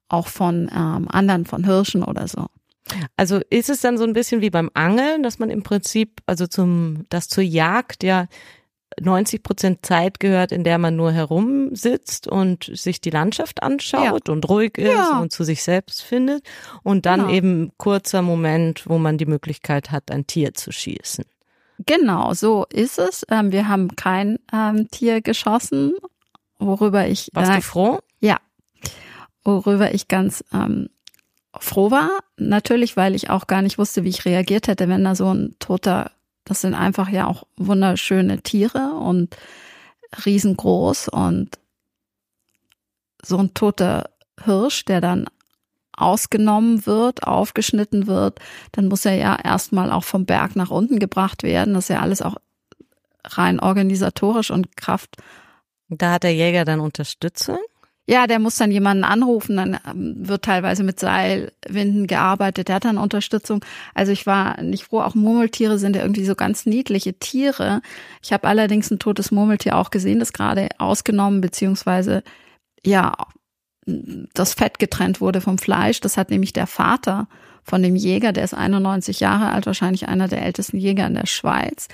auch 0.09 0.27
von 0.27 0.69
ähm, 0.75 1.07
anderen, 1.09 1.45
von 1.45 1.63
Hirschen 1.63 2.03
oder 2.03 2.27
so. 2.27 2.47
Also 3.15 3.39
ist 3.49 3.69
es 3.69 3.81
dann 3.81 3.97
so 3.97 4.03
ein 4.03 4.13
bisschen 4.13 4.41
wie 4.41 4.49
beim 4.49 4.69
Angeln, 4.73 5.23
dass 5.23 5.39
man 5.39 5.49
im 5.49 5.63
Prinzip, 5.63 6.21
also 6.25 6.47
zum, 6.47 7.05
dass 7.09 7.27
zur 7.29 7.43
Jagd 7.43 8.03
ja 8.03 8.27
90 8.99 9.43
Prozent 9.43 9.85
Zeit 9.85 10.19
gehört, 10.19 10.51
in 10.51 10.63
der 10.65 10.77
man 10.77 10.97
nur 10.97 11.11
herumsitzt 11.13 12.27
und 12.27 12.69
sich 12.73 12.99
die 12.99 13.09
Landschaft 13.09 13.63
anschaut 13.63 14.27
und 14.27 14.49
ruhig 14.49 14.77
ist 14.77 14.91
Ja. 14.93 15.19
und 15.19 15.31
zu 15.31 15.43
sich 15.45 15.63
selbst 15.63 16.01
findet. 16.01 16.43
Und 16.83 17.05
dann 17.05 17.21
Genau. 17.21 17.31
eben 17.31 17.71
kurzer 17.77 18.21
Moment, 18.21 18.83
wo 18.89 18.97
man 18.97 19.17
die 19.17 19.25
Möglichkeit 19.25 19.91
hat, 19.91 20.11
ein 20.11 20.27
Tier 20.27 20.53
zu 20.53 20.71
schießen. 20.73 21.23
Genau, 21.85 22.33
so 22.33 22.65
ist 22.69 22.99
es. 22.99 23.25
Ähm, 23.29 23.51
wir 23.53 23.67
haben 23.69 23.95
kein 23.95 24.39
ähm, 24.53 24.89
Tier 24.91 25.21
geschossen, 25.21 25.93
worüber 26.59 27.07
ich 27.07 27.29
Warst 27.33 27.51
äh, 27.51 27.55
du 27.55 27.61
froh? 27.61 27.99
ja, 28.19 28.37
worüber 29.43 29.93
ich 29.93 30.07
ganz 30.07 30.43
ähm, 30.53 30.89
froh 31.59 31.91
war. 31.91 32.09
Natürlich, 32.37 32.97
weil 32.97 33.15
ich 33.15 33.29
auch 33.29 33.47
gar 33.47 33.61
nicht 33.61 33.77
wusste, 33.77 34.03
wie 34.03 34.09
ich 34.09 34.25
reagiert 34.25 34.67
hätte, 34.67 34.87
wenn 34.87 35.03
da 35.03 35.15
so 35.15 35.33
ein 35.33 35.55
toter, 35.59 36.11
das 36.45 36.61
sind 36.61 36.73
einfach 36.73 37.09
ja 37.09 37.27
auch 37.27 37.43
wunderschöne 37.57 38.41
Tiere 38.41 38.93
und 38.93 39.35
riesengroß 40.25 41.09
und 41.09 41.57
so 43.23 43.37
ein 43.37 43.53
toter 43.53 44.09
Hirsch, 44.43 44.85
der 44.85 45.01
dann 45.01 45.27
ausgenommen 45.95 46.85
wird, 46.85 47.23
aufgeschnitten 47.23 48.07
wird, 48.07 48.39
dann 48.71 48.87
muss 48.87 49.05
er 49.05 49.15
ja 49.15 49.37
erstmal 49.41 49.91
auch 49.91 50.03
vom 50.03 50.25
Berg 50.25 50.55
nach 50.55 50.71
unten 50.71 50.99
gebracht 50.99 51.43
werden. 51.43 51.75
Das 51.75 51.85
ist 51.85 51.89
ja 51.89 52.01
alles 52.01 52.21
auch 52.21 52.37
rein 53.23 53.59
organisatorisch 53.59 54.51
und 54.51 54.75
Kraft 54.77 55.17
Da 55.89 56.13
hat 56.13 56.23
der 56.23 56.33
Jäger 56.33 56.65
dann 56.65 56.79
Unterstützung. 56.79 57.59
Ja, 58.11 58.27
der 58.27 58.39
muss 58.39 58.57
dann 58.57 58.71
jemanden 58.71 59.05
anrufen, 59.05 59.55
dann 59.55 59.79
ähm, 59.89 60.27
wird 60.27 60.43
teilweise 60.43 60.83
mit 60.83 60.99
Seilwinden 60.99 62.07
gearbeitet, 62.07 62.67
der 62.67 62.75
hat 62.75 62.83
dann 62.83 62.97
Unterstützung. 62.97 63.63
Also 63.93 64.11
ich 64.11 64.25
war 64.25 64.61
nicht 64.61 64.83
froh, 64.83 64.99
auch 64.99 65.15
Murmeltiere 65.15 65.79
sind 65.79 65.95
ja 65.95 66.01
irgendwie 66.01 66.25
so 66.25 66.35
ganz 66.35 66.65
niedliche 66.65 67.13
Tiere. 67.13 67.81
Ich 68.21 68.33
habe 68.33 68.49
allerdings 68.49 68.91
ein 68.91 68.99
totes 68.99 69.31
Murmeltier 69.31 69.77
auch 69.77 69.91
gesehen, 69.91 70.19
das 70.19 70.33
gerade 70.33 70.67
ausgenommen, 70.77 71.39
beziehungsweise 71.39 72.21
ja, 72.85 73.13
das 73.85 74.55
Fett 74.55 74.77
getrennt 74.77 75.21
wurde 75.21 75.39
vom 75.39 75.57
Fleisch. 75.57 76.01
Das 76.01 76.17
hat 76.17 76.31
nämlich 76.31 76.51
der 76.51 76.67
Vater 76.67 77.29
von 77.63 77.81
dem 77.81 77.95
Jäger, 77.95 78.33
der 78.33 78.43
ist 78.43 78.53
91 78.53 79.21
Jahre 79.21 79.53
alt, 79.53 79.67
wahrscheinlich 79.67 80.09
einer 80.09 80.27
der 80.27 80.43
ältesten 80.43 80.75
Jäger 80.75 81.07
in 81.07 81.15
der 81.15 81.27
Schweiz. 81.27 81.87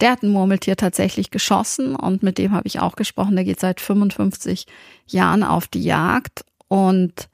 Der 0.00 0.12
hat 0.12 0.22
ein 0.22 0.30
Murmeltier 0.30 0.76
tatsächlich 0.76 1.30
geschossen 1.30 1.94
und 1.94 2.22
mit 2.22 2.38
dem 2.38 2.52
habe 2.52 2.66
ich 2.66 2.80
auch 2.80 2.96
gesprochen. 2.96 3.36
Der 3.36 3.44
geht 3.44 3.60
seit 3.60 3.80
55 3.80 4.66
Jahren 5.06 5.42
auf 5.42 5.66
die 5.66 5.82
Jagd 5.82 6.44
und 6.68 7.28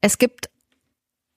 es 0.00 0.18
gibt 0.18 0.48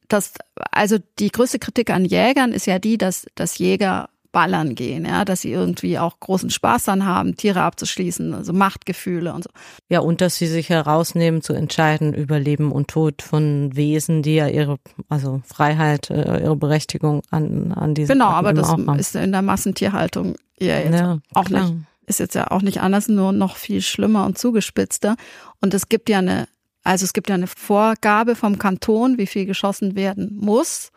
das, 0.08 0.34
also 0.72 0.98
die 1.20 1.30
größte 1.30 1.60
Kritik 1.60 1.90
an 1.90 2.06
Jägern 2.06 2.52
ist 2.52 2.66
ja 2.66 2.80
die, 2.80 2.98
dass, 2.98 3.28
dass 3.36 3.58
Jäger 3.58 4.10
ballern 4.32 4.76
gehen, 4.76 5.06
ja, 5.06 5.26
dass 5.26 5.42
sie 5.42 5.52
irgendwie 5.52 5.98
auch 5.98 6.20
großen 6.20 6.50
Spaß 6.50 6.84
dann 6.86 7.06
haben, 7.06 7.36
Tiere 7.36 7.62
abzuschließen, 7.62 8.34
also 8.34 8.54
Machtgefühle 8.54 9.34
und 9.34 9.44
so. 9.46 9.50
Ja, 9.90 10.00
und 10.02 10.22
dass 10.22 10.36
sie 10.36 10.48
sich 10.48 10.70
herausnehmen 10.70 11.42
zu 11.42 11.54
entscheiden 11.54 12.14
über 12.14 12.40
Leben 12.40 12.72
und 12.72 12.90
Tod 12.90 13.22
von 13.22 13.76
Wesen, 13.76 14.22
die 14.22 14.36
ja 14.36 14.48
ihre, 14.48 14.78
also 15.08 15.42
Freiheit, 15.46 16.10
äh, 16.10 16.44
ihre 16.44 16.56
Berechtigung 16.56 17.22
an, 17.32 17.72
an 17.74 17.96
diese 17.96 18.14
Genau, 18.14 18.30
aber 18.30 18.54
das 18.54 18.74
ist 18.98 19.16
in 19.16 19.32
der 19.32 19.42
Massentierhaltung 19.42 20.36
ja 20.60 20.78
jetzt 20.78 21.00
ja, 21.00 21.20
auch 21.34 21.46
klar. 21.46 21.64
nicht, 21.64 21.76
ist 22.06 22.20
jetzt 22.20 22.36
ja 22.36 22.52
auch 22.52 22.62
nicht 22.62 22.82
anders, 22.82 23.08
nur 23.08 23.32
noch 23.32 23.56
viel 23.56 23.82
schlimmer 23.82 24.26
und 24.26 24.38
zugespitzter. 24.38 25.16
Und 25.62 25.74
es 25.74 25.90
gibt 25.90 26.10
ja 26.10 26.20
eine, 26.20 26.48
also 26.84 27.04
es 27.04 27.14
gibt 27.14 27.30
ja 27.30 27.36
eine 27.36 27.48
Vorgabe 27.48 28.36
vom 28.36 28.60
Kanton, 28.60 29.18
wie 29.18 29.28
viel 29.28 29.46
geschossen 29.46 29.96
werden 29.96 30.38
muss. 30.40 30.92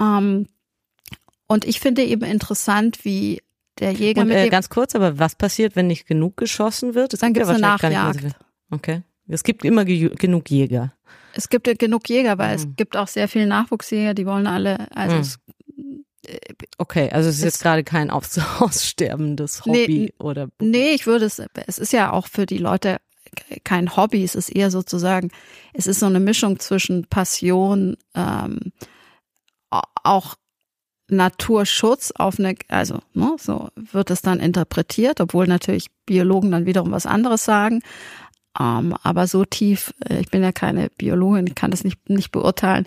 Ähm, 0.00 0.46
und 1.46 1.64
ich 1.64 1.80
finde 1.80 2.04
eben 2.04 2.24
interessant, 2.24 3.04
wie 3.04 3.42
der 3.78 3.92
Jäger 3.92 4.22
und, 4.22 4.30
äh, 4.30 4.48
ganz 4.48 4.68
kurz, 4.68 4.94
aber 4.94 5.18
was 5.18 5.34
passiert, 5.34 5.76
wenn 5.76 5.86
nicht 5.86 6.06
genug 6.06 6.36
geschossen 6.36 6.94
wird? 6.94 7.14
Es 7.14 7.20
dann 7.20 7.32
gibt 7.32 7.44
es 7.44 7.48
ja 7.48 7.54
eine 7.56 7.62
Nachjagd. 7.62 8.36
Okay. 8.70 9.02
Es 9.28 9.44
gibt 9.44 9.64
immer 9.64 9.84
genug 9.84 10.50
Jäger. 10.50 10.92
Es 11.34 11.48
gibt 11.48 11.78
genug 11.78 12.08
Jäger, 12.08 12.38
weil 12.38 12.56
mhm. 12.56 12.62
es 12.62 12.76
gibt 12.76 12.96
auch 12.96 13.08
sehr 13.08 13.28
viele 13.28 13.46
Nachwuchsjäger, 13.46 14.14
die 14.14 14.26
wollen 14.26 14.46
alle, 14.46 14.94
also 14.94 15.16
mhm. 15.16 15.20
es, 15.22 15.38
äh, 16.26 16.38
Okay, 16.78 17.10
also 17.10 17.28
es 17.28 17.36
ist 17.36 17.44
jetzt 17.44 17.62
gerade 17.62 17.84
kein 17.84 18.10
aussterbendes 18.58 19.64
Hobby 19.64 19.86
nee, 19.86 20.14
oder. 20.18 20.48
Nee, 20.60 20.92
ich 20.92 21.06
würde 21.06 21.24
es, 21.24 21.40
es 21.66 21.78
ist 21.78 21.92
ja 21.92 22.12
auch 22.12 22.26
für 22.26 22.46
die 22.46 22.58
Leute 22.58 22.98
kein 23.64 23.96
Hobby, 23.96 24.22
es 24.24 24.34
ist 24.34 24.50
eher 24.50 24.70
sozusagen, 24.70 25.30
es 25.72 25.86
ist 25.86 26.00
so 26.00 26.06
eine 26.06 26.20
Mischung 26.20 26.58
zwischen 26.58 27.06
Passion, 27.06 27.96
ähm, 28.14 28.72
auch 29.70 30.34
Naturschutz 31.08 32.12
auf 32.12 32.38
eine, 32.38 32.54
also 32.68 33.00
ne, 33.14 33.34
so 33.38 33.68
wird 33.74 34.10
es 34.10 34.22
dann 34.22 34.40
interpretiert, 34.40 35.20
obwohl 35.20 35.46
natürlich 35.46 35.88
Biologen 36.06 36.50
dann 36.50 36.66
wiederum 36.66 36.92
was 36.92 37.06
anderes 37.06 37.44
sagen. 37.44 37.80
Ähm, 38.58 38.94
aber 39.02 39.26
so 39.26 39.44
tief, 39.44 39.94
äh, 40.08 40.20
ich 40.20 40.30
bin 40.30 40.42
ja 40.42 40.52
keine 40.52 40.90
Biologin, 40.90 41.46
ich 41.46 41.54
kann 41.54 41.70
das 41.70 41.84
nicht, 41.84 42.08
nicht 42.08 42.32
beurteilen, 42.32 42.86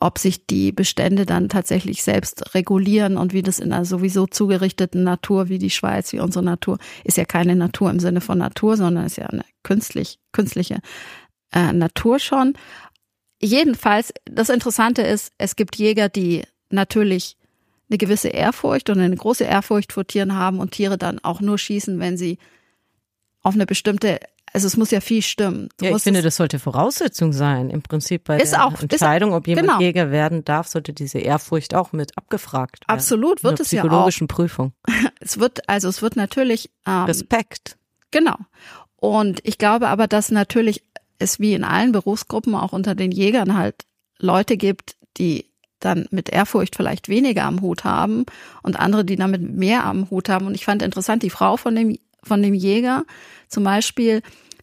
ob 0.00 0.18
sich 0.18 0.46
die 0.46 0.72
Bestände 0.72 1.24
dann 1.24 1.48
tatsächlich 1.48 2.02
selbst 2.02 2.54
regulieren 2.54 3.16
und 3.16 3.32
wie 3.32 3.42
das 3.42 3.58
in 3.58 3.72
einer 3.72 3.84
sowieso 3.84 4.26
zugerichteten 4.26 5.02
Natur 5.02 5.48
wie 5.48 5.58
die 5.58 5.70
Schweiz, 5.70 6.12
wie 6.12 6.20
unsere 6.20 6.44
Natur, 6.44 6.78
ist 7.04 7.16
ja 7.16 7.24
keine 7.24 7.56
Natur 7.56 7.90
im 7.90 8.00
Sinne 8.00 8.20
von 8.20 8.38
Natur, 8.38 8.76
sondern 8.76 9.06
ist 9.06 9.16
ja 9.16 9.26
eine 9.26 9.44
künstlich, 9.62 10.18
künstliche 10.32 10.80
äh, 11.52 11.72
Natur 11.72 12.18
schon. 12.18 12.54
Jedenfalls, 13.40 14.12
das 14.26 14.48
Interessante 14.48 15.02
ist, 15.02 15.32
es 15.38 15.56
gibt 15.56 15.76
Jäger, 15.76 16.08
die 16.08 16.42
natürlich 16.74 17.36
eine 17.88 17.98
gewisse 17.98 18.28
Ehrfurcht 18.28 18.90
und 18.90 19.00
eine 19.00 19.16
große 19.16 19.44
Ehrfurcht 19.44 19.92
vor 19.92 20.06
Tieren 20.06 20.34
haben 20.34 20.58
und 20.58 20.72
Tiere 20.72 20.98
dann 20.98 21.18
auch 21.18 21.40
nur 21.40 21.58
schießen, 21.58 21.98
wenn 22.00 22.16
sie 22.16 22.38
auf 23.42 23.54
eine 23.54 23.66
bestimmte 23.66 24.20
also 24.54 24.68
es 24.68 24.76
muss 24.76 24.92
ja 24.92 25.00
viel 25.00 25.20
stimmen. 25.20 25.68
Du 25.78 25.84
ja, 25.84 25.96
ich 25.96 26.02
finde, 26.04 26.22
das 26.22 26.36
sollte 26.36 26.60
Voraussetzung 26.60 27.32
sein. 27.32 27.70
Im 27.70 27.82
Prinzip 27.82 28.22
bei 28.22 28.38
ist 28.38 28.52
der 28.52 28.64
auch, 28.64 28.80
Entscheidung, 28.80 29.32
ob 29.34 29.48
jemand 29.48 29.66
genau. 29.66 29.80
Jäger 29.80 30.12
werden 30.12 30.44
darf, 30.44 30.68
sollte 30.68 30.92
diese 30.92 31.18
Ehrfurcht 31.18 31.74
auch 31.74 31.92
mit 31.92 32.16
abgefragt 32.16 32.82
werden. 32.82 32.96
Absolut, 32.96 33.42
wird 33.42 33.58
es 33.58 33.72
ja 33.72 33.82
auch. 33.82 33.86
psychologischen 33.86 34.28
Prüfung. 34.28 34.72
Es 35.20 35.40
wird, 35.40 35.68
also 35.70 35.88
es 35.88 36.02
wird 36.02 36.16
natürlich 36.16 36.70
ähm, 36.86 37.04
Respekt. 37.04 37.78
Genau. 38.10 38.36
Und 38.96 39.40
ich 39.42 39.56
glaube 39.56 39.88
aber, 39.88 40.06
dass 40.06 40.30
natürlich 40.30 40.84
es 41.18 41.40
wie 41.40 41.54
in 41.54 41.64
allen 41.64 41.92
Berufsgruppen 41.92 42.54
auch 42.54 42.74
unter 42.74 42.94
den 42.94 43.10
Jägern 43.10 43.56
halt 43.56 43.86
Leute 44.18 44.58
gibt, 44.58 44.96
die 45.16 45.46
dann 45.80 46.06
mit 46.10 46.30
Ehrfurcht 46.30 46.76
vielleicht 46.76 47.08
weniger 47.08 47.44
am 47.44 47.60
Hut 47.60 47.84
haben 47.84 48.24
und 48.62 48.78
andere, 48.78 49.04
die 49.04 49.16
damit 49.16 49.42
mehr 49.42 49.84
am 49.84 50.10
Hut 50.10 50.28
haben. 50.28 50.46
Und 50.46 50.54
ich 50.54 50.64
fand 50.64 50.82
interessant, 50.82 51.22
die 51.22 51.30
Frau 51.30 51.56
von 51.56 51.74
dem, 51.74 51.98
von 52.22 52.42
dem 52.42 52.54
Jäger 52.54 53.04
zum 53.48 53.64
Beispiel, 53.64 54.22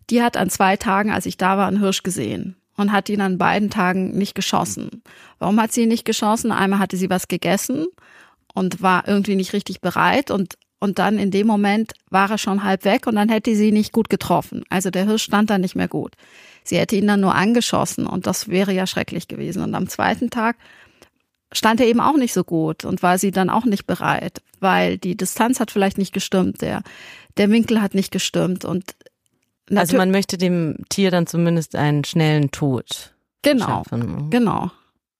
die 0.10 0.22
hat 0.22 0.38
an 0.38 0.50
zwei 0.50 0.78
Tagen, 0.78 1.12
als 1.12 1.26
ich 1.26 1.38
da 1.38 1.58
war, 1.58 1.68
einen 1.68 1.80
Hirsch 1.80 2.04
gesehen 2.04 2.56
und 2.76 2.92
hat 2.92 3.10
ihn 3.10 3.22
an 3.22 3.38
beiden 3.38 3.70
Tagen 3.70 4.18
nicht 4.18 4.36
geschossen. 4.36 5.04
Warum 5.40 5.60
hat 5.62 5.72
sie 5.72 5.84
ihn 5.84 5.90
nicht 5.90 6.06
geschossen? 6.06 6.52
Einmal 6.52 6.80
hatte 6.80 6.98
sie 6.98 7.10
was 7.10 7.28
gegessen 7.28 7.88
und 8.54 8.82
war 8.82 9.08
irgendwie 9.08 9.36
nicht 9.36 9.54
richtig 9.54 9.82
bereit 9.82 10.32
und 10.32 10.58
und 10.84 10.98
dann 10.98 11.20
in 11.20 11.30
dem 11.30 11.46
Moment 11.46 11.94
war 12.10 12.32
er 12.32 12.40
schon 12.40 12.64
halb 12.64 12.86
weg 12.86 13.06
und 13.06 13.16
dann 13.16 13.30
hätte 13.30 13.56
sie 13.56 13.72
nicht 13.72 13.92
gut 13.92 14.10
getroffen. 14.10 14.64
Also 14.70 14.90
der 14.90 15.06
Hirsch 15.06 15.26
stand 15.26 15.52
da 15.52 15.60
nicht 15.60 15.76
mehr 15.76 15.88
gut. 15.88 16.16
Sie 16.64 16.80
hätte 16.80 16.96
ihn 16.96 17.06
dann 17.06 17.22
nur 17.22 17.36
angeschossen 17.36 18.08
und 18.08 18.26
das 18.26 18.48
wäre 18.48 18.74
ja 18.74 18.88
schrecklich 18.88 19.28
gewesen. 19.28 19.62
Und 19.62 19.76
am 19.76 19.88
zweiten 19.88 20.32
Tag 20.32 20.58
stand 21.52 21.80
er 21.80 21.88
eben 21.88 22.00
auch 22.00 22.18
nicht 22.18 22.34
so 22.34 22.44
gut 22.44 22.86
und 22.86 23.04
war 23.04 23.18
sie 23.18 23.32
dann 23.32 23.50
auch 23.50 23.66
nicht 23.66 23.86
bereit, 23.86 24.42
weil 24.60 24.98
die 24.98 25.16
Distanz 25.16 25.60
hat 25.60 25.72
vielleicht 25.72 25.98
nicht 25.98 26.14
gestimmt, 26.14 26.62
der, 26.62 26.84
der 27.38 27.50
Winkel 27.50 27.82
hat 27.82 27.94
nicht 27.94 28.12
gestimmt 28.12 28.66
und 28.66 28.96
also 29.74 29.96
man 29.96 30.12
möchte 30.12 30.38
dem 30.38 30.76
Tier 30.90 31.12
dann 31.12 31.28
zumindest 31.28 31.76
einen 31.76 32.04
schnellen 32.04 32.52
Tod. 32.52 33.14
Genau, 33.42 33.66
schaffen. 33.66 34.30
genau, 34.30 34.72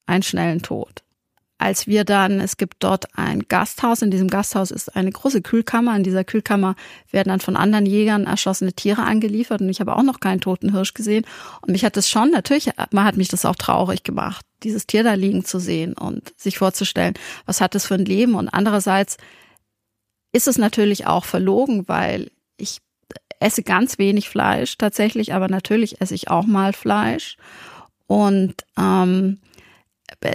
einen 0.06 0.24
schnellen 0.24 0.62
Tod 0.62 1.04
als 1.62 1.86
wir 1.86 2.06
dann, 2.06 2.40
es 2.40 2.58
gibt 2.58 2.78
dort 2.80 3.16
ein 3.16 3.48
Gasthaus, 3.48 4.02
in 4.02 4.10
diesem 4.10 4.30
Gasthaus 4.30 4.72
ist 4.72 4.96
eine 4.96 5.12
große 5.12 5.44
Kühlkammer, 5.44 5.96
in 5.96 6.04
dieser 6.04 6.24
Kühlkammer 6.24 6.76
werden 7.12 7.30
dann 7.30 7.40
von 7.40 7.56
anderen 7.56 7.86
Jägern 7.86 8.26
erschossene 8.26 8.74
Tiere 8.74 9.04
angeliefert. 9.04 9.62
Und 9.62 9.70
ich 9.70 9.80
habe 9.80 9.96
auch 9.96 10.02
noch 10.02 10.20
keinen 10.20 10.42
toten 10.42 10.72
Hirsch 10.72 10.96
gesehen. 10.96 11.24
Und 11.62 11.72
mich 11.72 11.86
hat 11.86 11.98
das 11.98 12.10
schon, 12.10 12.32
natürlich, 12.32 12.72
man 12.92 13.06
hat 13.06 13.16
mich 13.16 13.28
das 13.28 13.46
auch 13.46 13.56
traurig 13.56 14.02
gemacht, 14.02 14.44
dieses 14.64 14.88
Tier 14.88 15.04
da 15.04 15.14
liegen 15.14 15.46
zu 15.46 15.60
sehen 15.60 15.94
und 15.94 16.34
sich 16.36 16.58
vorzustellen, 16.58 17.14
was 17.46 17.62
hat 17.62 17.76
es 17.76 17.86
für 17.86 17.94
ein 17.94 18.06
Leben? 18.06 18.34
Und 18.34 18.50
andererseits 18.50 19.18
ist 20.32 20.48
es 20.48 20.58
natürlich 20.58 21.06
auch 21.06 21.26
verlogen, 21.26 21.88
weil 21.88 22.32
ich 22.58 22.80
esse 23.40 23.62
ganz 23.62 24.00
wenig 24.00 24.30
Fleisch 24.30 24.80
tatsächlich, 24.80 25.34
aber 25.34 25.48
natürlich 25.48 26.02
esse 26.02 26.16
ich 26.16 26.32
auch 26.32 26.48
mal 26.48 26.74
Fleisch. 26.74 27.38
Und 28.08 28.56
ähm, 28.80 29.41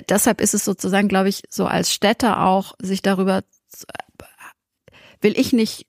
deshalb 0.09 0.41
ist 0.41 0.55
es 0.55 0.64
sozusagen, 0.64 1.09
glaube 1.09 1.29
ich, 1.29 1.43
so 1.49 1.66
als 1.66 1.93
Städter 1.93 2.45
auch, 2.45 2.74
sich 2.81 3.03
darüber 3.03 3.43
will 5.20 5.39
ich 5.39 5.53
nicht 5.53 5.87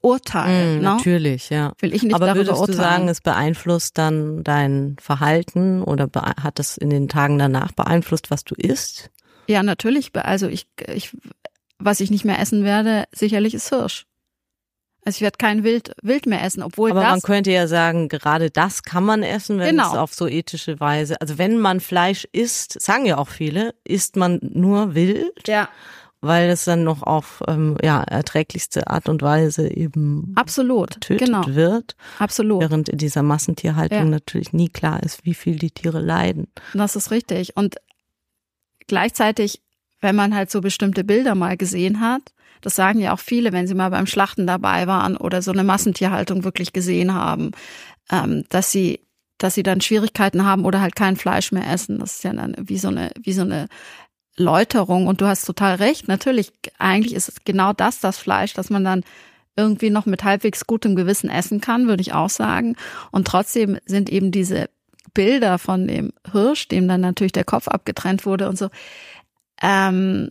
urteilen. 0.00 0.78
Mm, 0.78 0.82
ne? 0.82 0.82
Natürlich, 0.82 1.50
ja. 1.50 1.72
Will 1.80 1.94
ich 1.94 2.02
nicht 2.02 2.14
Aber 2.14 2.26
darüber 2.26 2.46
würdest 2.46 2.60
urteilen. 2.60 2.78
du 2.78 2.84
sagen, 2.84 3.08
es 3.08 3.20
beeinflusst 3.20 3.98
dann 3.98 4.44
dein 4.44 4.96
Verhalten 5.00 5.82
oder 5.82 6.08
hat 6.42 6.60
es 6.60 6.76
in 6.76 6.90
den 6.90 7.08
Tagen 7.08 7.38
danach 7.38 7.72
beeinflusst, 7.72 8.30
was 8.30 8.44
du 8.44 8.54
isst? 8.54 9.10
Ja, 9.48 9.62
natürlich. 9.62 10.14
Also 10.14 10.48
ich, 10.48 10.66
ich, 10.92 11.16
was 11.78 12.00
ich 12.00 12.10
nicht 12.10 12.24
mehr 12.24 12.38
essen 12.38 12.64
werde, 12.64 13.04
sicherlich 13.12 13.54
ist 13.54 13.68
Hirsch. 13.68 14.06
Also 15.06 15.18
ich 15.18 15.20
werde 15.22 15.38
kein 15.38 15.62
Wild, 15.62 15.92
Wild 16.02 16.26
mehr 16.26 16.42
essen, 16.42 16.62
obwohl 16.64 16.90
Aber 16.90 17.00
das, 17.00 17.10
man 17.10 17.20
könnte 17.22 17.52
ja 17.52 17.68
sagen, 17.68 18.08
gerade 18.08 18.50
das 18.50 18.82
kann 18.82 19.04
man 19.04 19.22
essen, 19.22 19.58
wenn 19.60 19.76
Genau. 19.76 19.92
es 19.92 19.96
auf 19.96 20.12
so 20.12 20.26
ethische 20.26 20.80
Weise, 20.80 21.20
also 21.20 21.38
wenn 21.38 21.58
man 21.58 21.78
Fleisch 21.78 22.26
isst, 22.32 22.80
sagen 22.82 23.06
ja 23.06 23.16
auch 23.16 23.28
viele, 23.28 23.74
isst 23.84 24.16
man 24.16 24.40
nur 24.42 24.96
wild, 24.96 25.46
ja, 25.46 25.68
weil 26.22 26.48
es 26.50 26.64
dann 26.64 26.82
noch 26.82 27.04
auf 27.04 27.40
ähm, 27.46 27.76
ja 27.84 28.02
erträglichste 28.02 28.88
Art 28.88 29.08
und 29.08 29.22
Weise 29.22 29.68
eben 29.72 30.32
absolut, 30.34 30.94
getötet 30.94 31.26
genau, 31.28 31.46
wird, 31.46 31.94
absolut. 32.18 32.60
während 32.62 32.88
in 32.88 32.98
dieser 32.98 33.22
Massentierhaltung 33.22 33.98
Ja. 33.98 34.04
natürlich 34.06 34.52
nie 34.52 34.70
klar 34.70 35.00
ist, 35.04 35.24
wie 35.24 35.34
viel 35.34 35.56
die 35.56 35.70
Tiere 35.70 36.00
leiden. 36.00 36.48
Das 36.74 36.96
ist 36.96 37.12
richtig. 37.12 37.56
Und 37.56 37.76
gleichzeitig, 38.88 39.62
wenn 40.00 40.16
man 40.16 40.34
halt 40.34 40.50
so 40.50 40.60
bestimmte 40.60 41.04
Bilder 41.04 41.34
mal 41.36 41.56
gesehen 41.56 42.00
hat, 42.00 42.22
das 42.60 42.76
sagen 42.76 43.00
ja 43.00 43.12
auch 43.12 43.18
viele, 43.18 43.52
wenn 43.52 43.66
sie 43.66 43.74
mal 43.74 43.90
beim 43.90 44.06
Schlachten 44.06 44.46
dabei 44.46 44.86
waren 44.86 45.16
oder 45.16 45.42
so 45.42 45.52
eine 45.52 45.64
Massentierhaltung 45.64 46.44
wirklich 46.44 46.72
gesehen 46.72 47.14
haben, 47.14 47.52
ähm, 48.10 48.44
dass 48.48 48.70
sie, 48.72 49.00
dass 49.38 49.54
sie 49.54 49.62
dann 49.62 49.80
Schwierigkeiten 49.80 50.44
haben 50.44 50.64
oder 50.64 50.80
halt 50.80 50.96
kein 50.96 51.16
Fleisch 51.16 51.52
mehr 51.52 51.70
essen. 51.70 51.98
Das 51.98 52.16
ist 52.16 52.24
ja 52.24 52.32
dann 52.32 52.54
wie 52.58 52.78
so 52.78 52.88
eine, 52.88 53.10
wie 53.20 53.32
so 53.32 53.42
eine 53.42 53.66
Läuterung. 54.36 55.06
Und 55.06 55.20
du 55.20 55.26
hast 55.26 55.44
total 55.44 55.76
recht. 55.76 56.08
Natürlich, 56.08 56.52
eigentlich 56.78 57.14
ist 57.14 57.28
es 57.28 57.44
genau 57.44 57.72
das, 57.72 58.00
das 58.00 58.18
Fleisch, 58.18 58.54
das 58.54 58.70
man 58.70 58.84
dann 58.84 59.04
irgendwie 59.56 59.90
noch 59.90 60.06
mit 60.06 60.22
halbwegs 60.22 60.66
gutem 60.66 60.96
Gewissen 60.96 61.30
essen 61.30 61.60
kann, 61.60 61.88
würde 61.88 62.02
ich 62.02 62.12
auch 62.12 62.28
sagen. 62.28 62.76
Und 63.10 63.26
trotzdem 63.26 63.78
sind 63.86 64.10
eben 64.10 64.30
diese 64.30 64.68
Bilder 65.14 65.58
von 65.58 65.88
dem 65.88 66.12
Hirsch, 66.30 66.68
dem 66.68 66.86
dann 66.88 67.00
natürlich 67.00 67.32
der 67.32 67.44
Kopf 67.44 67.68
abgetrennt 67.68 68.26
wurde 68.26 68.48
und 68.50 68.58
so, 68.58 68.68
ähm, 69.62 70.30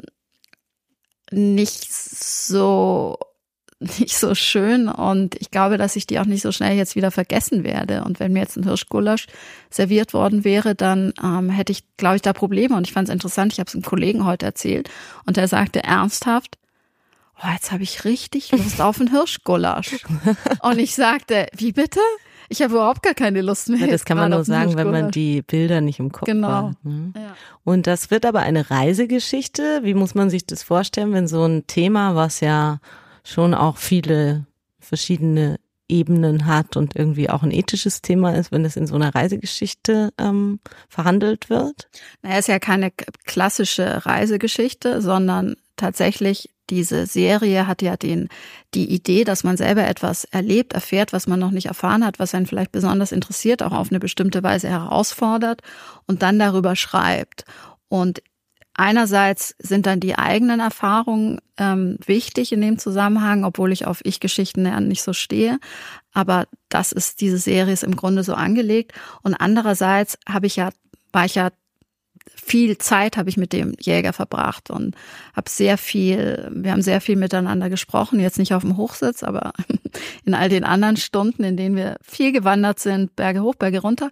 nicht 1.31 1.91
so 1.91 3.17
nicht 3.79 4.17
so 4.17 4.35
schön 4.35 4.87
und 4.87 5.35
ich 5.35 5.51
glaube, 5.51 5.77
dass 5.77 5.97
ich 5.97 6.07
die 6.07 6.19
auch 6.19 6.25
nicht 6.25 6.41
so 6.41 6.51
schnell 6.51 6.77
jetzt 6.77 6.95
wieder 6.95 7.11
vergessen 7.11 7.63
werde. 7.63 8.03
Und 8.03 8.19
wenn 8.19 8.31
mir 8.31 8.39
jetzt 8.39 8.55
ein 8.55 8.63
Hirschgulasch 8.63 9.27
serviert 9.69 10.13
worden 10.13 10.45
wäre, 10.45 10.75
dann 10.75 11.13
ähm, 11.21 11.49
hätte 11.49 11.73
ich, 11.73 11.83
glaube 11.97 12.15
ich, 12.15 12.21
da 12.21 12.31
Probleme. 12.31 12.75
Und 12.75 12.87
ich 12.87 12.93
fand 12.93 13.09
es 13.09 13.13
interessant, 13.13 13.51
ich 13.51 13.59
habe 13.59 13.67
es 13.67 13.75
einem 13.75 13.83
Kollegen 13.83 14.25
heute 14.25 14.45
erzählt 14.45 14.89
und 15.25 15.37
er 15.37 15.49
sagte 15.49 15.83
ernsthaft, 15.83 16.57
oh, 17.43 17.51
jetzt 17.51 17.71
habe 17.71 17.83
ich 17.83 18.05
richtig 18.05 18.51
Lust 18.51 18.79
auf 18.79 18.99
ein 18.99 19.11
Hirschgulasch. 19.11 19.97
und 20.61 20.79
ich 20.79 20.95
sagte, 20.95 21.47
wie 21.55 21.73
bitte? 21.73 21.99
Ich 22.49 22.61
habe 22.61 22.73
überhaupt 22.73 23.03
gar 23.03 23.13
keine 23.13 23.41
Lust 23.41 23.69
mehr. 23.69 23.79
Ja, 23.79 23.87
das 23.87 24.05
kann 24.05 24.17
man 24.17 24.31
nur 24.31 24.43
sagen, 24.43 24.75
wenn 24.75 24.91
man 24.91 25.11
die 25.11 25.41
Bilder 25.41 25.81
nicht 25.81 25.99
im 25.99 26.11
Kopf 26.11 26.25
genau. 26.25 26.69
hat. 26.69 26.85
Ne? 26.85 27.13
Ja. 27.15 27.35
Und 27.63 27.87
das 27.87 28.11
wird 28.11 28.25
aber 28.25 28.41
eine 28.41 28.69
Reisegeschichte. 28.69 29.81
Wie 29.83 29.93
muss 29.93 30.15
man 30.15 30.29
sich 30.29 30.45
das 30.45 30.63
vorstellen, 30.63 31.13
wenn 31.13 31.27
so 31.27 31.43
ein 31.45 31.67
Thema, 31.67 32.15
was 32.15 32.39
ja 32.39 32.79
schon 33.23 33.53
auch 33.53 33.77
viele 33.77 34.45
verschiedene 34.79 35.59
Ebenen 35.87 36.45
hat 36.45 36.77
und 36.77 36.95
irgendwie 36.95 37.29
auch 37.29 37.43
ein 37.43 37.51
ethisches 37.51 38.01
Thema 38.01 38.35
ist, 38.35 38.51
wenn 38.51 38.65
es 38.65 38.75
in 38.75 38.87
so 38.87 38.95
einer 38.95 39.13
Reisegeschichte 39.13 40.11
ähm, 40.17 40.59
verhandelt 40.89 41.49
wird? 41.49 41.89
Naja, 42.21 42.39
ist 42.39 42.47
ja 42.47 42.59
keine 42.59 42.91
klassische 43.25 44.05
Reisegeschichte, 44.05 45.01
sondern 45.01 45.55
tatsächlich 45.75 46.49
diese 46.69 47.05
Serie 47.05 47.67
hat 47.67 47.81
ja 47.81 47.97
den, 47.97 48.29
die 48.73 48.89
Idee, 48.93 49.23
dass 49.23 49.43
man 49.43 49.57
selber 49.57 49.87
etwas 49.87 50.25
erlebt, 50.25 50.73
erfährt, 50.73 51.13
was 51.13 51.27
man 51.27 51.39
noch 51.39 51.51
nicht 51.51 51.67
erfahren 51.67 52.05
hat, 52.05 52.19
was 52.19 52.33
einen 52.33 52.45
vielleicht 52.45 52.71
besonders 52.71 53.11
interessiert, 53.11 53.63
auch 53.63 53.71
auf 53.71 53.89
eine 53.89 53.99
bestimmte 53.99 54.43
Weise 54.43 54.69
herausfordert 54.69 55.61
und 56.07 56.21
dann 56.21 56.39
darüber 56.39 56.75
schreibt. 56.75 57.45
Und 57.87 58.21
Einerseits 58.77 59.55
sind 59.57 59.85
dann 59.85 60.01
die 60.01 60.17
eigenen 60.17 60.59
Erfahrungen 60.59 61.39
ähm, 61.57 61.97
wichtig 62.05 62.51
in 62.51 62.59
dem 62.59 62.77
Zusammenhang, 62.77 63.45
obwohl 63.45 63.71
ich 63.71 63.87
auf 63.87 64.01
Ich-Geschichten 64.03 64.63
nicht 64.89 65.01
so 65.01 65.13
stehe. 65.13 65.59
Aber 66.11 66.45
das 66.67 66.91
ist, 66.91 67.21
diese 67.21 67.37
Serie 67.37 67.71
ist 67.71 67.85
im 67.85 67.95
Grunde 67.95 68.23
so 68.23 68.33
angelegt. 68.33 68.91
Und 69.23 69.33
andererseits 69.33 70.17
habe 70.27 70.47
ich 70.47 70.57
ja, 70.57 70.71
war 71.13 71.23
ich 71.23 71.35
ja 71.35 71.51
viel 72.45 72.77
Zeit 72.77 73.17
habe 73.17 73.27
ich 73.29 73.37
mit 73.37 73.53
dem 73.53 73.73
Jäger 73.79 74.13
verbracht 74.13 74.69
und 74.69 74.95
habe 75.35 75.49
sehr 75.49 75.79
viel, 75.79 76.47
wir 76.53 76.71
haben 76.71 76.83
sehr 76.83 77.01
viel 77.01 77.15
miteinander 77.15 77.69
gesprochen, 77.69 78.19
jetzt 78.19 78.37
nicht 78.37 78.53
auf 78.53 78.61
dem 78.61 78.77
Hochsitz, 78.77 79.23
aber 79.23 79.51
in 80.25 80.35
all 80.35 80.47
den 80.47 80.63
anderen 80.63 80.95
Stunden, 80.97 81.43
in 81.43 81.57
denen 81.57 81.75
wir 81.75 81.97
viel 82.01 82.31
gewandert 82.31 82.79
sind, 82.79 83.15
Berge 83.15 83.41
hoch, 83.41 83.55
Berge 83.55 83.81
runter. 83.81 84.11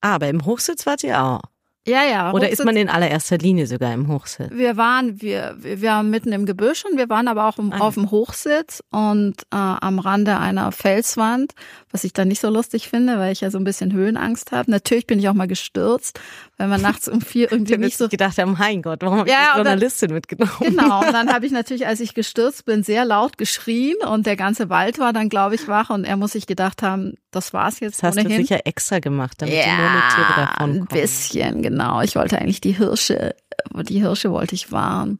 Aber 0.00 0.28
im 0.28 0.44
Hochsitz 0.44 0.86
wart 0.86 1.04
ihr 1.04 1.22
auch. 1.22 1.42
Ja, 1.86 2.04
ja. 2.04 2.32
Oder 2.32 2.50
ist 2.50 2.62
man 2.64 2.76
in 2.76 2.90
allererster 2.90 3.38
Linie 3.38 3.66
sogar 3.66 3.94
im 3.94 4.08
Hochsitz? 4.08 4.50
Wir 4.52 4.76
waren, 4.76 5.22
wir, 5.22 5.56
wir 5.58 5.80
waren 5.80 6.10
mitten 6.10 6.32
im 6.32 6.44
Gebüsch 6.44 6.84
und 6.84 6.98
wir 6.98 7.08
waren 7.08 7.28
aber 7.28 7.48
auch 7.48 7.58
im, 7.58 7.72
Ah, 7.72 7.76
ja. 7.76 7.82
auf 7.82 7.94
dem 7.94 8.10
Hochsitz 8.10 8.82
und 8.90 9.36
äh, 9.50 9.56
am 9.56 9.98
Rande 9.98 10.36
einer 10.38 10.70
Felswand, 10.72 11.52
was 11.90 12.04
ich 12.04 12.12
dann 12.12 12.28
nicht 12.28 12.40
so 12.40 12.50
lustig 12.50 12.88
finde, 12.88 13.18
weil 13.18 13.32
ich 13.32 13.40
ja 13.40 13.50
so 13.50 13.58
ein 13.58 13.64
bisschen 13.64 13.92
Höhenangst 13.92 14.52
habe. 14.52 14.70
Natürlich 14.70 15.06
bin 15.06 15.18
ich 15.18 15.28
auch 15.28 15.34
mal 15.34 15.48
gestürzt, 15.48 16.20
weil 16.58 16.68
man 16.68 16.80
nachts 16.82 17.08
um 17.08 17.20
vier 17.20 17.50
irgendwie 17.50 17.72
Ich 17.78 17.78
nicht 17.78 17.96
so 17.96 18.08
gedacht, 18.08 18.36
ja, 18.36 18.44
mein 18.46 18.82
Gott, 18.82 19.00
warum 19.02 19.20
habe 19.20 19.28
ich 19.28 19.34
Ja, 19.34 19.52
die 19.54 19.58
und 19.60 19.64
dann- 19.64 19.72
Journalistin 19.74 20.12
mitgenommen? 20.12 20.52
Genau, 20.60 21.00
und 21.00 21.12
dann 21.12 21.28
habe 21.32 21.46
ich 21.46 21.52
natürlich, 21.52 21.86
als 21.86 22.00
ich 22.00 22.14
gestürzt 22.14 22.64
bin, 22.66 22.82
sehr 22.82 23.04
laut 23.04 23.38
geschrien 23.38 23.96
und 24.06 24.26
der 24.26 24.36
ganze 24.36 24.68
Wald 24.68 24.98
war 24.98 25.12
dann, 25.12 25.28
glaube 25.28 25.54
ich, 25.54 25.66
wach 25.68 25.90
und 25.90 26.04
er 26.04 26.16
muss 26.16 26.32
sich 26.32 26.46
gedacht 26.46 26.82
haben, 26.82 27.14
das 27.30 27.52
war's 27.52 27.80
jetzt 27.80 28.02
Das 28.02 28.10
hast 28.10 28.16
du 28.18 28.24
ohnehin. 28.26 28.42
sicher 28.42 28.60
extra 28.66 28.98
gemacht, 28.98 29.34
damit 29.38 29.54
die 29.54 29.58
Murmeltiere 29.68 30.34
davon 30.36 30.70
ein 30.70 30.86
kommen. 30.86 30.88
bisschen, 30.88 31.62
genau. 31.62 32.00
Ich 32.02 32.16
wollte 32.16 32.38
eigentlich 32.38 32.60
die 32.60 32.72
Hirsche, 32.72 33.34
die 33.74 34.00
Hirsche 34.00 34.30
wollte 34.30 34.54
ich 34.54 34.72
warnen. 34.72 35.18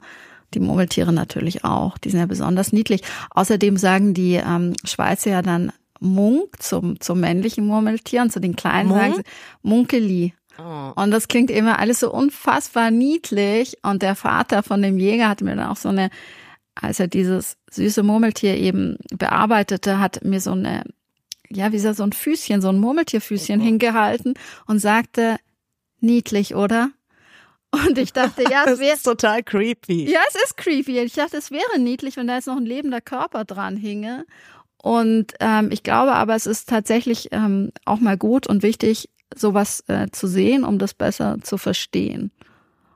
Die 0.54 0.60
Murmeltiere 0.60 1.12
natürlich 1.12 1.64
auch. 1.64 1.98
Die 1.98 2.08
sind 2.08 2.20
ja 2.20 2.26
besonders 2.26 2.72
niedlich. 2.72 3.02
Außerdem 3.30 3.76
sagen 3.76 4.14
die 4.14 4.34
ähm, 4.36 4.72
Schweizer 4.84 5.30
ja 5.30 5.42
dann 5.42 5.72
Munk 6.00 6.62
zum, 6.62 7.00
zum 7.00 7.20
männlichen 7.20 7.66
Murmeltier 7.66 8.22
und 8.22 8.32
zu 8.32 8.40
den 8.40 8.56
kleinen 8.56 8.88
Munk? 8.88 9.00
sagen 9.00 9.14
sie 9.16 9.22
Munkeli. 9.62 10.34
Oh. 10.58 10.92
Und 10.96 11.10
das 11.10 11.28
klingt 11.28 11.50
immer 11.50 11.78
alles 11.78 12.00
so 12.00 12.12
unfassbar 12.12 12.90
niedlich. 12.90 13.78
Und 13.82 14.02
der 14.02 14.16
Vater 14.16 14.62
von 14.62 14.82
dem 14.82 14.98
Jäger 14.98 15.28
hat 15.28 15.40
mir 15.40 15.54
dann 15.54 15.68
auch 15.68 15.76
so 15.76 15.88
eine, 15.88 16.10
als 16.74 16.98
er 17.00 17.06
dieses 17.06 17.56
süße 17.70 18.02
Murmeltier 18.02 18.56
eben 18.56 18.98
bearbeitete, 19.10 20.00
hat 20.00 20.24
mir 20.24 20.40
so 20.40 20.52
eine, 20.52 20.84
ja, 21.48 21.68
wie 21.68 21.76
gesagt, 21.76 21.96
so 21.96 22.02
ein 22.02 22.12
Füßchen, 22.12 22.60
so 22.60 22.68
ein 22.68 22.80
Murmeltierfüßchen 22.80 23.60
hingehalten 23.60 24.34
und 24.66 24.80
sagte, 24.80 25.36
niedlich, 26.00 26.54
oder? 26.54 26.90
Und 27.70 27.98
ich 27.98 28.12
dachte, 28.12 28.44
ja, 28.50 28.64
es 28.66 28.78
wäre, 28.78 28.94
ist 28.94 29.02
total 29.02 29.42
creepy. 29.42 30.10
ja, 30.10 30.20
es 30.28 30.42
ist 30.42 30.56
creepy. 30.56 30.98
Ich 31.00 31.12
dachte, 31.12 31.36
es 31.36 31.50
wäre 31.50 31.78
niedlich, 31.78 32.16
wenn 32.16 32.26
da 32.26 32.36
jetzt 32.36 32.46
noch 32.46 32.56
ein 32.56 32.64
lebender 32.64 33.02
Körper 33.02 33.44
dran 33.44 33.76
hinge. 33.76 34.24
Und 34.82 35.34
ähm, 35.40 35.70
ich 35.72 35.82
glaube 35.82 36.12
aber, 36.12 36.34
es 36.34 36.46
ist 36.46 36.68
tatsächlich 36.68 37.28
ähm, 37.32 37.72
auch 37.84 38.00
mal 38.00 38.16
gut 38.16 38.46
und 38.46 38.62
wichtig, 38.62 39.08
sowas 39.34 39.82
äh, 39.88 40.08
zu 40.10 40.26
sehen, 40.26 40.64
um 40.64 40.78
das 40.78 40.94
besser 40.94 41.38
zu 41.42 41.58
verstehen. 41.58 42.30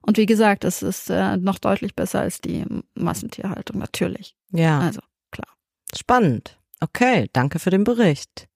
Und 0.01 0.17
wie 0.17 0.27
gesagt, 0.27 0.65
es 0.65 0.83
ist 0.83 1.11
äh, 1.11 1.37
noch 1.37 1.59
deutlich 1.59 1.95
besser 1.95 2.21
als 2.21 2.41
die 2.41 2.65
Massentierhaltung, 2.95 3.79
natürlich. 3.79 4.35
Ja, 4.51 4.81
Also, 4.81 5.01
klar. 5.31 5.49
spannend. 5.95 6.59
Okay, 6.81 7.29
danke 7.33 7.59
für 7.59 7.71
den 7.71 7.85
Bericht. 7.85 8.49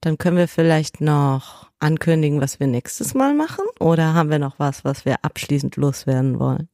Dann 0.00 0.18
können 0.18 0.36
wir 0.36 0.48
vielleicht 0.48 1.00
noch 1.00 1.70
ankündigen, 1.78 2.40
was 2.40 2.60
wir 2.60 2.66
nächstes 2.66 3.14
Mal 3.14 3.34
machen? 3.34 3.64
Oder 3.78 4.14
haben 4.14 4.30
wir 4.30 4.38
noch 4.38 4.58
was, 4.58 4.84
was 4.84 5.04
wir 5.04 5.24
abschließend 5.24 5.76
loswerden 5.76 6.38
wollen? 6.38 6.68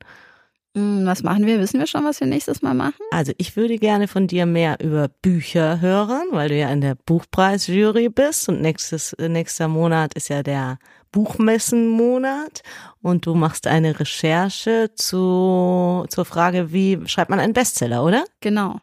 Hm, 0.77 1.05
was 1.05 1.23
machen 1.25 1.47
wir? 1.47 1.59
Wissen 1.59 1.81
wir 1.81 1.87
schon, 1.87 2.05
was 2.05 2.21
wir 2.21 2.29
nächstes 2.29 2.63
Mal 2.63 2.75
machen? 2.75 3.01
Also 3.11 3.33
ich 3.39 3.57
würde 3.57 3.77
gerne 3.77 4.07
von 4.07 4.29
dir 4.29 4.47
mehr 4.47 4.79
über 4.81 5.09
Bücher 5.09 5.81
hören, 5.81 6.29
weil 6.31 6.49
du 6.49 6.57
ja 6.57 6.71
in 6.71 6.81
der 6.81 6.95
Buchpreisjury 6.95 8.09
bist 8.09 8.49
und 8.49 8.61
nächstes, 8.61 9.13
äh, 9.15 9.29
nächster 9.29 9.67
Monat 9.67 10.15
ist 10.15 10.29
ja 10.29 10.45
der 10.45 10.79
Buchmessenmonat 11.11 12.63
und 13.03 13.27
du 13.27 13.35
machst 13.35 13.67
eine 13.67 13.99
Recherche 13.99 14.91
zu, 14.95 16.05
zur 16.09 16.25
Frage, 16.25 16.73
wie 16.73 17.01
schreibt 17.07 17.31
man 17.31 17.41
einen 17.41 17.53
Bestseller, 17.53 18.05
oder? 18.05 18.25
Genau. 18.41 18.79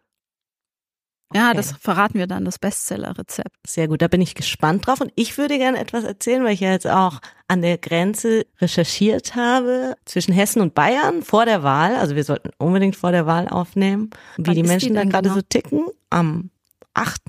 Ja, 1.33 1.49
Okay. 1.49 1.57
das 1.57 1.73
verraten 1.73 2.17
wir 2.19 2.27
dann, 2.27 2.45
das 2.45 2.57
Bestseller-Rezept. 2.57 3.49
Sehr 3.67 3.87
gut, 3.89 4.01
da 4.01 4.07
bin 4.07 4.21
ich 4.21 4.33
gespannt 4.33 4.87
drauf 4.87 5.01
und 5.01 5.11
ich 5.15 5.37
würde 5.37 5.57
gerne 5.57 5.77
etwas 5.79 6.03
erzählen, 6.05 6.43
weil 6.43 6.53
ich 6.53 6.61
ja 6.61 6.71
jetzt 6.71 6.87
auch 6.87 7.19
an 7.49 7.61
der 7.61 7.77
Grenze 7.77 8.45
recherchiert 8.59 9.35
habe 9.35 9.95
zwischen 10.05 10.33
Hessen 10.33 10.61
und 10.61 10.73
Bayern 10.73 11.23
vor 11.23 11.45
der 11.45 11.63
Wahl. 11.63 11.95
Also 11.95 12.15
wir 12.15 12.23
sollten 12.23 12.51
unbedingt 12.57 12.95
vor 12.95 13.11
der 13.11 13.25
Wahl 13.25 13.49
aufnehmen, 13.49 14.09
wie 14.37 14.47
Wann 14.47 14.55
die 14.55 14.61
ist 14.61 14.65
die 14.65 14.69
Menschen 14.69 14.95
da 14.95 15.03
gerade 15.03 15.23
genau? 15.29 15.35
so 15.35 15.41
ticken. 15.41 15.85
Am 16.09 16.49
8. 16.93 17.23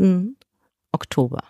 Oktober. 0.93 1.43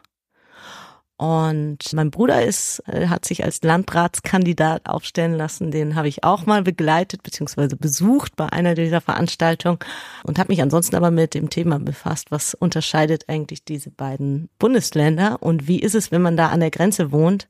Und 1.18 1.78
mein 1.94 2.12
Bruder 2.12 2.44
ist, 2.44 2.80
äh, 2.86 3.08
hat 3.08 3.24
sich 3.24 3.42
als 3.44 3.60
Landratskandidat 3.62 4.88
aufstellen 4.88 5.34
lassen. 5.34 5.72
Den 5.72 5.96
habe 5.96 6.06
ich 6.06 6.22
auch 6.22 6.46
mal 6.46 6.62
begleitet 6.62 7.24
bzw. 7.24 7.74
besucht 7.74 8.36
bei 8.36 8.46
einer 8.46 8.76
dieser 8.76 9.00
Veranstaltungen 9.00 9.80
und 10.22 10.38
habe 10.38 10.52
mich 10.52 10.62
ansonsten 10.62 10.94
aber 10.94 11.10
mit 11.10 11.34
dem 11.34 11.50
Thema 11.50 11.80
befasst, 11.80 12.30
was 12.30 12.54
unterscheidet 12.54 13.28
eigentlich 13.28 13.64
diese 13.64 13.90
beiden 13.90 14.48
Bundesländer 14.60 15.42
und 15.42 15.66
wie 15.66 15.80
ist 15.80 15.96
es, 15.96 16.12
wenn 16.12 16.22
man 16.22 16.36
da 16.36 16.50
an 16.50 16.60
der 16.60 16.70
Grenze 16.70 17.10
wohnt? 17.10 17.48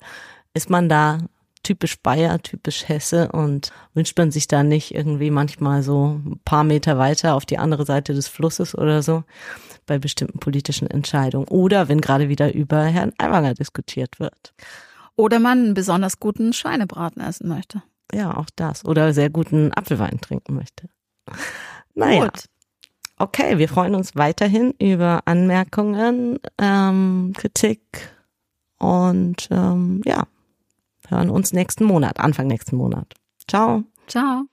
Ist 0.55 0.71
man 0.71 0.89
da 0.89 1.19
typisch 1.63 2.01
Bayer, 2.01 2.41
typisch 2.41 2.89
Hesse 2.89 3.31
und 3.33 3.71
wünscht 3.93 4.17
man 4.17 4.31
sich 4.31 4.49
da 4.49 4.63
nicht 4.63 4.95
irgendwie 4.95 5.31
manchmal 5.31 5.83
so 5.83 6.19
ein 6.25 6.41
paar 6.43 6.65
Meter 6.65 6.97
weiter 6.97 7.35
auf 7.35 7.45
die 7.45 7.59
andere 7.59 7.85
Seite 7.85 8.15
des 8.15 8.29
Flusses 8.29 8.75
oder 8.75 9.03
so 9.03 9.25
bei 9.89 9.99
bestimmten 9.99 10.39
politischen 10.39 10.89
Entscheidungen 10.89 11.49
oder 11.49 11.89
wenn 11.89 12.01
gerade 12.01 12.29
wieder 12.29 12.55
über 12.55 12.85
Herrn 12.85 13.13
Aiwanger 13.19 13.55
diskutiert 13.55 14.21
wird. 14.21 14.55
Oder 15.17 15.41
man 15.41 15.59
einen 15.59 15.75
besonders 15.75 16.21
guten 16.21 16.53
Schweinebraten 16.53 17.21
essen 17.21 17.49
möchte. 17.49 17.83
Ja, 18.15 18.37
auch 18.37 18.47
das. 18.55 18.85
Oder 18.85 19.13
sehr 19.13 19.31
guten 19.31 19.73
Apfelwein 19.73 20.21
trinken 20.21 20.55
möchte. 20.55 20.89
Naja, 21.95 22.27
Gut. 22.27 22.45
okay, 23.19 23.59
wir 23.59 23.69
freuen 23.69 23.97
uns 23.97 24.15
weiterhin 24.15 24.73
über 24.79 25.23
Anmerkungen, 25.25 26.39
ähm, 26.59 27.33
Kritik 27.37 27.81
und 28.79 29.49
ähm, 29.51 30.03
ja, 30.05 30.29
hören 31.09 31.31
uns 31.31 31.53
nächsten 31.53 31.85
Monat, 31.85 32.21
Anfang 32.21 32.47
nächsten 32.47 32.77
Monat. 32.77 33.15
Ciao. 33.49 33.83
Ciao. 34.07 34.45